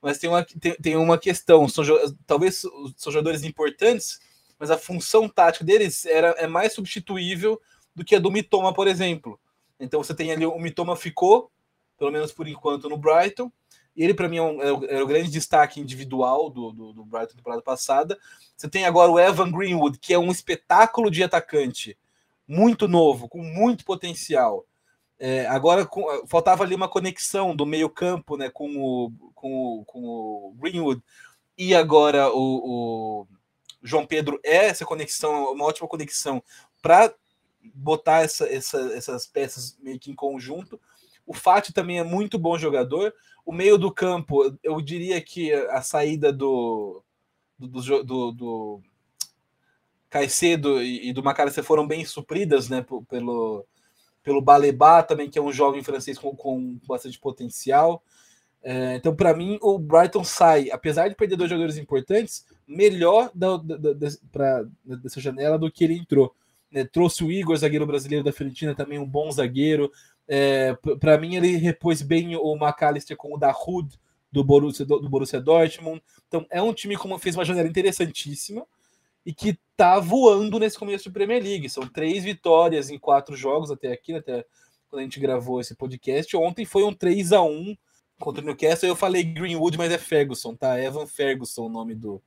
Mas 0.00 0.18
tem 0.18 0.28
uma, 0.28 0.44
tem, 0.44 0.74
tem 0.74 0.96
uma 0.96 1.18
questão: 1.18 1.68
são, 1.68 1.84
talvez 2.26 2.62
são 2.96 3.12
jogadores 3.12 3.42
importantes, 3.42 4.20
mas 4.58 4.70
a 4.70 4.78
função 4.78 5.28
tática 5.28 5.64
deles 5.64 6.04
era, 6.04 6.28
é 6.38 6.46
mais 6.46 6.72
substituível 6.72 7.60
do 7.94 8.04
que 8.04 8.14
a 8.14 8.18
do 8.18 8.30
Mitoma, 8.30 8.74
por 8.74 8.86
exemplo. 8.86 9.40
Então 9.80 10.02
você 10.02 10.14
tem 10.14 10.30
ali 10.30 10.44
o 10.44 10.58
Mitoma 10.58 10.94
ficou, 10.94 11.50
pelo 11.98 12.10
menos 12.10 12.32
por 12.32 12.46
enquanto, 12.46 12.88
no 12.88 12.98
Brighton. 12.98 13.50
Ele, 13.96 14.14
para 14.14 14.28
mim, 14.28 14.38
é, 14.38 14.42
um, 14.42 14.84
é, 14.84 15.02
o 15.02 15.06
grande 15.06 15.30
destaque 15.30 15.80
individual 15.80 16.50
do, 16.50 16.72
do, 16.72 16.92
do 16.92 17.04
Brighton 17.04 17.36
temporada 17.36 17.62
passada. 17.62 18.18
Você 18.56 18.68
tem 18.68 18.84
agora 18.84 19.10
o 19.10 19.18
Evan 19.18 19.50
Greenwood, 19.50 19.98
que 19.98 20.12
é 20.12 20.18
um 20.18 20.30
espetáculo 20.30 21.10
de 21.10 21.22
atacante, 21.22 21.96
muito 22.46 22.88
novo, 22.88 23.28
com 23.28 23.42
muito 23.42 23.84
potencial. 23.84 24.66
É, 25.18 25.46
agora 25.46 25.86
com, 25.86 26.04
faltava 26.26 26.64
ali 26.64 26.74
uma 26.74 26.88
conexão 26.88 27.54
do 27.54 27.64
meio-campo 27.64 28.36
né, 28.36 28.50
com, 28.50 28.76
o, 28.76 29.12
com, 29.34 29.80
o, 29.80 29.84
com 29.84 30.00
o 30.00 30.54
Greenwood. 30.58 31.00
E 31.56 31.74
agora 31.74 32.30
o, 32.30 33.22
o 33.22 33.26
João 33.82 34.04
Pedro 34.04 34.40
é 34.42 34.66
essa 34.66 34.84
conexão, 34.84 35.52
uma 35.52 35.66
ótima 35.66 35.86
conexão 35.86 36.42
para 36.82 37.14
botar 37.72 38.22
essa, 38.22 38.46
essa, 38.52 38.78
essas 38.94 39.26
peças 39.26 39.78
meio 39.80 39.98
que 39.98 40.10
em 40.10 40.14
conjunto. 40.14 40.80
O 41.26 41.32
Fati 41.32 41.72
também 41.72 41.98
é 41.98 42.04
muito 42.04 42.38
bom 42.38 42.58
jogador. 42.58 43.14
O 43.44 43.52
meio 43.52 43.76
do 43.76 43.92
campo, 43.92 44.56
eu 44.62 44.80
diria 44.80 45.20
que 45.20 45.52
a 45.52 45.82
saída 45.82 46.32
do, 46.32 47.02
do, 47.58 47.68
do, 47.68 48.02
do, 48.02 48.32
do 48.32 48.82
Caicedo 50.08 50.82
e, 50.82 51.12
do 51.12 51.22
Macalester 51.22 51.64
foram 51.64 51.86
bem 51.86 52.04
supridas 52.04 52.68
né, 52.68 52.86
pelo, 53.08 53.66
pelo 54.22 54.40
Balebá 54.40 55.02
também, 55.02 55.28
que 55.28 55.38
é 55.38 55.42
um 55.42 55.52
jovem 55.52 55.82
francês 55.82 56.18
com, 56.18 56.34
com 56.34 56.78
bastante 56.86 57.18
potencial. 57.18 58.02
É, 58.62 58.94
então, 58.94 59.14
para 59.14 59.34
mim, 59.34 59.58
o 59.60 59.78
Brighton 59.78 60.24
sai, 60.24 60.70
apesar 60.70 61.08
de 61.08 61.14
perder 61.14 61.36
dois 61.36 61.50
jogadores 61.50 61.76
importantes, 61.76 62.46
melhor 62.66 63.30
da, 63.34 63.58
da, 63.58 63.76
da, 63.76 64.08
pra, 64.32 64.64
dessa 64.84 65.20
janela 65.20 65.58
do 65.58 65.70
que 65.70 65.84
ele 65.84 65.98
entrou. 65.98 66.34
Né, 66.72 66.84
trouxe 66.84 67.22
o 67.22 67.30
Igor, 67.30 67.56
zagueiro 67.56 67.86
brasileiro 67.86 68.24
da 68.24 68.32
Fiorentina, 68.32 68.74
também 68.74 68.98
um 68.98 69.06
bom 69.06 69.30
zagueiro. 69.30 69.92
É, 70.26 70.74
Para 70.98 71.18
mim, 71.18 71.36
ele 71.36 71.56
repôs 71.56 72.02
bem 72.02 72.36
o 72.36 72.54
McAllister 72.54 73.16
com 73.16 73.34
o 73.34 73.38
Dahoud 73.38 73.98
do 74.32 74.42
Borussia, 74.42 74.84
do, 74.84 74.98
do 74.98 75.08
Borussia 75.08 75.40
Dortmund. 75.40 76.02
Então, 76.26 76.46
é 76.50 76.60
um 76.60 76.72
time 76.72 76.96
que 76.96 77.18
fez 77.18 77.36
uma 77.36 77.44
janela 77.44 77.68
interessantíssima 77.68 78.66
e 79.24 79.32
que 79.32 79.58
tá 79.76 79.98
voando 79.98 80.58
nesse 80.58 80.78
começo 80.78 81.04
de 81.04 81.10
Premier 81.10 81.42
League. 81.42 81.68
São 81.68 81.86
três 81.86 82.24
vitórias 82.24 82.90
em 82.90 82.98
quatro 82.98 83.36
jogos 83.36 83.70
até 83.70 83.92
aqui, 83.92 84.12
né, 84.12 84.18
até 84.18 84.44
quando 84.88 85.00
a 85.00 85.02
gente 85.02 85.20
gravou 85.20 85.60
esse 85.60 85.74
podcast. 85.74 86.36
Ontem 86.36 86.64
foi 86.64 86.84
um 86.84 86.92
3 86.92 87.32
a 87.32 87.42
1 87.42 87.76
contra 88.18 88.42
o 88.42 88.44
Newcastle. 88.44 88.88
Eu 88.88 88.96
falei 88.96 89.22
Greenwood, 89.22 89.78
mas 89.78 89.92
é 89.92 89.98
Ferguson, 89.98 90.54
tá? 90.54 90.80
Evan 90.80 91.06
Ferguson, 91.06 91.66
o 91.66 91.68
nome 91.68 91.94
do, 91.94 92.22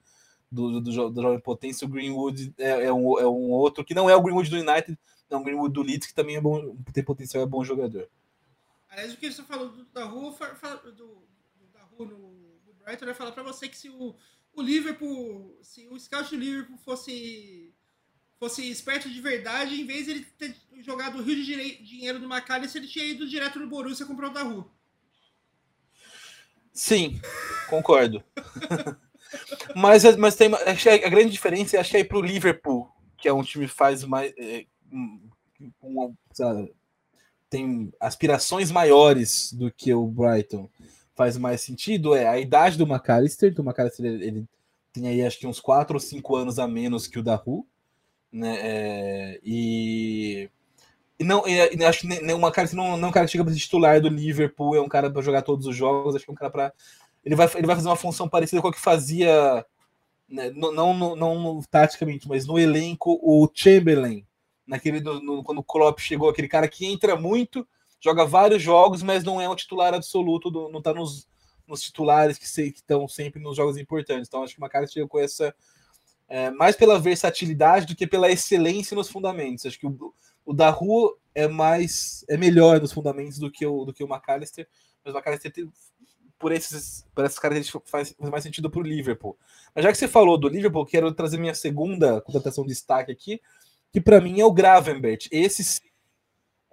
do, 0.52 0.82
do, 0.82 1.10
do 1.10 1.22
Jovem 1.22 1.39
Potência, 1.39 1.86
o 1.86 1.89
Greenwood 1.89 2.54
é, 2.58 2.86
é, 2.86 2.93
um, 2.93 3.20
é 3.20 3.28
um 3.28 3.52
outro 3.52 3.84
que 3.84 3.93
não 3.93 4.10
é 4.10 4.16
o 4.16 4.22
Greenwood 4.22 4.50
do 4.50 4.58
United, 4.58 4.98
é 5.30 5.36
um 5.36 5.43
Greenwood 5.43 5.73
do 5.73 5.82
Leeds, 5.82 6.07
que 6.07 6.13
também 6.13 6.36
é 6.36 6.41
bom, 6.41 6.75
tem 6.93 7.03
potencial, 7.03 7.43
é 7.43 7.47
bom 7.47 7.63
jogador. 7.63 8.09
Aliás, 8.89 9.13
o 9.13 9.17
que 9.17 9.32
você 9.32 9.43
falou 9.43 9.69
do, 9.69 9.86
da 9.86 10.05
rua, 10.05 10.32
do, 10.32 10.91
do, 10.91 11.28
da 11.73 11.82
rua 11.84 12.07
no, 12.07 12.17
no 12.65 12.73
Brighton, 12.73 13.05
eu 13.05 13.09
ia 13.09 13.15
falar 13.15 13.32
para 13.32 13.43
você 13.43 13.67
que 13.67 13.78
se 13.78 13.89
o, 13.89 14.15
o 14.53 14.61
Liverpool, 14.61 15.57
se 15.61 15.88
o 15.88 15.99
scout 15.99 16.30
do 16.30 16.39
Liverpool 16.39 16.78
fosse 16.78 17.73
fosse 18.39 18.69
esperto 18.69 19.09
de 19.09 19.19
verdade, 19.19 19.82
em 19.82 19.86
vez 19.86 20.05
de 20.05 20.11
ele 20.11 20.25
ter 20.38 20.55
jogado 20.82 21.17
o 21.17 21.23
rio 21.23 21.36
de 21.36 21.84
dinheiro 21.84 22.19
do 22.19 22.32
McAllister, 22.32 22.82
ele 22.82 22.91
tinha 22.91 23.05
ido 23.05 23.28
direto 23.28 23.59
no 23.59 23.67
Borussia 23.67 24.05
comprar 24.05 24.30
o 24.30 24.34
da 24.34 24.43
rua. 24.43 24.69
Sim, 26.71 27.19
concordo. 27.67 28.23
mas, 29.75 30.03
mas 30.17 30.36
tem 30.36 30.51
a 30.53 31.09
grande 31.09 31.32
diferença 31.32 31.80
acho 31.80 31.91
que 31.91 31.97
é 31.97 32.03
para 32.03 32.17
o 32.17 32.21
Liverpool, 32.21 32.88
que 33.17 33.28
é 33.28 33.34
um 33.34 33.43
time 33.43 33.67
faz 33.67 34.03
mais. 34.03 34.32
Lá, 35.84 36.66
tem 37.50 37.92
aspirações 38.00 38.72
maiores 38.72 39.52
do 39.54 39.72
que 39.72 39.94
o 39.94 40.06
Brighton. 40.06 40.70
Faz 41.16 41.38
mais 41.38 41.62
sentido 41.62 42.16
é 42.16 42.28
a 42.28 42.40
idade 42.40 42.78
do 42.78 42.86
McAllister. 42.86 43.54
Do 43.54 43.64
McAllister 43.64 44.06
ele, 44.06 44.26
ele 44.26 44.46
tem 44.94 45.08
aí 45.08 45.26
acho 45.26 45.40
que 45.40 45.48
uns 45.48 45.60
4 45.60 45.96
ou 45.96 46.00
5 46.00 46.36
anos 46.36 46.60
a 46.60 46.68
menos 46.68 47.08
que 47.08 47.20
o 47.20 47.24
da 47.24 47.36
Ru. 47.36 47.66
Né? 48.32 48.58
É, 48.60 49.40
e, 49.44 50.50
e 51.18 51.24
não, 51.24 51.48
e, 51.48 51.84
acho 51.86 52.02
que 52.02 52.08
nem, 52.08 52.34
o 52.34 52.38
McAllister 52.38 52.78
não, 52.78 52.98
não 52.98 53.08
é 53.08 53.10
um 53.10 53.14
cara 53.14 53.26
que 53.26 53.32
chega 53.32 53.44
para 53.44 53.56
titular 53.56 54.02
do 54.02 54.10
Liverpool, 54.10 54.76
é 54.76 54.82
um 54.82 54.90
cara 54.90 55.10
para 55.10 55.22
jogar 55.22 55.42
todos 55.42 55.66
os 55.66 55.76
jogos, 55.76 56.16
acho 56.16 56.26
que 56.26 56.32
é 56.32 56.34
um 56.34 56.38
cara 56.38 56.52
para 56.52 56.74
ele 57.28 57.36
vai, 57.36 57.50
ele 57.56 57.68
vai 57.68 57.76
fazer 57.76 57.90
uma 57.90 57.96
função 57.96 58.30
parecida 58.30 58.62
com 58.62 58.70
a 58.70 58.74
que 58.74 58.80
fazia, 58.80 59.66
né, 60.30 60.50
não, 60.52 60.72
não, 60.72 60.94
não, 60.94 61.16
não, 61.16 61.62
taticamente, 61.70 62.28
mas 62.28 62.46
no 62.46 62.58
elenco, 62.58 63.20
o 63.22 63.50
Chamberlain, 63.54 64.26
naquele 64.68 64.99
no, 64.99 65.22
no, 65.22 65.43
quando 65.43 65.59
o 65.59 65.63
Klopp 65.63 65.99
chegou, 65.99 66.30
aquele 66.30 66.47
cara 66.47 66.68
que 66.68 66.86
entra 66.86 67.15
muito 67.15 67.68
joga 67.99 68.26
vários 68.26 68.61
jogos, 68.61 69.01
mas 69.01 69.24
não 69.24 69.41
é 69.41 69.49
um 69.49 69.55
titular 69.55 69.93
absoluto, 69.93 70.51
do, 70.51 70.70
não 70.70 70.80
está 70.80 70.93
nos, 70.93 71.28
nos 71.65 71.82
titulares 71.82 72.38
que 72.38 72.45
estão 72.45 73.07
sempre 73.07 73.41
nos 73.41 73.55
jogos 73.55 73.78
importantes. 73.78 74.28
Então 74.28 74.43
acho 74.43 74.53
que 74.53 74.61
o 74.61 74.63
McAllister 74.63 75.01
chega 75.01 75.07
com 75.07 75.20
essa 75.20 75.53
é, 76.28 76.51
mais 76.51 76.76
pela 76.76 76.99
versatilidade 76.99 77.86
do 77.86 77.95
que 77.95 78.05
pela 78.05 78.30
excelência 78.30 78.95
nos 78.95 79.09
fundamentos. 79.09 79.65
Acho 79.65 79.80
que 79.80 79.88
o, 79.88 80.13
o 80.45 80.53
da 80.53 80.70
Rua 80.70 81.18
é 81.34 81.47
mais 81.47 82.24
é 82.30 82.38
melhor 82.38 82.80
nos 82.80 82.91
fundamentos 82.91 83.39
do 83.39 83.49
que 83.49 83.65
o 83.65 83.86
do 83.86 83.93
que 83.93 84.03
o 84.03 84.07
McAllister, 84.07 84.68
mas 85.03 85.13
o 85.13 85.18
McAllister 85.18 85.51
tem, 85.51 85.72
por 86.39 86.51
esses 86.51 87.05
por 87.15 87.26
essas 87.26 87.39
características 87.39 87.89
faz 87.89 88.15
mais 88.20 88.43
sentido 88.43 88.70
para 88.70 88.80
o 88.80 88.84
Liverpool. 88.84 89.38
Mas 89.74 89.84
já 89.84 89.91
que 89.91 89.97
você 89.97 90.07
falou 90.07 90.38
do 90.38 90.47
Liverpool, 90.47 90.86
quero 90.86 91.11
trazer 91.13 91.38
minha 91.38 91.55
segunda 91.55 92.22
contratação 92.22 92.63
de 92.63 92.70
destaque 92.70 93.11
aqui, 93.11 93.41
que 93.92 94.02
para 94.02 94.22
mim 94.22 94.40
é 94.40 94.46
o 94.46 94.52
Gravenbert. 94.52 95.28
Esse 95.32 95.82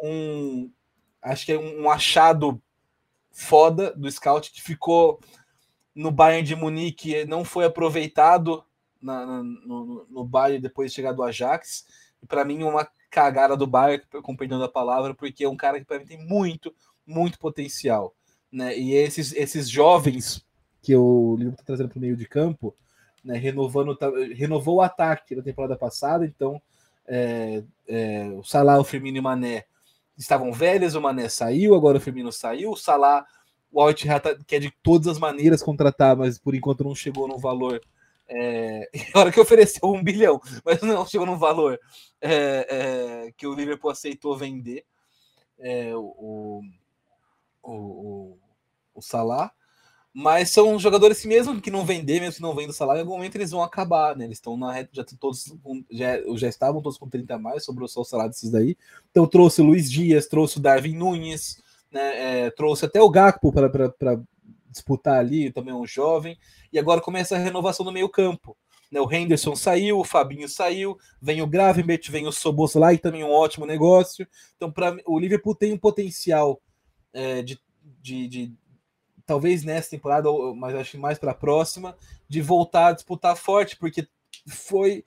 um 0.01 0.71
acho 1.23 1.47
que 1.47 1.53
é 1.53 1.59
um 1.59 1.89
achado 1.91 2.61
foda 3.33 3.93
do 3.93 4.11
scout 4.11 4.53
que 4.53 4.63
ficou 4.63 5.19
no 5.95 6.11
Bayern 6.11 6.47
de 6.47 6.57
Munique, 6.57 7.25
não 7.25 7.45
foi 7.45 7.65
aproveitado 7.65 8.65
na, 9.01 9.25
na, 9.25 9.43
no, 9.43 10.07
no 10.11 10.25
Bayern 10.25 10.61
depois 10.61 10.91
de 10.91 10.97
chegar 10.97 11.13
do 11.13 11.23
Ajax. 11.23 11.87
E 12.23 12.27
para 12.27 12.45
mim, 12.45 12.63
uma 12.63 12.89
cagada 13.11 13.57
do 13.57 13.67
Bayern, 13.67 14.05
com 14.23 14.37
perdão 14.37 14.59
da 14.59 14.69
palavra, 14.69 15.15
porque 15.15 15.45
é 15.45 15.49
um 15.49 15.57
cara 15.57 15.79
que 15.79 15.87
para 15.87 15.99
mim 15.99 16.07
tem 16.07 16.27
muito, 16.27 16.75
muito 17.07 17.39
potencial. 17.39 18.15
Né? 18.51 18.77
E 18.77 18.95
esses, 18.95 19.33
esses 19.33 19.69
jovens 19.69 20.45
que 20.83 20.95
o 20.95 21.37
Liverpool 21.37 21.55
está 21.55 21.65
trazendo 21.65 21.89
para 21.89 21.99
o 21.99 22.01
meio 22.01 22.17
de 22.17 22.27
campo, 22.27 22.75
né, 23.25 23.39
renovando, 23.39 23.97
tá, 23.97 24.11
renovou 24.35 24.77
o 24.77 24.83
ataque 24.83 25.35
na 25.35 25.43
temporada 25.43 25.77
passada, 25.77 26.27
então 26.27 26.61
é, 27.07 27.63
é, 27.89 28.29
o 28.37 28.43
Salah, 28.43 28.81
o 28.81 28.85
Firmino 28.85 29.19
e 29.19 29.21
o 29.21 29.23
Mané 29.23 29.65
estavam 30.17 30.53
velhos, 30.53 30.95
o 30.95 31.01
Mané 31.01 31.29
saiu, 31.29 31.75
agora 31.75 31.99
o 31.99 32.01
Firmino 32.01 32.33
saiu, 32.33 32.73
o 32.73 32.77
Salah, 32.77 33.27
o 33.71 33.81
Alt 33.81 34.05
quer 34.47 34.61
de 34.61 34.73
todas 34.83 35.09
as 35.09 35.19
maneiras 35.19 35.63
contratar, 35.63 36.17
mas 36.17 36.39
por 36.39 36.55
enquanto 36.55 36.85
não 36.85 36.95
chegou 36.95 37.27
no 37.27 37.39
valor 37.39 37.81
é, 38.29 38.89
hora 39.15 39.31
que 39.31 39.41
ofereceu 39.41 39.91
um 39.91 40.03
bilhão, 40.03 40.41
mas 40.65 40.81
não 40.83 41.07
chegou 41.07 41.27
num 41.27 41.39
valor 41.39 41.79
é, 42.21 42.67
é, 43.29 43.33
que 43.33 43.47
o 43.47 43.55
Liverpool 43.55 43.91
aceitou 43.91 44.37
vender 44.37 44.85
é, 45.59 45.95
o, 45.95 46.63
o, 47.63 47.73
o, 47.73 48.39
o 48.95 49.03
Salah. 49.03 49.53
Mas 50.17 50.51
são 50.51 50.79
jogadores 50.79 51.21
que, 51.21 51.27
mesmo 51.27 51.61
que 51.61 51.73
não 51.73 51.85
vender, 51.85 52.21
mesmo 52.21 52.37
que 52.37 52.43
não 52.43 52.55
vendam 52.55 52.71
o 52.71 52.73
salário, 52.73 53.01
em 53.01 53.03
algum 53.03 53.17
momento 53.17 53.35
eles 53.35 53.51
vão 53.51 53.65
acabar, 53.65 54.17
né? 54.17 54.25
Eles 54.27 54.39
estão 54.39 54.57
na 54.57 54.73
reta, 54.73 54.91
já 54.93 55.05
todos 55.19 55.53
já, 55.91 56.19
já 56.37 56.49
estavam 56.49 56.81
todos 56.81 56.97
com 56.97 57.09
30 57.09 57.35
a 57.35 57.39
mais, 57.39 57.65
sobrou 57.65 57.89
só 57.89 58.03
o 58.03 58.05
salário 58.05 58.31
desses 58.31 58.49
daí. 58.49 58.77
Então 59.11 59.27
trouxe 59.27 59.61
o 59.61 59.65
Luiz 59.65 59.91
Dias, 59.91 60.29
trouxe 60.29 60.59
o 60.59 60.61
Darwin 60.61 60.97
Nunes, 60.97 61.61
né? 61.91 62.45
É, 62.45 62.51
trouxe 62.51 62.85
até 62.85 63.03
o 63.03 63.11
Gakpo 63.11 63.53
para 63.53 64.23
disputar 64.71 65.19
ali, 65.19 65.51
também 65.51 65.75
um 65.75 65.87
jovem, 65.87 66.39
e 66.73 66.79
agora 66.79 67.01
começa 67.01 67.35
a 67.35 67.39
renovação 67.39 67.85
no 67.85 67.93
meio-campo. 67.93 68.57
Né? 68.95 69.01
O 69.01 69.13
Henderson 69.13 69.57
saiu, 69.57 69.99
o 69.99 70.05
Fabinho 70.05 70.49
saiu, 70.49 70.97
vem 71.21 71.43
o 71.43 71.47
Gravenberch, 71.47 72.13
vem 72.13 72.29
o 72.29 72.33
Soboslai, 72.33 72.99
também 72.99 73.25
um 73.25 73.33
ótimo 73.33 73.67
negócio. 73.67 74.27
Então, 74.57 74.71
para 74.71 74.97
o 75.07 75.19
Liverpool 75.19 75.57
tem 75.57 75.73
um 75.73 75.79
potencial 75.79 76.61
é, 77.13 77.43
de, 77.43 77.59
de, 78.01 78.29
de, 78.29 78.53
talvez 79.27 79.65
nessa 79.65 79.91
temporada, 79.91 80.29
mas 80.57 80.75
acho 80.75 80.93
que 80.93 80.99
mais 80.99 81.19
para 81.19 81.33
a 81.33 81.35
próxima, 81.35 81.97
de 82.29 82.41
voltar 82.43 82.89
a 82.89 82.93
disputar 82.93 83.37
forte, 83.37 83.77
porque 83.77 84.07
foi, 84.49 85.05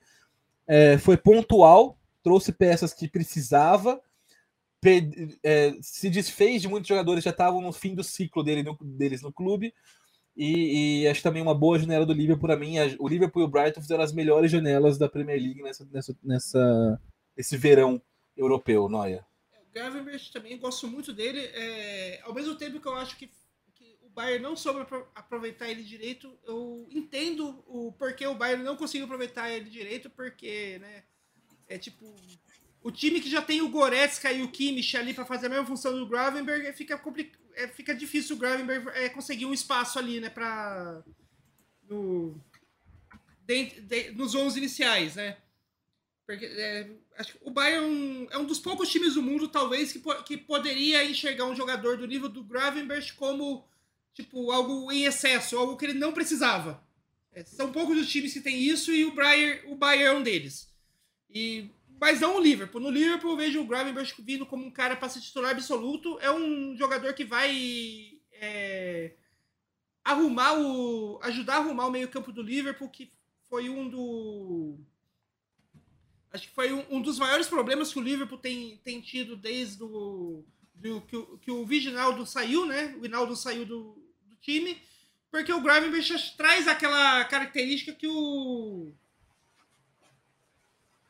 é, 0.66 0.98
foi 0.98 1.16
pontual, 1.16 1.98
trouxe 2.22 2.52
peças 2.52 2.92
que 2.92 3.08
precisava 3.08 4.00
é, 5.42 5.76
se 5.80 6.08
desfez 6.08 6.62
de 6.62 6.68
muitos 6.68 6.88
jogadores 6.88 7.24
já 7.24 7.30
estavam 7.30 7.60
no 7.60 7.72
fim 7.72 7.94
do 7.94 8.04
ciclo 8.04 8.42
dele, 8.42 8.62
no, 8.62 8.76
deles 8.80 9.22
no 9.22 9.32
clube. 9.32 9.74
E, 10.36 11.02
e, 11.02 11.08
acho 11.08 11.22
também 11.22 11.42
uma 11.42 11.54
boa 11.54 11.78
janela 11.78 12.06
do 12.06 12.12
Liverpool 12.12 12.46
para 12.46 12.56
mim. 12.56 12.76
O 13.00 13.08
Liverpool 13.08 13.42
e 13.42 13.44
o 13.44 13.48
Brighton 13.48 13.80
fizeram 13.80 14.04
as 14.04 14.12
melhores 14.12 14.52
janelas 14.52 14.96
da 14.96 15.08
Premier 15.08 15.40
League 15.40 15.62
nessa, 15.62 15.84
nessa, 15.90 16.16
nessa 16.22 17.00
esse 17.36 17.56
verão 17.56 18.00
europeu, 18.36 18.88
Noia. 18.88 19.26
O 19.60 19.74
Gravenberch 19.74 20.32
também 20.32 20.56
gosto 20.56 20.86
muito 20.86 21.12
dele. 21.12 21.40
É, 21.40 22.20
ao 22.22 22.32
mesmo 22.32 22.54
tempo 22.54 22.80
que 22.80 22.86
eu 22.86 22.94
acho 22.94 23.16
que, 23.16 23.28
Bayern 24.18 24.42
não 24.42 24.56
soube 24.56 24.84
aproveitar 25.14 25.70
ele 25.70 25.84
direito, 25.84 26.36
eu 26.44 26.88
entendo 26.90 27.62
o 27.68 27.92
porquê 27.92 28.26
o 28.26 28.34
Bayern 28.34 28.64
não 28.64 28.76
conseguiu 28.76 29.04
aproveitar 29.04 29.48
ele 29.48 29.70
direito, 29.70 30.10
porque, 30.10 30.76
né, 30.80 31.04
é 31.68 31.78
tipo, 31.78 32.04
o 32.82 32.90
time 32.90 33.20
que 33.20 33.30
já 33.30 33.40
tem 33.40 33.62
o 33.62 33.68
Goretzka 33.68 34.32
e 34.32 34.42
o 34.42 34.50
Kimmich 34.50 34.96
ali 34.96 35.14
para 35.14 35.24
fazer 35.24 35.46
a 35.46 35.50
mesma 35.50 35.66
função 35.66 35.96
do 35.96 36.08
Gravenberg, 36.08 36.72
fica, 36.72 36.98
complic... 36.98 37.32
é, 37.54 37.68
fica 37.68 37.94
difícil 37.94 38.34
o 38.34 38.38
Gravenberg 38.40 38.88
é, 38.88 39.08
conseguir 39.08 39.46
um 39.46 39.54
espaço 39.54 40.00
ali, 40.00 40.18
né, 40.18 40.28
para 40.28 41.00
no... 41.88 42.34
De, 43.46 44.10
nos 44.16 44.34
11 44.34 44.58
iniciais, 44.58 45.14
né? 45.14 45.36
Porque 46.26 46.44
é, 46.44 46.90
acho 47.16 47.34
que 47.34 47.38
o 47.42 47.50
Bayern 47.52 48.26
é 48.32 48.36
um 48.36 48.44
dos 48.44 48.58
poucos 48.58 48.90
times 48.90 49.14
do 49.14 49.22
mundo, 49.22 49.46
talvez, 49.46 49.92
que, 49.92 50.02
que 50.24 50.36
poderia 50.36 51.04
enxergar 51.04 51.46
um 51.46 51.54
jogador 51.54 51.96
do 51.96 52.06
nível 52.06 52.28
do 52.28 52.42
Gravenberg 52.42 53.12
como 53.12 53.64
tipo 54.18 54.50
algo 54.50 54.90
em 54.90 55.04
excesso, 55.04 55.56
algo 55.56 55.76
que 55.76 55.86
ele 55.86 55.94
não 55.94 56.12
precisava. 56.12 56.82
É, 57.32 57.44
são 57.44 57.70
poucos 57.70 57.96
os 57.96 58.08
times 58.08 58.32
que 58.32 58.40
têm 58.40 58.60
isso 58.60 58.92
e 58.92 59.04
o 59.04 59.14
Bayern, 59.14 59.72
o 59.72 59.76
Bayern 59.76 60.04
é 60.04 60.12
um 60.12 60.22
deles. 60.22 60.68
E 61.30 61.70
mas 62.00 62.20
não 62.20 62.36
o 62.36 62.40
Liverpool. 62.40 62.80
No 62.80 62.90
Liverpool 62.90 63.32
eu 63.32 63.36
vejo 63.36 63.60
o 63.60 63.66
Gravenberch 63.66 64.14
vindo 64.22 64.46
como 64.46 64.64
um 64.64 64.70
cara 64.70 64.96
para 64.96 65.08
ser 65.08 65.20
titular 65.20 65.50
absoluto. 65.50 66.18
É 66.20 66.30
um 66.30 66.76
jogador 66.76 67.12
que 67.12 67.24
vai 67.24 68.20
é, 68.32 69.14
arrumar 70.04 70.58
o. 70.58 71.18
ajudar 71.22 71.54
a 71.54 71.58
arrumar 71.58 71.86
o 71.86 71.90
meio-campo 71.90 72.30
do 72.30 72.42
Liverpool, 72.42 72.88
que 72.88 73.12
foi 73.48 73.68
um 73.68 73.88
do. 73.88 74.78
Acho 76.30 76.48
que 76.48 76.54
foi 76.54 76.72
um, 76.72 76.84
um, 76.90 77.02
dos 77.02 77.18
maiores 77.18 77.48
problemas 77.48 77.92
que 77.92 77.98
o 77.98 78.02
Liverpool 78.02 78.38
tem, 78.38 78.76
tem 78.84 79.00
tido 79.00 79.36
desde 79.36 79.82
o, 79.82 80.44
do, 80.74 81.00
que, 81.00 81.16
o, 81.16 81.38
que 81.38 81.50
o 81.50 81.64
Viginaldo 81.64 82.24
saiu, 82.26 82.64
né? 82.64 82.96
O 83.00 83.06
Hinaldo 83.06 83.34
saiu 83.34 83.64
do 83.64 84.07
time. 84.40 84.80
Porque 85.30 85.52
o 85.52 85.60
Gravenberch 85.60 86.36
traz 86.36 86.66
aquela 86.66 87.24
característica 87.24 87.92
que 87.92 88.06
o 88.06 88.92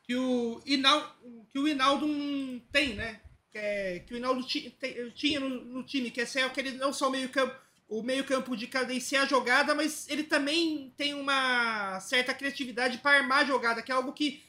que 0.03 0.15
o 0.15 0.59
Hinaldo, 0.65 1.07
que 1.51 1.59
o 1.59 1.67
Hinaldo 1.67 2.07
tem, 2.71 2.95
né? 2.95 3.21
Que, 3.51 3.57
é, 3.59 3.99
que 3.99 4.13
o 4.13 4.17
Hinaldo 4.17 4.43
tinha 5.13 5.39
no, 5.39 5.49
no, 5.49 5.83
time, 5.83 6.09
que 6.09 6.21
é 6.21 6.25
ser 6.25 6.41
aquele 6.41 6.71
não 6.71 6.91
só 6.91 7.09
o 7.09 7.11
meio 7.11 7.29
campo, 7.29 7.55
o 7.87 8.01
meio 8.01 8.23
campo 8.23 8.57
de 8.57 8.65
cadenciar 8.65 9.23
a 9.23 9.27
jogada, 9.27 9.75
mas 9.75 10.09
ele 10.09 10.23
também 10.23 10.91
tem 10.97 11.13
uma 11.13 11.99
certa 11.99 12.33
criatividade 12.33 12.97
para 12.97 13.19
armar 13.19 13.43
a 13.43 13.45
jogada, 13.45 13.83
que 13.83 13.91
é 13.91 13.95
algo 13.95 14.11
que 14.11 14.43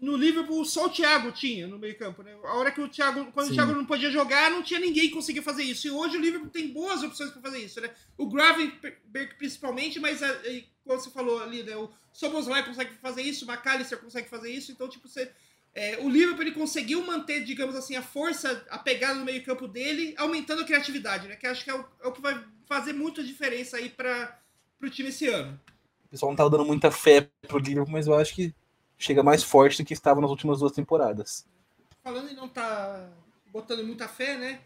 no 0.00 0.16
Liverpool 0.16 0.64
só 0.64 0.86
o 0.86 0.90
Thiago 0.90 1.30
tinha 1.30 1.66
no 1.66 1.78
meio 1.78 1.96
campo, 1.98 2.22
né? 2.22 2.34
A 2.42 2.54
hora 2.54 2.72
que 2.72 2.80
o 2.80 2.88
Thiago, 2.88 3.30
quando 3.32 3.48
Sim. 3.48 3.52
o 3.52 3.54
Thiago 3.54 3.74
não 3.74 3.84
podia 3.84 4.10
jogar, 4.10 4.50
não 4.50 4.62
tinha 4.62 4.80
ninguém 4.80 5.08
que 5.08 5.14
conseguia 5.14 5.42
fazer 5.42 5.62
isso. 5.62 5.86
E 5.86 5.90
hoje 5.90 6.16
o 6.16 6.20
Liverpool 6.20 6.48
tem 6.48 6.68
boas 6.68 7.02
opções 7.02 7.30
para 7.30 7.42
fazer 7.42 7.58
isso, 7.58 7.80
né? 7.80 7.90
O 8.16 8.26
Gravenberg 8.26 9.34
principalmente, 9.36 10.00
mas 10.00 10.20
como 10.82 10.98
você 10.98 11.10
falou 11.10 11.42
ali, 11.42 11.62
né? 11.62 11.76
O 11.76 11.90
Soboslai 12.12 12.64
consegue 12.64 12.94
fazer 12.94 13.22
isso, 13.22 13.44
o 13.44 13.48
McAllister 13.48 13.98
consegue 13.98 14.28
fazer 14.28 14.50
isso, 14.50 14.72
então, 14.72 14.88
tipo, 14.88 15.06
você. 15.06 15.30
É, 15.72 15.98
o 15.98 16.08
Liverpool 16.08 16.42
ele 16.42 16.52
conseguiu 16.52 17.06
manter, 17.06 17.44
digamos 17.44 17.76
assim, 17.76 17.94
a 17.94 18.02
força, 18.02 18.66
a 18.70 18.78
pegada 18.78 19.14
no 19.14 19.24
meio-campo 19.24 19.68
dele, 19.68 20.14
aumentando 20.16 20.62
a 20.62 20.64
criatividade, 20.64 21.28
né? 21.28 21.36
Que 21.36 21.46
acho 21.46 21.62
que 21.62 21.70
é 21.70 21.74
o, 21.74 21.84
é 22.02 22.08
o 22.08 22.12
que 22.12 22.20
vai 22.20 22.42
fazer 22.66 22.92
muita 22.92 23.22
diferença 23.22 23.76
aí 23.76 23.88
para 23.88 24.36
o 24.82 24.90
time 24.90 25.10
esse 25.10 25.28
ano. 25.28 25.60
O 26.06 26.08
pessoal 26.08 26.32
não 26.32 26.36
tá 26.36 26.48
dando 26.48 26.64
muita 26.64 26.90
fé 26.90 27.28
pro 27.46 27.58
Liverpool, 27.58 27.92
mas 27.92 28.08
eu 28.08 28.14
acho 28.14 28.34
que 28.34 28.52
chega 29.00 29.22
mais 29.22 29.42
forte 29.42 29.82
do 29.82 29.86
que 29.86 29.94
estava 29.94 30.20
nas 30.20 30.30
últimas 30.30 30.60
duas 30.60 30.72
temporadas. 30.72 31.46
Falando 32.04 32.30
em 32.30 32.34
não 32.34 32.48
tá 32.48 33.08
botando 33.46 33.82
muita 33.82 34.06
fé, 34.06 34.36
né? 34.36 34.60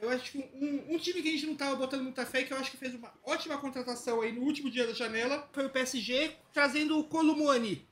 Eu 0.00 0.08
acho 0.08 0.32
que 0.32 0.38
um, 0.38 0.94
um, 0.94 0.98
time 0.98 1.20
que 1.20 1.28
a 1.28 1.32
gente 1.32 1.46
não 1.46 1.52
estava 1.52 1.76
botando 1.76 2.02
muita 2.02 2.24
fé, 2.24 2.44
que 2.44 2.52
eu 2.52 2.56
acho 2.56 2.70
que 2.70 2.76
fez 2.76 2.94
uma 2.94 3.12
ótima 3.24 3.58
contratação 3.58 4.20
aí 4.20 4.32
no 4.32 4.42
último 4.42 4.70
dia 4.70 4.86
da 4.86 4.92
janela, 4.92 5.48
foi 5.52 5.66
o 5.66 5.70
PSG 5.70 6.36
trazendo 6.52 6.98
o 6.98 7.04
Columani. 7.04 7.86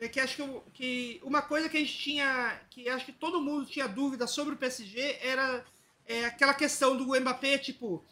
É 0.00 0.08
que 0.08 0.20
acho 0.20 0.36
que, 0.36 0.60
que 0.72 1.20
uma 1.22 1.42
coisa 1.42 1.68
que 1.68 1.76
a 1.76 1.80
gente 1.80 1.96
tinha, 1.96 2.60
que 2.70 2.88
acho 2.88 3.04
que 3.04 3.12
todo 3.12 3.40
mundo 3.40 3.66
tinha 3.66 3.86
dúvida 3.86 4.26
sobre 4.26 4.54
o 4.54 4.58
PSG 4.58 5.18
era 5.22 5.64
é, 6.06 6.24
aquela 6.24 6.54
questão 6.54 6.96
do 6.96 7.18
Mbappé, 7.18 7.58
tipo, 7.58 8.04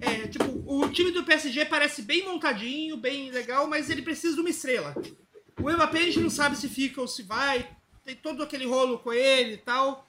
é, 0.00 0.28
tipo, 0.28 0.44
o 0.66 0.88
time 0.90 1.10
do 1.10 1.24
PSG 1.24 1.64
parece 1.64 2.02
bem 2.02 2.24
montadinho, 2.24 2.96
bem 2.96 3.30
legal, 3.30 3.66
mas 3.66 3.88
ele 3.90 4.02
precisa 4.02 4.34
de 4.34 4.40
uma 4.40 4.50
estrela. 4.50 4.94
O 5.64 5.72
Mbappé 5.72 5.98
a 5.98 6.04
gente 6.04 6.20
não 6.20 6.28
sabe 6.28 6.56
se 6.56 6.68
fica 6.68 7.00
ou 7.00 7.08
se 7.08 7.22
vai, 7.22 7.66
tem 8.04 8.14
todo 8.14 8.42
aquele 8.42 8.66
rolo 8.66 8.98
com 8.98 9.10
ele 9.10 9.54
e 9.54 9.56
tal. 9.56 10.06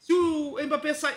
Se 0.00 0.10
o 0.10 0.56
Mbappé 0.58 0.94
sai, 0.94 1.14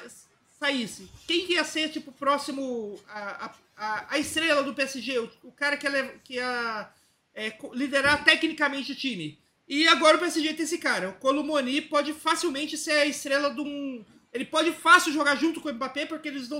saísse, 0.59 1.09
quem 1.25 1.45
que 1.45 1.53
ia 1.53 1.63
ser, 1.63 1.87
tipo, 1.87 2.11
próximo 2.11 2.99
a, 3.07 3.55
a, 3.77 4.05
a 4.09 4.19
estrela 4.19 4.63
do 4.63 4.73
PSG? 4.73 5.19
O, 5.19 5.31
o 5.45 5.51
cara 5.53 5.77
que 5.77 5.87
ia, 5.87 6.07
que 6.25 6.33
ia 6.33 6.89
é, 7.33 7.57
liderar 7.71 8.25
tecnicamente 8.25 8.91
o 8.91 8.95
time. 8.95 9.39
E 9.65 9.87
agora 9.87 10.17
o 10.17 10.19
PSG 10.19 10.55
tem 10.55 10.65
esse 10.65 10.77
cara. 10.77 11.11
O 11.11 11.13
Colomoni 11.13 11.79
pode 11.79 12.11
facilmente 12.11 12.77
ser 12.77 12.91
a 12.91 13.05
estrela 13.05 13.49
de 13.49 13.61
um, 13.61 14.03
ele 14.33 14.43
pode 14.43 14.73
fácil 14.73 15.13
jogar 15.13 15.35
junto 15.35 15.61
com 15.61 15.69
o 15.69 15.73
Mbappé, 15.73 16.05
porque 16.05 16.27
eles 16.27 16.49
não. 16.49 16.59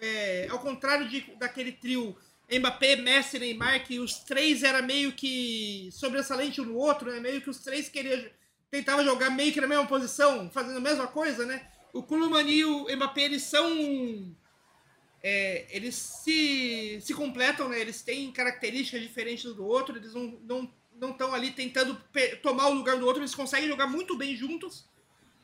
É, 0.00 0.48
ao 0.50 0.58
contrário 0.58 1.08
de, 1.08 1.20
daquele 1.38 1.70
trio 1.70 2.16
Mbappé, 2.50 2.96
Messi, 2.96 3.38
Neymar, 3.38 3.84
que 3.84 3.98
os 3.98 4.20
três 4.20 4.62
era 4.62 4.80
meio 4.80 5.12
que 5.12 5.88
sobressalente 5.92 6.60
um 6.60 6.64
no 6.64 6.76
outro, 6.76 7.10
né? 7.10 7.20
Meio 7.20 7.40
que 7.42 7.50
os 7.50 7.58
três 7.58 7.88
queriam 7.88 8.24
tentavam 8.70 9.04
jogar 9.04 9.30
meio 9.30 9.52
que 9.52 9.60
na 9.60 9.66
mesma 9.66 9.86
posição, 9.86 10.50
fazendo 10.50 10.76
a 10.76 10.80
mesma 10.80 11.06
coisa, 11.06 11.46
né? 11.46 11.66
O 11.92 12.02
Kulumani 12.02 12.58
e 12.58 12.64
o 12.64 12.86
Mbappé, 12.96 13.22
eles 13.22 13.42
são 13.42 14.36
é, 15.22 15.66
eles 15.70 15.94
se, 15.94 17.00
se 17.00 17.14
completam, 17.14 17.68
né? 17.68 17.80
Eles 17.80 18.02
têm 18.02 18.30
características 18.30 19.02
diferentes 19.02 19.52
do 19.54 19.66
outro, 19.66 19.96
eles 19.96 20.14
não 20.14 20.26
estão 20.26 20.72
não, 20.94 21.16
não 21.18 21.34
ali 21.34 21.50
tentando 21.50 22.00
tomar 22.42 22.68
o 22.68 22.74
lugar 22.74 22.96
do 22.98 23.06
outro, 23.06 23.22
eles 23.22 23.34
conseguem 23.34 23.68
jogar 23.68 23.86
muito 23.86 24.16
bem 24.16 24.36
juntos. 24.36 24.86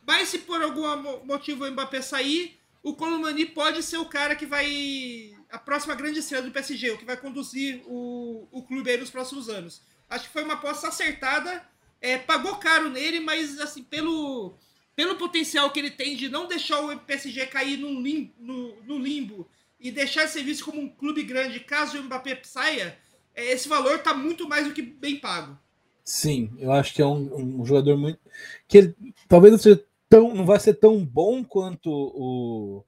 Mas 0.07 0.29
se 0.29 0.39
por 0.39 0.63
algum 0.63 1.25
motivo 1.25 1.65
o 1.65 1.71
Mbappé 1.71 2.03
sair, 2.03 2.59
o 2.83 2.95
Colomani 2.95 3.47
pode 3.47 3.83
ser 3.83 3.97
o 3.97 4.05
cara 4.05 4.37
que 4.37 4.47
vai. 4.47 5.33
A 5.55 5.59
próxima 5.59 5.95
grande 5.95 6.19
estrela 6.19 6.45
do 6.45 6.51
PSG, 6.51 6.91
o 6.91 6.99
que 6.99 7.05
vai 7.05 7.17
conduzir 7.17 7.81
o, 7.87 8.49
o 8.51 8.63
clube 8.65 8.91
aí 8.91 8.97
nos 8.97 9.11
próximos 9.11 9.49
anos. 9.49 9.83
Acho 10.11 10.27
que 10.27 10.33
foi 10.33 10.43
uma 10.43 10.55
aposta 10.55 10.89
acertada. 10.89 11.63
É, 12.01 12.19
pagou 12.19 12.57
caro 12.57 12.91
nele, 12.91 13.21
mas 13.21 13.61
assim, 13.61 13.85
pelo, 13.85 14.55
pelo 14.97 15.15
potencial 15.15 15.71
que 15.71 15.79
ele 15.79 15.93
tem 15.93 16.17
de 16.17 16.29
não 16.29 16.49
deixar 16.49 16.81
o 16.81 16.99
PSG 16.99 17.47
cair 17.47 17.79
num 17.79 18.03
limbo, 18.03 18.35
no, 18.37 18.83
no 18.83 18.99
limbo 18.99 19.49
e 19.79 19.93
deixar 19.93 20.25
de 20.25 20.33
ser 20.33 20.43
visto 20.43 20.65
como 20.65 20.81
um 20.81 20.89
clube 20.89 21.23
grande 21.23 21.61
caso 21.61 22.01
o 22.01 22.03
Mbappé 22.03 22.41
saia, 22.43 22.99
é, 23.33 23.53
esse 23.53 23.69
valor 23.69 23.97
está 23.97 24.13
muito 24.13 24.49
mais 24.49 24.67
do 24.67 24.75
que 24.75 24.83
bem 24.83 25.21
pago. 25.21 25.57
Sim, 26.05 26.51
eu 26.59 26.73
acho 26.73 26.93
que 26.93 27.01
é 27.01 27.07
um, 27.07 27.61
um 27.61 27.65
jogador 27.65 27.97
muito. 27.97 28.19
que 28.67 28.79
ele, 28.79 28.95
talvez 29.29 29.53
não 29.53 29.59
seja 29.59 29.87
tão, 30.09 30.35
não 30.35 30.45
vai 30.45 30.59
ser 30.59 30.75
tão 30.75 31.05
bom 31.05 31.45
quanto 31.45 31.89
o, 31.89 32.85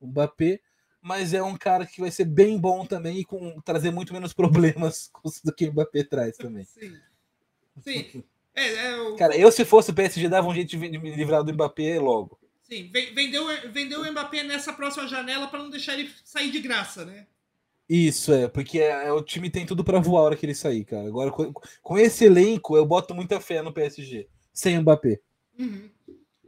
o 0.00 0.06
Mbappé, 0.06 0.60
mas 1.04 1.34
é 1.34 1.42
um 1.42 1.54
cara 1.54 1.84
que 1.84 2.00
vai 2.00 2.10
ser 2.10 2.24
bem 2.24 2.58
bom 2.58 2.86
também 2.86 3.18
e 3.18 3.24
com 3.26 3.60
trazer 3.60 3.90
muito 3.90 4.10
menos 4.14 4.32
problemas 4.32 5.10
do 5.44 5.54
que 5.54 5.66
o 5.68 5.72
Mbappé 5.72 6.02
traz 6.02 6.34
também. 6.38 6.64
Sim. 6.64 6.96
Sim. 7.82 8.24
É, 8.54 8.86
é 8.86 9.00
o... 9.02 9.14
Cara, 9.14 9.36
eu 9.36 9.52
se 9.52 9.66
fosse 9.66 9.90
o 9.90 9.94
PSG 9.94 10.30
dava 10.30 10.48
um 10.48 10.54
jeito 10.54 10.70
de 10.70 10.78
me 10.78 11.14
livrar 11.14 11.44
do 11.44 11.52
Mbappé 11.52 12.00
logo. 12.00 12.40
Sim, 12.62 12.90
vendeu, 12.90 13.44
vendeu 13.70 14.00
o 14.00 14.10
Mbappé 14.10 14.44
nessa 14.44 14.72
próxima 14.72 15.06
janela 15.06 15.46
para 15.46 15.58
não 15.58 15.68
deixar 15.68 15.92
ele 15.92 16.10
sair 16.24 16.50
de 16.50 16.60
graça, 16.60 17.04
né? 17.04 17.26
Isso 17.86 18.32
é, 18.32 18.48
porque 18.48 18.78
é, 18.78 19.08
é 19.08 19.12
o 19.12 19.20
time 19.20 19.50
tem 19.50 19.66
tudo 19.66 19.84
para 19.84 20.00
voar 20.00 20.20
a 20.20 20.24
hora 20.24 20.36
que 20.36 20.46
ele 20.46 20.54
sair, 20.54 20.86
cara. 20.86 21.06
Agora 21.06 21.30
com, 21.30 21.52
com, 21.52 21.98
esse 21.98 22.24
elenco 22.24 22.78
eu 22.78 22.86
boto 22.86 23.14
muita 23.14 23.38
fé 23.40 23.60
no 23.60 23.74
PSG, 23.74 24.26
sem 24.54 24.78
o 24.78 24.80
Mbappé. 24.80 25.20
Uhum. 25.58 25.90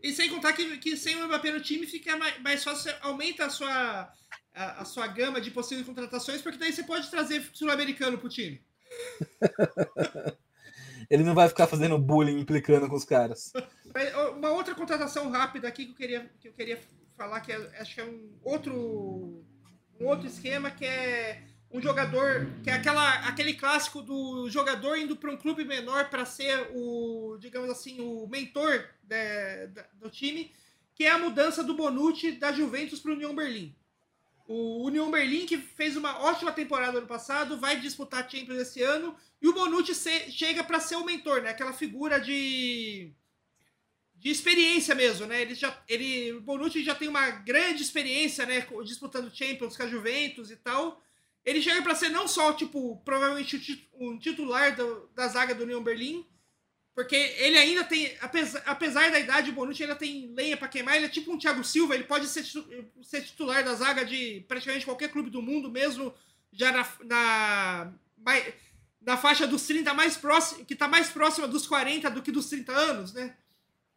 E 0.03 0.13
sem 0.15 0.31
contar 0.31 0.55
que, 0.55 0.79
que 0.79 0.97
sem 0.97 1.15
o 1.17 1.27
Mbappé 1.27 1.53
no 1.53 1.61
time 1.61 1.87
fica 1.87 2.17
mais, 2.17 2.41
mais 2.41 2.65
fácil, 2.65 2.95
aumenta 3.03 3.45
a 3.45 3.51
sua, 3.51 4.11
a, 4.57 4.81
a, 4.81 4.85
sua 4.85 5.07
gama 5.07 5.41
de 5.41 5.51
possíveis 5.51 5.87
contratações, 5.87 6.41
porque 6.41 6.59
daí 6.59 6.73
você 6.73 6.83
pode 6.83 7.11
trazer 7.11 7.49
sul-americano 7.53 8.17
pro 8.17 8.29
time. 8.29 8.61
Ele 11.11 11.23
não 11.23 11.35
vai 11.35 11.49
ficar 11.49 11.67
fazendo 11.67 11.99
bullying 11.99 12.41
implicando 12.41 12.89
com 12.89 12.97
os 12.97 13.05
caras. 13.05 13.53
Uma 14.37 14.51
outra 14.51 14.75
contratação 14.75 15.31
rápida 15.31 15.69
aqui 15.69 15.85
que 15.85 15.93
eu 15.93 15.97
queria, 15.97 16.31
que 16.41 16.49
eu 16.49 16.53
queria 16.53 16.81
falar, 17.17 17.41
que 17.41 17.53
é, 17.53 17.57
acho 17.79 17.95
que 17.95 18.01
é 18.01 18.05
um 18.05 18.31
outro, 18.43 19.45
um 20.01 20.07
outro 20.07 20.27
esquema, 20.27 20.71
que 20.71 20.85
é 20.85 21.43
um 21.71 21.81
jogador 21.81 22.49
que 22.65 22.71
é 22.71 22.73
aquela, 22.73 23.29
aquele 23.29 23.55
clássico 23.55 24.03
do 24.03 24.49
jogador 24.49 24.97
indo 24.97 25.17
para 25.17 25.31
um 25.31 25.37
clube 25.37 25.65
menor 25.65 26.09
para 26.09 26.25
ser 26.25 26.71
o, 26.75 27.37
digamos 27.39 27.71
assim, 27.71 28.01
o 28.01 28.27
mentor 28.27 28.89
de, 29.03 29.69
de, 29.69 29.83
do 29.95 30.11
time, 30.11 30.53
que 30.95 31.05
é 31.05 31.11
a 31.11 31.19
mudança 31.19 31.63
do 31.63 31.75
Bonucci 31.75 32.33
da 32.33 32.51
Juventus 32.53 33.01
para 33.01 33.13
o 33.13 33.15
União 33.15 33.35
Berlim. 33.35 33.77
O 34.47 34.85
União 34.85 35.11
Berlim, 35.11 35.45
que 35.47 35.59
fez 35.59 35.97
uma 35.97 36.21
ótima 36.21 36.53
temporada 36.53 36.99
ano 36.99 37.07
passado, 37.07 37.59
vai 37.59 37.81
disputar 37.81 38.25
a 38.25 38.29
Champions 38.29 38.61
esse 38.61 38.83
ano, 38.83 39.17
e 39.43 39.49
o 39.49 39.53
Bonucci 39.53 39.95
chega 40.31 40.63
para 40.63 40.81
ser 40.81 40.97
o 40.97 41.05
mentor, 41.05 41.43
né? 41.43 41.51
Aquela 41.51 41.73
figura 41.73 42.21
de 42.21 43.13
de 44.19 44.31
experiência 44.31 44.95
mesmo, 44.95 45.27
né? 45.27 45.43
Ele 45.43 45.55
já, 45.55 45.79
ele, 45.89 46.33
o 46.33 46.41
Bonucci 46.41 46.83
já 46.83 46.95
tem 46.95 47.07
uma 47.07 47.31
grande 47.31 47.83
experiência, 47.83 48.47
né? 48.47 48.67
Disputando 48.85 49.35
Champions 49.35 49.77
com 49.77 49.83
a 49.83 49.89
Juventus 49.89 50.51
e 50.51 50.57
tal. 50.57 51.03
Ele 51.45 51.63
chega 51.63 51.83
para 51.83 51.95
ser 51.95 52.09
não 52.09 52.27
só, 52.27 52.53
tipo, 52.53 52.97
provavelmente 53.05 53.89
um 53.95 54.19
titular 54.19 54.75
do, 54.75 55.09
da 55.15 55.29
zaga 55.29 55.55
do 55.55 55.63
União 55.65 55.83
Berlim, 55.83 56.27
porque 56.97 57.15
ele 57.15 57.59
ainda 57.59 57.85
tem, 57.85 58.17
apesar, 58.23 58.63
apesar 58.65 59.11
da 59.11 59.21
idade, 59.21 59.51
o 59.51 59.53
Bonucci 59.53 59.83
ainda 59.83 59.95
tem 59.95 60.33
lenha 60.35 60.57
para 60.57 60.67
queimar. 60.67 60.97
Ele 60.97 61.05
é 61.05 61.11
tipo 61.11 61.31
um 61.31 61.37
Thiago 61.37 61.63
Silva, 61.63 61.95
ele 61.95 62.05
pode 62.05 62.27
ser, 62.27 62.43
ser 63.03 63.21
titular 63.21 63.63
da 63.63 63.75
zaga 63.75 64.03
de 64.03 64.43
praticamente 64.49 64.87
qualquer 64.87 65.11
clube 65.11 65.29
do 65.29 65.43
mundo, 65.43 65.71
mesmo 65.71 66.15
já 66.51 66.73
na, 66.73 66.89
na, 67.05 67.93
na 69.03 69.17
faixa 69.19 69.47
dos 69.47 69.67
30 69.67 69.93
mais 69.93 70.17
próximo, 70.17 70.65
que 70.65 70.75
tá 70.75 70.89
mais 70.89 71.11
próxima 71.11 71.47
dos 71.47 71.67
40 71.67 72.11
do 72.11 72.23
que 72.23 72.33
dos 72.33 72.49
30 72.49 72.73
anos, 72.73 73.13
né? 73.13 73.37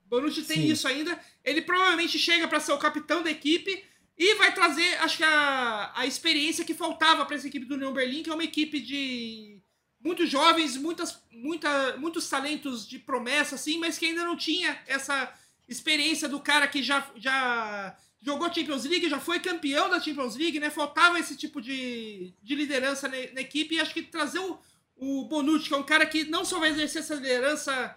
Bonucci 0.05 0.43
tem 0.43 0.57
Sim. 0.57 0.67
isso 0.67 0.85
ainda. 0.85 1.17
Ele 1.41 1.61
provavelmente 1.61 2.19
chega 2.19 2.49
para 2.49 2.59
ser 2.59 2.73
o 2.73 2.77
capitão 2.77 3.23
da 3.23 3.31
equipe 3.31 3.81
e 4.17 4.35
vai 4.35 4.53
trazer, 4.53 4.95
acho 4.95 5.15
que, 5.15 5.23
a, 5.23 5.93
a 5.95 6.05
experiência 6.05 6.65
que 6.65 6.73
faltava 6.73 7.25
para 7.25 7.37
essa 7.37 7.47
equipe 7.47 7.65
do 7.65 7.75
União 7.75 7.93
Berlim, 7.93 8.23
que 8.23 8.29
é 8.29 8.33
uma 8.33 8.43
equipe 8.43 8.81
de 8.81 9.61
muitos 10.03 10.29
jovens, 10.29 10.77
muitas, 10.77 11.21
muita, 11.31 11.97
muitos 11.97 12.29
talentos 12.29 12.87
de 12.87 12.97
promessa, 12.99 13.55
assim, 13.55 13.77
mas 13.77 13.97
que 13.97 14.05
ainda 14.05 14.23
não 14.23 14.37
tinha 14.37 14.79
essa 14.87 15.33
experiência 15.67 16.27
do 16.27 16.39
cara 16.39 16.67
que 16.67 16.81
já, 16.81 17.09
já 17.15 17.95
jogou 18.21 18.53
Champions 18.53 18.85
League, 18.85 19.09
já 19.09 19.19
foi 19.19 19.39
campeão 19.39 19.89
da 19.89 19.99
Champions 19.99 20.35
League, 20.35 20.59
né? 20.59 20.69
Faltava 20.69 21.19
esse 21.19 21.35
tipo 21.35 21.61
de, 21.61 22.33
de 22.41 22.55
liderança 22.55 23.07
na, 23.07 23.17
na 23.33 23.41
equipe 23.41 23.75
e 23.75 23.79
acho 23.79 23.93
que 23.93 24.01
trazer 24.01 24.39
o, 24.39 24.59
o 24.95 25.25
Bonucci, 25.25 25.67
que 25.67 25.73
é 25.73 25.77
um 25.77 25.83
cara 25.83 26.05
que 26.05 26.25
não 26.25 26.43
só 26.43 26.59
vai 26.59 26.69
exercer 26.69 27.01
essa 27.01 27.15
liderança 27.15 27.95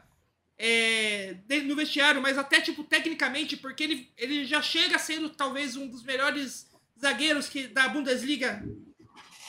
é, 0.59 1.37
no 1.65 1.75
vestiário, 1.75 2.21
mas 2.21 2.37
até 2.37 2.61
tipo 2.61 2.85
tecnicamente, 2.85 3.57
porque 3.57 3.83
ele, 3.83 4.11
ele 4.17 4.45
já 4.45 4.61
chega 4.61 4.99
sendo 4.99 5.31
talvez 5.31 5.77
um 5.77 5.89
dos 5.89 6.03
melhores 6.03 6.71
zagueiros 7.01 7.49
que 7.49 7.67
da 7.67 7.89
Bundesliga 7.89 8.63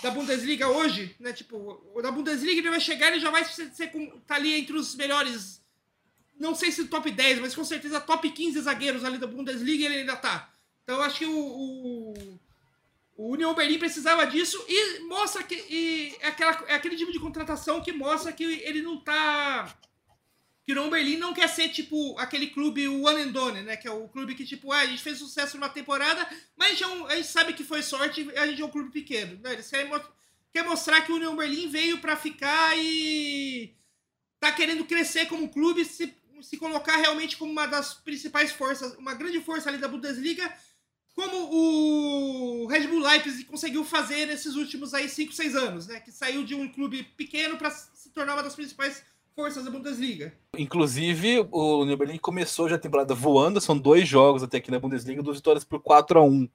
da 0.03 0.11
Bundesliga 0.11 0.67
hoje, 0.67 1.15
né? 1.17 1.31
Tipo, 1.31 1.81
da 2.01 2.11
Bundesliga 2.11 2.59
ele 2.59 2.69
vai 2.69 2.81
chegar 2.81 3.15
e 3.15 3.19
já 3.21 3.31
vai 3.31 3.45
ser, 3.45 3.71
ser 3.71 3.89
tá 4.27 4.35
ali 4.35 4.53
entre 4.53 4.75
os 4.77 4.95
melhores 4.95 5.63
não 6.37 6.53
sei 6.53 6.71
se 6.71 6.85
top 6.85 7.09
10, 7.09 7.39
mas 7.39 7.55
com 7.55 7.63
certeza 7.63 8.01
top 8.01 8.29
15 8.29 8.59
zagueiros 8.61 9.05
ali 9.05 9.17
da 9.17 9.27
Bundesliga 9.27 9.85
ele 9.85 9.99
ainda 9.99 10.17
tá. 10.17 10.51
Então 10.83 10.97
eu 10.97 11.01
acho 11.03 11.19
que 11.19 11.25
o, 11.25 11.37
o, 11.37 12.39
o 13.15 13.29
União 13.31 13.53
Berlim 13.55 13.79
precisava 13.79 14.25
disso 14.27 14.61
e 14.67 14.99
mostra 15.07 15.41
que 15.43 15.55
e 15.55 16.15
é, 16.19 16.27
aquela, 16.27 16.51
é 16.67 16.75
aquele 16.75 16.97
tipo 16.97 17.11
de 17.11 17.19
contratação 17.19 17.81
que 17.81 17.93
mostra 17.93 18.33
que 18.33 18.43
ele 18.43 18.81
não 18.81 18.99
tá 18.99 19.73
que 20.65 20.71
o 20.71 20.75
União 20.75 20.89
Berlim 20.89 21.17
não 21.17 21.33
quer 21.33 21.49
ser, 21.49 21.69
tipo, 21.69 22.17
aquele 22.17 22.47
clube 22.47 22.87
one 22.87 23.21
and 23.21 23.31
done, 23.31 23.61
né? 23.61 23.75
Que 23.75 23.87
é 23.87 23.91
o 23.91 24.07
clube 24.07 24.33
que, 24.33 24.45
tipo, 24.45 24.71
ah, 24.71 24.79
a 24.79 24.85
gente 24.85 25.03
fez 25.03 25.17
sucesso 25.17 25.57
numa 25.57 25.69
temporada, 25.69 26.25
mas 26.55 26.69
a 26.69 26.73
gente, 26.73 27.05
a 27.11 27.15
gente 27.15 27.27
sabe 27.27 27.53
que 27.53 27.63
foi 27.63 27.81
sorte 27.81 28.29
a 28.37 28.47
gente 28.47 28.61
é 28.61 28.65
um 28.65 28.71
clube 28.71 28.89
pequeno. 28.89 29.37
Né? 29.41 29.53
Eles 29.53 29.69
querem 29.69 29.91
quer 30.53 30.63
mostrar 30.63 31.01
que 31.01 31.11
o 31.11 31.15
União 31.15 31.35
Berlim 31.35 31.67
veio 31.67 31.99
para 31.99 32.15
ficar 32.15 32.77
e 32.77 33.75
tá 34.39 34.51
querendo 34.51 34.85
crescer 34.85 35.25
como 35.25 35.49
clube, 35.49 35.83
se, 35.83 36.15
se 36.41 36.57
colocar 36.57 36.97
realmente 36.97 37.35
como 37.35 37.51
uma 37.51 37.65
das 37.65 37.95
principais 37.95 38.51
forças, 38.51 38.95
uma 38.97 39.13
grande 39.13 39.41
força 39.41 39.67
ali 39.67 39.79
da 39.79 39.87
Bundesliga, 39.87 40.53
como 41.15 41.49
o 41.51 42.67
Red 42.67 42.87
Bull 42.87 42.99
Leipzig 42.99 43.45
conseguiu 43.45 43.83
fazer 43.83 44.27
nesses 44.27 44.55
últimos 44.55 44.93
aí 44.93 45.09
5, 45.09 45.33
6 45.33 45.55
anos, 45.55 45.87
né? 45.87 45.99
Que 45.99 46.11
saiu 46.11 46.43
de 46.43 46.55
um 46.55 46.71
clube 46.71 47.03
pequeno 47.03 47.57
para 47.57 47.69
se 47.71 48.09
tornar 48.09 48.33
uma 48.33 48.43
das 48.43 48.55
principais 48.55 49.03
forças 49.35 49.65
da 49.65 49.71
Bundesliga. 49.71 50.33
Inclusive, 50.57 51.47
o 51.51 51.85
New 51.85 51.97
Berlin 51.97 52.17
começou 52.17 52.69
já 52.69 52.75
a 52.75 52.79
temporada 52.79 53.15
voando, 53.15 53.59
são 53.59 53.77
dois 53.77 54.07
jogos 54.07 54.43
até 54.43 54.57
aqui 54.57 54.71
na 54.71 54.79
Bundesliga, 54.79 55.23
duas 55.23 55.37
vitórias 55.37 55.63
por 55.63 55.81
4 55.81 56.19
a 56.19 56.23
1 56.23 56.49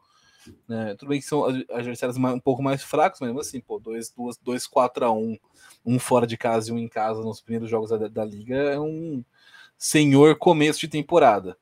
né? 0.69 0.95
Tudo 0.99 1.09
bem 1.09 1.21
que 1.21 1.27
são 1.27 1.45
adversários 1.45 2.17
um 2.17 2.41
pouco 2.41 2.63
mais 2.63 2.83
fracos, 2.83 3.21
mas 3.21 3.29
mesmo 3.29 3.41
assim, 3.41 3.61
pô, 3.61 3.79
2 3.79 4.11
dois, 4.11 4.37
dois, 4.39 4.67
4 4.67 5.05
a 5.05 5.13
1 5.13 5.39
um 5.85 5.99
fora 5.99 6.27
de 6.27 6.37
casa 6.37 6.71
e 6.71 6.73
um 6.73 6.79
em 6.79 6.89
casa 6.89 7.23
nos 7.23 7.41
primeiros 7.41 7.71
jogos 7.71 7.91
da, 7.91 8.09
da 8.09 8.25
Liga 8.25 8.57
é 8.57 8.79
um 8.79 9.25
senhor 9.77 10.37
começo 10.37 10.81
de 10.81 10.89
temporada. 10.89 11.57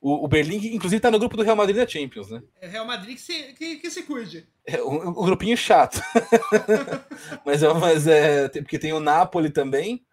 O, 0.00 0.24
o 0.24 0.28
Berlim, 0.28 0.56
inclusive, 0.74 1.00
tá 1.00 1.10
no 1.10 1.18
grupo 1.18 1.36
do 1.36 1.42
Real 1.42 1.56
Madrid 1.56 1.76
da 1.76 1.86
Champions, 1.86 2.30
né? 2.30 2.42
É 2.60 2.68
Real 2.68 2.84
Madrid 2.84 3.16
que 3.16 3.22
se, 3.22 3.54
que, 3.54 3.76
que 3.76 3.90
se 3.90 4.02
cuide. 4.02 4.46
É 4.66 4.82
um, 4.82 5.08
um 5.08 5.24
grupinho 5.24 5.56
chato. 5.56 5.98
mas, 7.44 7.62
é, 7.62 7.72
mas 7.72 8.06
é. 8.06 8.48
Porque 8.48 8.78
tem 8.78 8.92
o 8.92 9.00
Napoli 9.00 9.48
também 9.48 10.04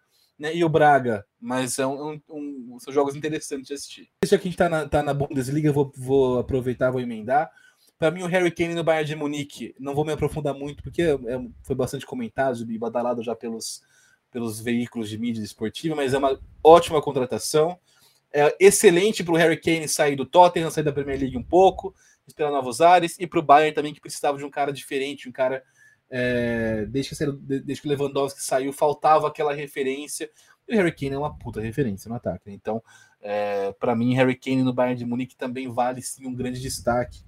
né, 0.42 0.56
e 0.56 0.64
o 0.64 0.68
Braga, 0.68 1.24
mas 1.40 1.78
é 1.78 1.86
um, 1.86 2.20
um, 2.28 2.76
são 2.80 2.92
jogos 2.92 3.14
interessantes 3.14 3.68
de 3.68 3.74
assistir. 3.74 4.08
Já 4.24 4.36
que 4.36 4.48
a 4.48 4.50
gente 4.50 4.58
tá 4.58 4.68
na, 4.68 4.88
tá 4.88 5.00
na 5.00 5.14
Bundesliga, 5.14 5.72
vou, 5.72 5.92
vou 5.96 6.40
aproveitar, 6.40 6.90
vou 6.90 7.00
emendar. 7.00 7.48
Para 7.96 8.10
mim, 8.10 8.24
o 8.24 8.26
Harry 8.26 8.50
Kane 8.50 8.74
no 8.74 8.82
Bayern 8.82 9.06
de 9.06 9.14
Munique, 9.14 9.72
não 9.78 9.94
vou 9.94 10.04
me 10.04 10.12
aprofundar 10.12 10.52
muito, 10.52 10.82
porque 10.82 11.00
é, 11.00 11.12
é, 11.12 11.46
foi 11.62 11.76
bastante 11.76 12.04
comentado 12.04 12.68
e 12.68 12.76
badalado 12.76 13.22
já 13.22 13.36
pelos, 13.36 13.82
pelos 14.32 14.58
veículos 14.58 15.08
de 15.08 15.16
mídia 15.16 15.44
esportiva, 15.44 15.94
mas 15.94 16.12
é 16.12 16.18
uma 16.18 16.36
ótima 16.64 17.00
contratação. 17.00 17.78
é 18.32 18.52
excelente 18.58 19.22
para 19.22 19.34
o 19.34 19.36
Harry 19.36 19.60
Kane 19.60 19.86
sair 19.86 20.16
do 20.16 20.26
Tottenham, 20.26 20.72
sair 20.72 20.82
da 20.82 20.92
Premier 20.92 21.20
League 21.20 21.38
um 21.38 21.44
pouco, 21.44 21.94
esperar 22.26 22.50
novos 22.50 22.80
ares, 22.80 23.16
e 23.16 23.28
para 23.28 23.38
o 23.38 23.42
Bayern 23.42 23.76
também, 23.76 23.94
que 23.94 24.00
precisava 24.00 24.36
de 24.36 24.44
um 24.44 24.50
cara 24.50 24.72
diferente, 24.72 25.28
um 25.28 25.32
cara. 25.32 25.62
É, 26.14 26.84
desde, 26.90 27.16
que, 27.16 27.24
desde 27.60 27.80
que 27.80 27.88
o 27.88 27.90
Lewandowski 27.90 28.42
saiu, 28.42 28.70
faltava 28.70 29.28
aquela 29.28 29.54
referência. 29.54 30.30
E 30.68 30.74
o 30.74 30.76
Harry 30.76 30.92
Kane 30.92 31.14
é 31.14 31.18
uma 31.18 31.36
puta 31.38 31.60
referência 31.60 32.08
no 32.08 32.16
ataque. 32.16 32.50
Né? 32.50 32.54
Então, 32.54 32.82
é, 33.20 33.72
para 33.72 33.96
mim, 33.96 34.14
Harry 34.14 34.36
Kane 34.36 34.62
no 34.62 34.74
Bayern 34.74 34.98
de 34.98 35.06
Munique 35.06 35.34
também 35.34 35.68
vale 35.72 36.02
sim 36.02 36.26
um 36.26 36.34
grande 36.34 36.60
destaque 36.60 37.24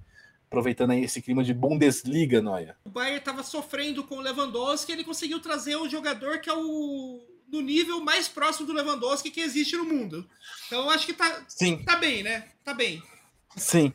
aproveitando 0.47 0.91
aí 0.91 1.03
esse 1.03 1.21
clima 1.21 1.43
de 1.43 1.53
Bundesliga, 1.53 2.41
Noia. 2.41 2.77
O 2.85 2.89
Bayern 2.89 3.17
estava 3.17 3.43
sofrendo 3.43 4.03
com 4.03 4.15
o 4.15 4.21
Lewandowski, 4.21 4.91
ele 4.91 5.03
conseguiu 5.03 5.39
trazer 5.41 5.75
um 5.75 5.89
jogador 5.89 6.39
que 6.39 6.49
é 6.49 6.53
o 6.53 7.19
do 7.47 7.61
nível 7.61 8.01
mais 8.01 8.27
próximo 8.27 8.65
do 8.65 8.73
Lewandowski 8.73 9.31
que 9.31 9.41
existe 9.41 9.75
no 9.75 9.85
mundo. 9.85 10.27
Então 10.67 10.89
acho 10.89 11.05
que 11.05 11.13
tá, 11.13 11.43
Sim. 11.47 11.83
tá 11.83 11.97
bem, 11.97 12.23
né? 12.23 12.47
Tá 12.63 12.73
bem. 12.73 13.01
Sim. 13.55 13.93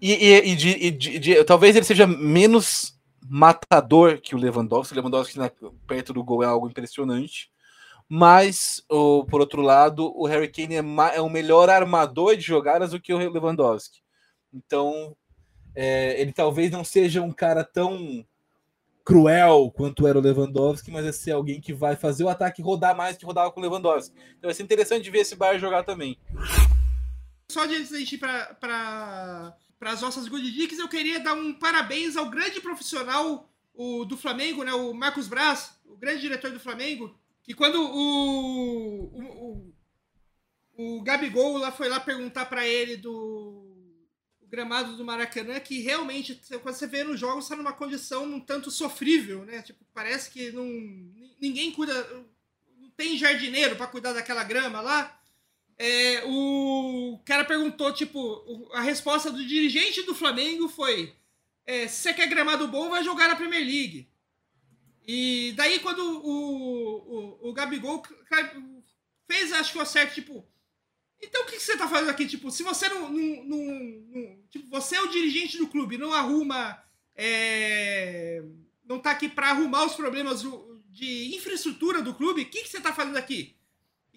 E, 0.00 0.12
e, 0.12 0.52
e, 0.52 0.56
de, 0.56 0.68
e 0.68 0.90
de, 0.90 1.18
de, 1.18 1.44
talvez 1.44 1.74
ele 1.74 1.84
seja 1.84 2.06
menos 2.06 2.97
matador 3.26 4.20
que 4.20 4.34
o 4.34 4.38
Lewandowski. 4.38 4.94
O 4.94 4.96
Lewandowski 4.96 5.38
na, 5.38 5.50
perto 5.86 6.12
do 6.12 6.24
gol 6.24 6.42
é 6.42 6.46
algo 6.46 6.68
impressionante. 6.68 7.50
Mas, 8.08 8.82
por 8.88 9.40
outro 9.40 9.60
lado, 9.60 10.10
o 10.16 10.26
Harry 10.26 10.48
Kane 10.48 10.76
é, 10.76 11.16
é 11.16 11.20
o 11.20 11.28
melhor 11.28 11.68
armador 11.68 12.36
de 12.36 12.42
jogadas 12.42 12.92
do 12.92 13.00
que 13.00 13.12
o 13.12 13.18
Lewandowski. 13.18 14.00
Então, 14.52 15.14
é, 15.74 16.18
ele 16.20 16.32
talvez 16.32 16.70
não 16.70 16.82
seja 16.82 17.20
um 17.20 17.32
cara 17.32 17.62
tão 17.62 18.24
cruel 19.04 19.70
quanto 19.70 20.06
era 20.06 20.18
o 20.18 20.20
Lewandowski, 20.20 20.90
mas 20.90 21.04
vai 21.04 21.12
ser 21.12 21.32
alguém 21.32 21.60
que 21.60 21.72
vai 21.72 21.96
fazer 21.96 22.24
o 22.24 22.28
ataque 22.28 22.60
rodar 22.60 22.94
mais 22.94 23.16
que 23.16 23.24
rodava 23.24 23.50
com 23.50 23.58
o 23.58 23.62
Lewandowski. 23.62 24.14
Então 24.36 24.48
vai 24.48 24.54
ser 24.54 24.62
interessante 24.62 25.08
ver 25.10 25.20
esse 25.20 25.34
Bayern 25.34 25.58
jogar 25.58 25.82
também. 25.82 26.18
Só 27.50 27.64
antes 27.64 27.90
da 27.90 27.98
gente 27.98 28.16
ir 28.16 28.18
para 28.18 29.56
as 29.80 30.02
nossas 30.02 30.28
good 30.28 30.50
dicks, 30.50 30.78
eu 30.78 30.88
queria 30.88 31.20
dar 31.20 31.34
um 31.34 31.52
parabéns 31.52 32.16
ao 32.16 32.28
grande 32.28 32.60
profissional 32.60 33.48
o, 33.74 34.04
do 34.04 34.16
Flamengo, 34.16 34.64
né, 34.64 34.72
o 34.72 34.92
Marcos 34.92 35.28
Braz, 35.28 35.78
o 35.84 35.96
grande 35.96 36.20
diretor 36.20 36.50
do 36.50 36.58
Flamengo, 36.60 37.16
que 37.42 37.54
quando 37.54 37.80
o, 37.80 39.04
o, 39.04 39.72
o, 40.76 40.96
o 40.98 41.02
Gabigol 41.02 41.56
lá 41.56 41.70
foi 41.70 41.88
lá 41.88 42.00
perguntar 42.00 42.46
para 42.46 42.66
ele 42.66 42.96
do 42.96 43.68
gramado 44.48 44.96
do 44.96 45.04
Maracanã 45.04 45.60
que 45.60 45.80
realmente, 45.80 46.40
quando 46.62 46.74
você 46.74 46.86
vê 46.86 47.04
nos 47.04 47.20
jogos, 47.20 47.44
está 47.44 47.54
numa 47.54 47.72
condição 47.72 48.24
um 48.24 48.40
tanto 48.40 48.70
sofrível, 48.70 49.44
né? 49.44 49.62
Tipo, 49.62 49.84
parece 49.92 50.30
que 50.30 50.50
não, 50.52 50.64
ninguém 51.40 51.70
cuida, 51.70 51.94
não 52.78 52.90
tem 52.90 53.16
jardineiro 53.16 53.76
para 53.76 53.86
cuidar 53.86 54.12
daquela 54.12 54.42
grama 54.42 54.80
lá. 54.80 55.17
É, 55.78 56.24
o 56.26 57.20
cara 57.24 57.44
perguntou, 57.44 57.92
tipo, 57.92 58.68
a 58.72 58.80
resposta 58.80 59.30
do 59.30 59.46
dirigente 59.46 60.02
do 60.02 60.14
Flamengo 60.14 60.68
foi: 60.68 61.14
é, 61.64 61.86
se 61.86 62.02
você 62.02 62.14
quer 62.14 62.26
gramado 62.26 62.66
bom, 62.66 62.90
vai 62.90 63.04
jogar 63.04 63.28
na 63.28 63.36
Premier 63.36 63.64
League. 63.64 64.08
E 65.06 65.52
daí, 65.56 65.78
quando 65.78 66.00
o, 66.00 67.38
o, 67.40 67.48
o 67.48 67.52
Gabigol 67.52 68.02
fez, 69.26 69.52
acho 69.52 69.72
que 69.72 69.78
o 69.78 69.86
certo, 69.86 70.14
tipo, 70.14 70.46
então 71.22 71.42
o 71.42 71.46
que, 71.46 71.58
você 71.58 71.76
tá 71.76 71.88
fazendo 71.88 72.10
aqui? 72.10 72.26
Tipo, 72.26 72.50
se 72.50 72.62
você 72.62 72.88
não, 72.88 73.10
não, 73.10 73.44
não, 73.44 73.64
não, 74.08 74.42
Tipo, 74.50 74.68
você 74.68 74.96
é 74.96 75.02
o 75.02 75.08
dirigente 75.08 75.58
do 75.58 75.68
clube, 75.68 75.98
não 75.98 76.12
arruma. 76.12 76.82
É, 77.14 78.42
não 78.84 78.98
tá 78.98 79.10
aqui 79.10 79.28
para 79.28 79.50
arrumar 79.50 79.84
os 79.84 79.94
problemas 79.94 80.42
de 80.90 81.34
infraestrutura 81.34 82.00
do 82.00 82.14
clube, 82.14 82.42
o 82.42 82.46
que, 82.48 82.62
que 82.62 82.68
você 82.68 82.80
tá 82.80 82.92
fazendo 82.92 83.16
aqui? 83.16 83.57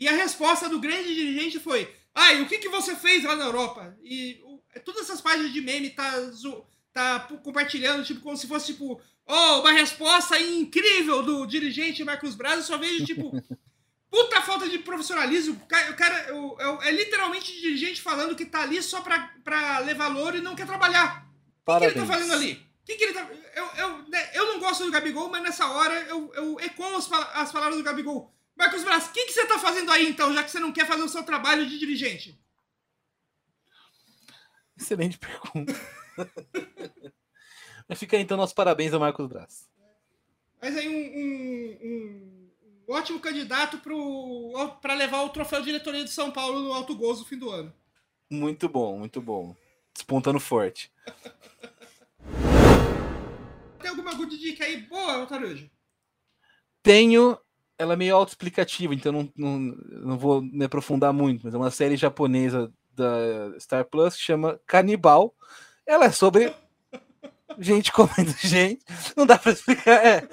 E 0.01 0.07
a 0.07 0.13
resposta 0.13 0.67
do 0.67 0.79
grande 0.79 1.13
dirigente 1.13 1.59
foi: 1.59 1.87
Ah, 2.15 2.33
e 2.33 2.41
o 2.41 2.47
que, 2.47 2.57
que 2.57 2.69
você 2.69 2.95
fez 2.95 3.23
lá 3.23 3.35
na 3.35 3.45
Europa? 3.45 3.95
E 4.03 4.41
o, 4.43 4.59
todas 4.83 5.03
essas 5.03 5.21
páginas 5.21 5.53
de 5.53 5.61
meme 5.61 5.91
tá, 5.91 6.11
tá 6.91 7.19
compartilhando, 7.43 8.03
tipo, 8.03 8.19
como 8.19 8.35
se 8.35 8.47
fosse, 8.47 8.73
tipo, 8.73 8.99
oh, 9.27 9.59
uma 9.59 9.71
resposta 9.71 10.39
incrível 10.39 11.21
do 11.21 11.45
dirigente 11.45 12.03
Marcos 12.03 12.33
Braz. 12.33 12.57
Eu 12.57 12.63
só 12.63 12.77
vejo, 12.79 13.05
tipo. 13.05 13.31
Puta 14.09 14.41
falta 14.41 14.67
de 14.67 14.79
profissionalismo. 14.79 15.53
O 15.53 15.67
cara, 15.67 15.91
o 15.91 15.95
cara 15.95 16.15
é, 16.17 16.89
é, 16.89 16.91
literalmente 16.91 17.61
dirigente 17.61 18.01
falando 18.01 18.35
que 18.35 18.45
tá 18.45 18.63
ali 18.63 18.81
só 18.83 18.99
pra, 19.01 19.33
pra 19.41 19.79
levar 19.79 20.09
louro 20.09 20.37
e 20.37 20.41
não 20.41 20.53
quer 20.53 20.65
trabalhar. 20.65 21.25
O 21.65 21.73
que, 21.73 21.79
que, 21.79 21.85
ele 21.85 21.93
tá 21.93 22.05
fazendo 22.05 22.33
ali? 22.33 22.67
Que 22.83 22.95
que 22.95 23.03
ele 23.05 23.13
tá, 23.13 23.25
eu, 23.55 23.65
eu, 23.77 23.97
né, 24.09 24.31
eu 24.33 24.47
não 24.47 24.59
gosto 24.59 24.83
do 24.83 24.91
Gabigol, 24.91 25.29
mas 25.29 25.43
nessa 25.43 25.65
hora 25.69 25.93
eu, 26.09 26.29
eu 26.33 26.59
ecoo 26.59 26.97
as, 26.97 27.09
as 27.35 27.51
palavras 27.53 27.77
do 27.77 27.83
Gabigol. 27.83 28.33
Marcos 28.61 28.83
Braz, 28.83 29.07
o 29.07 29.11
que, 29.11 29.25
que 29.25 29.33
você 29.33 29.47
tá 29.47 29.57
fazendo 29.57 29.91
aí 29.91 30.07
então, 30.07 30.31
já 30.35 30.43
que 30.43 30.51
você 30.51 30.59
não 30.59 30.71
quer 30.71 30.85
fazer 30.85 31.01
o 31.01 31.09
seu 31.09 31.23
trabalho 31.23 31.67
de 31.67 31.79
dirigente? 31.79 32.39
Excelente 34.77 35.17
pergunta. 35.17 35.73
mas 37.89 37.97
fica 37.97 38.15
aí 38.15 38.21
então 38.21 38.37
nossos 38.37 38.53
parabéns 38.53 38.93
ao 38.93 38.99
Marcos 38.99 39.25
Braz. 39.25 39.67
Mas 40.61 40.77
aí 40.77 40.87
um, 40.87 41.81
um, 41.81 42.51
um 42.87 42.93
ótimo 42.93 43.19
candidato 43.19 43.81
para 44.79 44.93
levar 44.93 45.23
o 45.23 45.29
troféu 45.29 45.61
de 45.61 45.65
diretoria 45.65 46.03
de 46.03 46.11
São 46.11 46.29
Paulo 46.29 46.61
no 46.61 46.71
Alto 46.71 46.95
Gozo 46.95 47.21
no 47.21 47.25
fim 47.25 47.39
do 47.39 47.49
ano. 47.49 47.73
Muito 48.29 48.69
bom, 48.69 48.99
muito 48.99 49.19
bom. 49.19 49.55
Despontando 49.91 50.39
forte. 50.39 50.91
Tem 53.79 53.89
alguma 53.89 54.13
good 54.13 54.37
dica 54.37 54.65
aí 54.65 54.81
boa, 54.83 55.25
Tarujo? 55.25 55.67
Tenho. 56.83 57.39
Ela 57.81 57.93
é 57.93 57.97
meio 57.97 58.15
autoexplicativa, 58.15 58.93
então 58.93 59.11
não, 59.11 59.29
não, 59.35 59.59
não 59.59 60.17
vou 60.17 60.41
me 60.41 60.65
aprofundar 60.65 61.11
muito, 61.11 61.41
mas 61.43 61.53
é 61.53 61.57
uma 61.57 61.71
série 61.71 61.97
japonesa 61.97 62.71
da 62.93 63.59
Star 63.59 63.85
Plus 63.85 64.15
que 64.15 64.21
chama 64.21 64.59
Canibal. 64.67 65.33
Ela 65.85 66.05
é 66.05 66.11
sobre 66.11 66.53
gente 67.57 67.91
comendo 67.91 68.31
gente. 68.39 68.83
Não 69.15 69.25
dá 69.25 69.37
para 69.37 69.51
explicar. 69.51 70.05
É. 70.05 70.27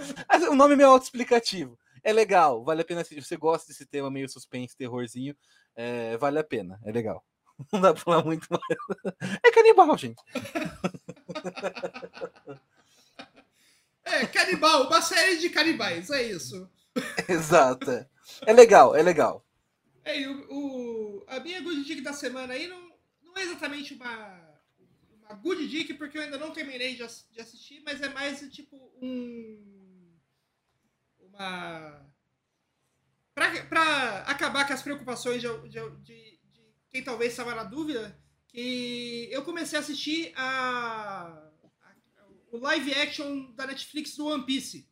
O 0.51 0.55
nome 0.55 0.75
é 0.75 0.77
meio 0.77 0.91
autoexplicativo 0.91 1.79
é 2.09 2.13
legal, 2.13 2.65
vale 2.65 2.81
a 2.81 2.85
pena 2.85 3.03
assistir. 3.03 3.23
Você 3.23 3.37
gosta 3.37 3.69
desse 3.69 3.85
tema 3.85 4.11
meio 4.11 4.29
suspense, 4.29 4.77
terrorzinho, 4.77 5.37
é, 5.77 6.17
vale 6.17 6.39
a 6.39 6.45
pena, 6.45 6.81
é 6.85 6.91
legal. 6.91 7.23
Não 7.73 7.81
dá 7.81 7.93
pra 7.93 8.03
falar 8.03 8.25
muito 8.25 8.47
mais. 8.51 9.39
É 9.43 9.51
canibal, 9.51 9.97
gente. 9.97 10.23
É, 14.11 14.27
canibal, 14.27 14.87
uma 14.87 15.03
série 15.03 15.37
de 15.37 15.51
canibais, 15.51 16.09
é 16.09 16.23
isso. 16.23 16.67
Exato. 17.29 17.91
É, 18.47 18.53
legal, 18.53 18.95
é 18.95 19.03
legal. 19.03 19.45
É, 20.05 20.27
o, 20.29 20.47
o, 20.51 21.25
a 21.27 21.41
minha 21.41 21.61
good 21.61 21.85
dick 21.85 22.01
da 22.01 22.13
semana 22.13 22.55
aí 22.55 22.67
não, 22.67 22.93
não 23.23 23.37
é 23.37 23.43
exatamente 23.43 23.95
uma, 23.95 24.59
uma 25.23 25.35
good 25.35 25.67
dick, 25.69 25.95
porque 25.95 26.19
eu 26.19 26.23
ainda 26.23 26.39
não 26.39 26.51
terminei 26.51 26.95
de, 26.95 27.07
de 27.33 27.41
assistir, 27.41 27.83
mas 27.85 28.01
é 28.01 28.09
mais 28.09 28.41
tipo 28.51 28.77
um 29.01 29.79
uma. 31.39 32.05
Para 33.35 34.23
acabar 34.23 34.67
com 34.67 34.73
as 34.73 34.83
preocupações 34.83 35.41
de, 35.41 35.49
de, 35.69 35.91
de, 36.03 36.41
de 36.51 36.75
quem 36.91 37.05
talvez 37.05 37.31
estava 37.31 37.55
na 37.55 37.63
dúvida, 37.63 38.19
que 38.49 39.29
eu 39.31 39.45
comecei 39.45 39.79
a 39.79 39.81
assistir 39.81 40.33
a, 40.35 41.51
a, 41.81 41.95
o 42.51 42.59
live 42.59 42.93
action 42.95 43.53
da 43.53 43.67
Netflix 43.67 44.17
do 44.17 44.27
One 44.27 44.45
Piece. 44.45 44.89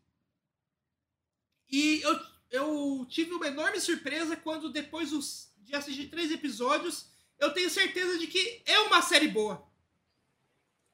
E 1.70 2.00
eu, 2.02 2.20
eu 2.50 3.06
tive 3.08 3.32
uma 3.32 3.46
enorme 3.46 3.80
surpresa 3.80 4.36
quando, 4.36 4.70
depois 4.70 5.10
dos, 5.10 5.52
de 5.58 5.74
assistir 5.74 6.08
três 6.08 6.30
episódios, 6.30 7.10
eu 7.38 7.52
tenho 7.52 7.68
certeza 7.70 8.18
de 8.18 8.26
que 8.26 8.62
é 8.64 8.78
uma 8.80 9.02
série 9.02 9.28
boa. 9.28 9.66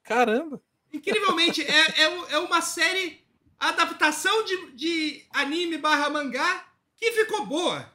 Caramba! 0.02 0.62
Incrivelmente, 0.92 1.62
é, 1.62 2.02
é, 2.02 2.32
é 2.32 2.38
uma 2.38 2.60
série 2.60 3.24
adaptação 3.58 4.44
de, 4.44 4.72
de 4.72 5.26
anime 5.30 5.78
barra 5.78 6.10
mangá 6.10 6.66
que 6.96 7.12
ficou 7.12 7.46
boa. 7.46 7.90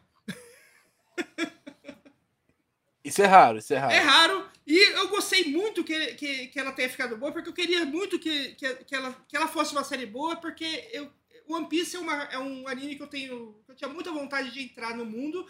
Isso 3.03 3.21
é 3.21 3.25
raro, 3.25 3.57
isso 3.57 3.73
é 3.73 3.77
raro. 3.77 3.93
É 3.93 3.99
raro. 3.99 4.49
E 4.65 4.77
eu 4.97 5.07
gostei 5.07 5.45
muito 5.45 5.81
que, 5.81 6.15
que, 6.15 6.47
que 6.47 6.59
ela 6.59 6.73
tenha 6.73 6.89
ficado 6.89 7.15
boa, 7.15 7.31
porque 7.31 7.47
eu 7.47 7.53
queria 7.53 7.85
muito 7.85 8.19
que, 8.19 8.49
que, 8.55 8.75
que, 8.83 8.93
ela, 8.93 9.15
que 9.25 9.37
ela 9.37 9.47
fosse 9.47 9.71
uma 9.71 9.83
série 9.85 10.05
boa, 10.05 10.35
porque 10.35 10.89
eu, 10.91 11.09
One 11.47 11.67
Piece 11.67 11.95
é, 11.95 11.99
uma, 11.99 12.23
é 12.25 12.37
um 12.37 12.67
anime 12.67 12.95
que 12.95 13.03
eu 13.03 13.07
tenho. 13.07 13.55
Que 13.65 13.71
eu 13.71 13.75
tinha 13.75 13.89
muita 13.89 14.11
vontade 14.11 14.51
de 14.51 14.61
entrar 14.61 14.95
no 14.95 15.05
mundo, 15.05 15.45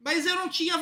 mas 0.00 0.26
eu 0.26 0.34
não 0.36 0.48
tinha. 0.48 0.74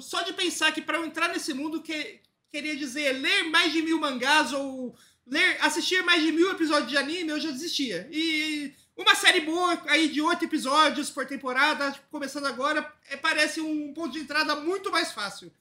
Só 0.00 0.22
de 0.22 0.32
pensar 0.32 0.72
que 0.72 0.82
para 0.82 0.98
eu 0.98 1.04
entrar 1.04 1.28
nesse 1.28 1.52
mundo 1.52 1.82
que, 1.82 2.20
queria 2.50 2.76
dizer 2.76 3.12
ler 3.12 3.44
mais 3.44 3.72
de 3.72 3.82
mil 3.82 4.00
mangás 4.00 4.52
ou 4.52 4.96
ler, 5.26 5.58
assistir 5.60 6.02
mais 6.02 6.22
de 6.22 6.32
mil 6.32 6.50
episódios 6.50 6.90
de 6.90 6.96
anime, 6.96 7.30
eu 7.30 7.40
já 7.40 7.50
desistia. 7.50 8.08
E 8.10 8.72
uma 8.96 9.14
série 9.14 9.40
boa 9.40 9.80
aí 9.86 10.08
de 10.08 10.20
oito 10.20 10.44
episódios 10.44 11.10
por 11.10 11.26
temporada, 11.26 11.94
começando 12.10 12.46
agora, 12.46 12.90
é, 13.10 13.16
parece 13.16 13.60
um 13.60 13.92
ponto 13.92 14.12
de 14.12 14.20
entrada 14.20 14.56
muito 14.56 14.90
mais 14.90 15.12
fácil. 15.12 15.52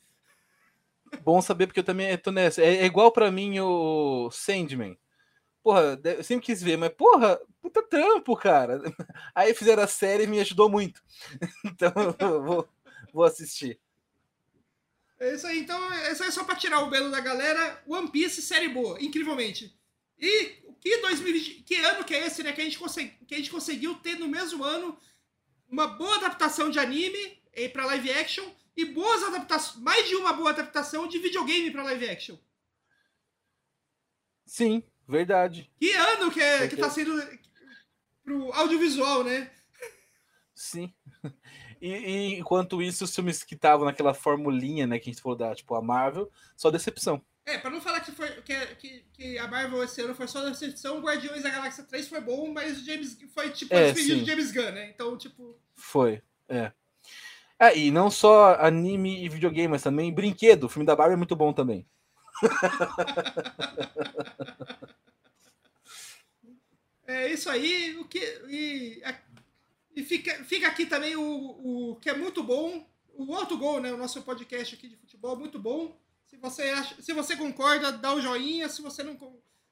Bom 1.24 1.42
saber, 1.42 1.68
porque 1.68 1.80
eu 1.80 1.86
também 1.86 2.18
tô 2.18 2.32
nessa. 2.32 2.62
É, 2.62 2.78
é 2.78 2.86
igual 2.86 3.12
para 3.12 3.32
mim 3.32 3.60
o 3.60 4.30
Sandman. 4.32 4.98
Porra, 5.68 6.00
eu 6.02 6.24
sempre 6.24 6.46
quis 6.46 6.64
ver, 6.64 6.78
mas 6.78 6.94
porra, 6.94 7.38
puta 7.62 7.84
trampo, 7.84 8.38
cara. 8.38 8.82
Aí 9.36 9.54
fizeram 9.54 9.84
a 9.84 9.88
série 9.88 10.24
e 10.24 10.28
me 10.28 10.40
ajudou 10.40 10.70
muito. 10.70 11.04
Então 11.66 11.92
eu 12.22 12.42
vou, 12.42 12.70
vou 13.14 13.26
assistir. 13.26 13.78
É 15.20 15.36
isso 15.36 15.46
aí, 15.46 15.60
então, 15.60 15.78
isso 16.10 16.24
aí 16.24 16.30
é 16.30 16.32
só 16.32 16.46
pra 16.46 16.56
tirar 16.56 16.84
o 16.84 16.90
belo 16.90 17.12
da 17.12 17.20
galera. 17.20 17.84
One 17.86 18.10
Piece, 18.10 18.42
série 18.42 18.70
boa, 18.70 18.98
incrivelmente. 19.04 19.78
E 20.18 20.64
que 20.80 21.02
2020, 21.02 21.64
que 21.64 21.76
ano 21.76 22.06
que 22.06 22.16
é 22.16 22.26
esse, 22.26 22.44
né? 22.44 22.54
Que 22.54 22.62
a 22.62 22.64
gente, 22.64 22.80
consegui, 22.80 23.18
que 23.28 23.36
a 23.36 23.38
gente 23.38 23.52
conseguiu 23.52 23.96
ter 23.96 24.18
no 24.18 24.30
mesmo 24.30 24.64
ano 24.64 24.98
uma 25.68 25.88
boa 25.88 26.16
adaptação 26.16 26.70
de 26.70 26.80
anime 26.80 27.44
eh, 27.52 27.68
pra 27.68 27.88
live 27.88 28.10
action 28.14 28.50
e 28.74 28.86
boas 28.86 29.22
adaptações, 29.22 29.84
mais 29.84 30.08
de 30.08 30.16
uma 30.16 30.32
boa 30.32 30.52
adaptação 30.52 31.10
de 31.10 31.20
videogame 31.20 31.72
pra 31.72 31.84
live 31.84 32.08
action. 32.08 32.38
Sim, 34.46 34.82
verdade. 35.08 35.72
Que 35.80 35.92
ano 35.94 36.32
que, 36.32 36.42
é, 36.42 36.68
que 36.68 36.78
tá 36.78 36.90
sendo 36.90 37.12
pro 38.24 38.52
audiovisual, 38.54 39.24
né? 39.24 39.50
Sim. 40.54 40.94
E, 41.80 41.92
e 41.92 42.40
enquanto 42.40 42.82
isso, 42.82 43.04
os 43.04 43.14
filmes 43.14 43.44
que 43.44 43.54
estavam 43.54 43.86
naquela 43.86 44.12
formulinha, 44.12 44.88
né, 44.88 44.98
que 44.98 45.12
a 45.12 45.14
gente 45.14 45.22
falou 45.22 45.38
da, 45.38 45.54
tipo, 45.54 45.76
a 45.76 45.82
Marvel, 45.82 46.28
só 46.56 46.72
decepção. 46.72 47.22
É, 47.46 47.60
pra 47.60 47.70
não 47.70 47.80
falar 47.80 48.00
que, 48.00 48.12
foi, 48.12 48.30
que, 48.42 48.66
que, 48.76 49.06
que 49.14 49.38
a 49.38 49.48
Marvel 49.48 49.84
esse 49.84 50.02
ano 50.02 50.16
foi 50.16 50.28
só 50.28 50.44
decepção, 50.44 51.00
Guardiões 51.00 51.44
da 51.44 51.52
Galáxia 51.52 51.84
3 51.84 52.08
foi 52.08 52.20
bom, 52.20 52.52
mas 52.52 52.82
o 52.82 52.84
James 52.84 53.16
foi 53.32 53.52
tipo 53.52 53.76
É, 53.76 53.92
despedida 53.92 54.16
sim. 54.16 54.24
de 54.24 54.30
James 54.30 54.52
Gunn, 54.52 54.72
né? 54.72 54.90
Então, 54.90 55.16
tipo. 55.18 55.56
Foi, 55.76 56.22
é. 56.50 56.72
É, 57.60 57.78
e 57.78 57.92
não 57.92 58.10
só 58.12 58.56
anime 58.56 59.24
e 59.24 59.30
videogame, 59.30 59.68
mas 59.68 59.84
também 59.84 60.12
brinquedo. 60.12 60.64
O 60.66 60.70
filme 60.70 60.86
da 60.86 60.96
Barbie 60.96 61.14
é 61.14 61.18
muito 61.18 61.36
bom 61.36 61.54
também. 61.54 61.88
É 67.08 67.32
isso 67.32 67.50
aí. 67.50 67.96
O 67.98 68.06
que, 68.06 68.20
e 68.50 69.02
a- 69.04 69.18
e 69.96 70.04
fica, 70.04 70.44
fica 70.44 70.68
aqui 70.68 70.86
também 70.86 71.16
o, 71.16 71.24
o 71.94 71.96
que 71.96 72.10
é 72.10 72.14
muito 72.14 72.44
bom, 72.44 72.88
o 73.14 73.32
outro 73.32 73.58
gol, 73.58 73.82
né? 73.82 73.92
O 73.92 73.98
nosso 73.98 74.22
podcast 74.22 74.76
aqui 74.76 74.88
de 74.90 74.96
futebol, 74.98 75.36
muito 75.36 75.58
bom. 75.58 75.98
Se 76.28 76.38
você, 76.38 76.64
acha, 76.70 77.02
se 77.02 77.14
você 77.14 77.36
concorda, 77.36 77.92
dá 77.92 78.14
um 78.14 78.22
joinha. 78.22 78.70
Se 78.70 78.82
você 78.82 79.02
não, 79.04 79.14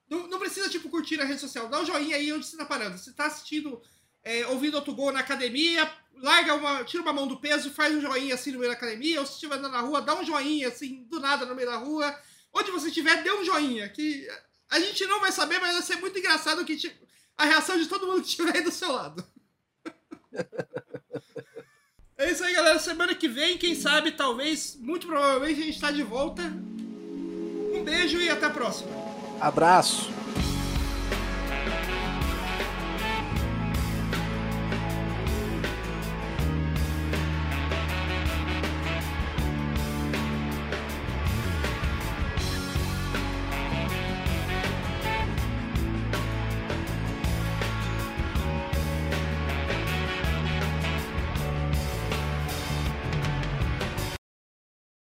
não. 0.10 0.28
Não 0.28 0.40
precisa, 0.40 0.70
tipo, 0.70 0.90
curtir 0.90 1.18
na 1.18 1.26
rede 1.26 1.42
social. 1.42 1.68
Dá 1.68 1.80
um 1.82 1.86
joinha 1.86 2.16
aí 2.16 2.32
onde 2.32 2.46
você 2.46 2.56
tá 2.58 2.66
parando. 2.66 2.98
Se 2.98 3.14
tá 3.14 3.26
assistindo, 3.26 3.82
é, 4.24 4.48
ouvindo 4.48 4.76
outro 4.76 4.94
gol 4.96 5.12
na 5.12 5.20
academia, 5.20 5.92
larga 6.16 6.56
uma. 6.56 6.84
Tira 6.86 7.04
uma 7.04 7.14
mão 7.14 7.28
do 7.28 7.40
peso, 7.40 7.70
faz 7.72 7.94
um 7.94 8.02
joinha 8.02 8.34
assim 8.34 8.52
no 8.52 8.60
meio 8.60 8.72
da 8.72 8.78
academia. 8.78 9.20
Ou 9.20 9.26
se 9.26 9.34
estiver 9.34 9.56
andando 9.58 9.74
na 9.74 9.82
rua, 9.82 10.02
dá 10.02 10.16
um 10.20 10.24
joinha 10.26 10.70
assim, 10.70 11.04
do 11.04 11.20
nada 11.20 11.46
no 11.46 11.54
meio 11.54 11.68
da 11.68 11.78
rua. 11.78 12.18
Onde 12.54 12.72
você 12.72 12.88
estiver, 12.88 13.22
dê 13.22 13.32
um 13.32 13.44
joinha. 13.44 13.90
Que 13.90 14.28
a 14.70 14.80
gente 14.80 15.06
não 15.06 15.20
vai 15.20 15.32
saber, 15.32 15.60
mas 15.60 15.74
vai 15.74 15.84
ser 15.84 15.98
muito 15.98 16.18
engraçado 16.18 16.64
que, 16.66 16.78
tipo, 16.78 17.05
a 17.38 17.46
reação 17.46 17.78
de 17.78 17.88
todo 17.88 18.08
mundo 18.08 18.22
que 18.22 18.28
estiver 18.28 18.56
aí 18.56 18.64
do 18.64 18.72
seu 18.72 18.92
lado. 18.92 19.24
É 22.18 22.32
isso 22.32 22.46
aí, 22.46 22.54
galera. 22.54 22.80
Semana 22.80 23.14
que 23.14 23.28
vem, 23.28 23.58
quem 23.58 23.76
sabe, 23.76 24.14
talvez, 24.14 24.78
muito 24.80 25.06
provavelmente, 25.06 25.62
a 25.62 25.66
gente 25.66 25.82
tá 25.82 25.92
de 25.92 26.02
volta. 26.02 26.42
Um 26.44 27.84
beijo 27.84 28.18
e 28.22 28.30
até 28.30 28.46
a 28.46 28.50
próxima. 28.50 28.90
Abraço! 29.42 30.10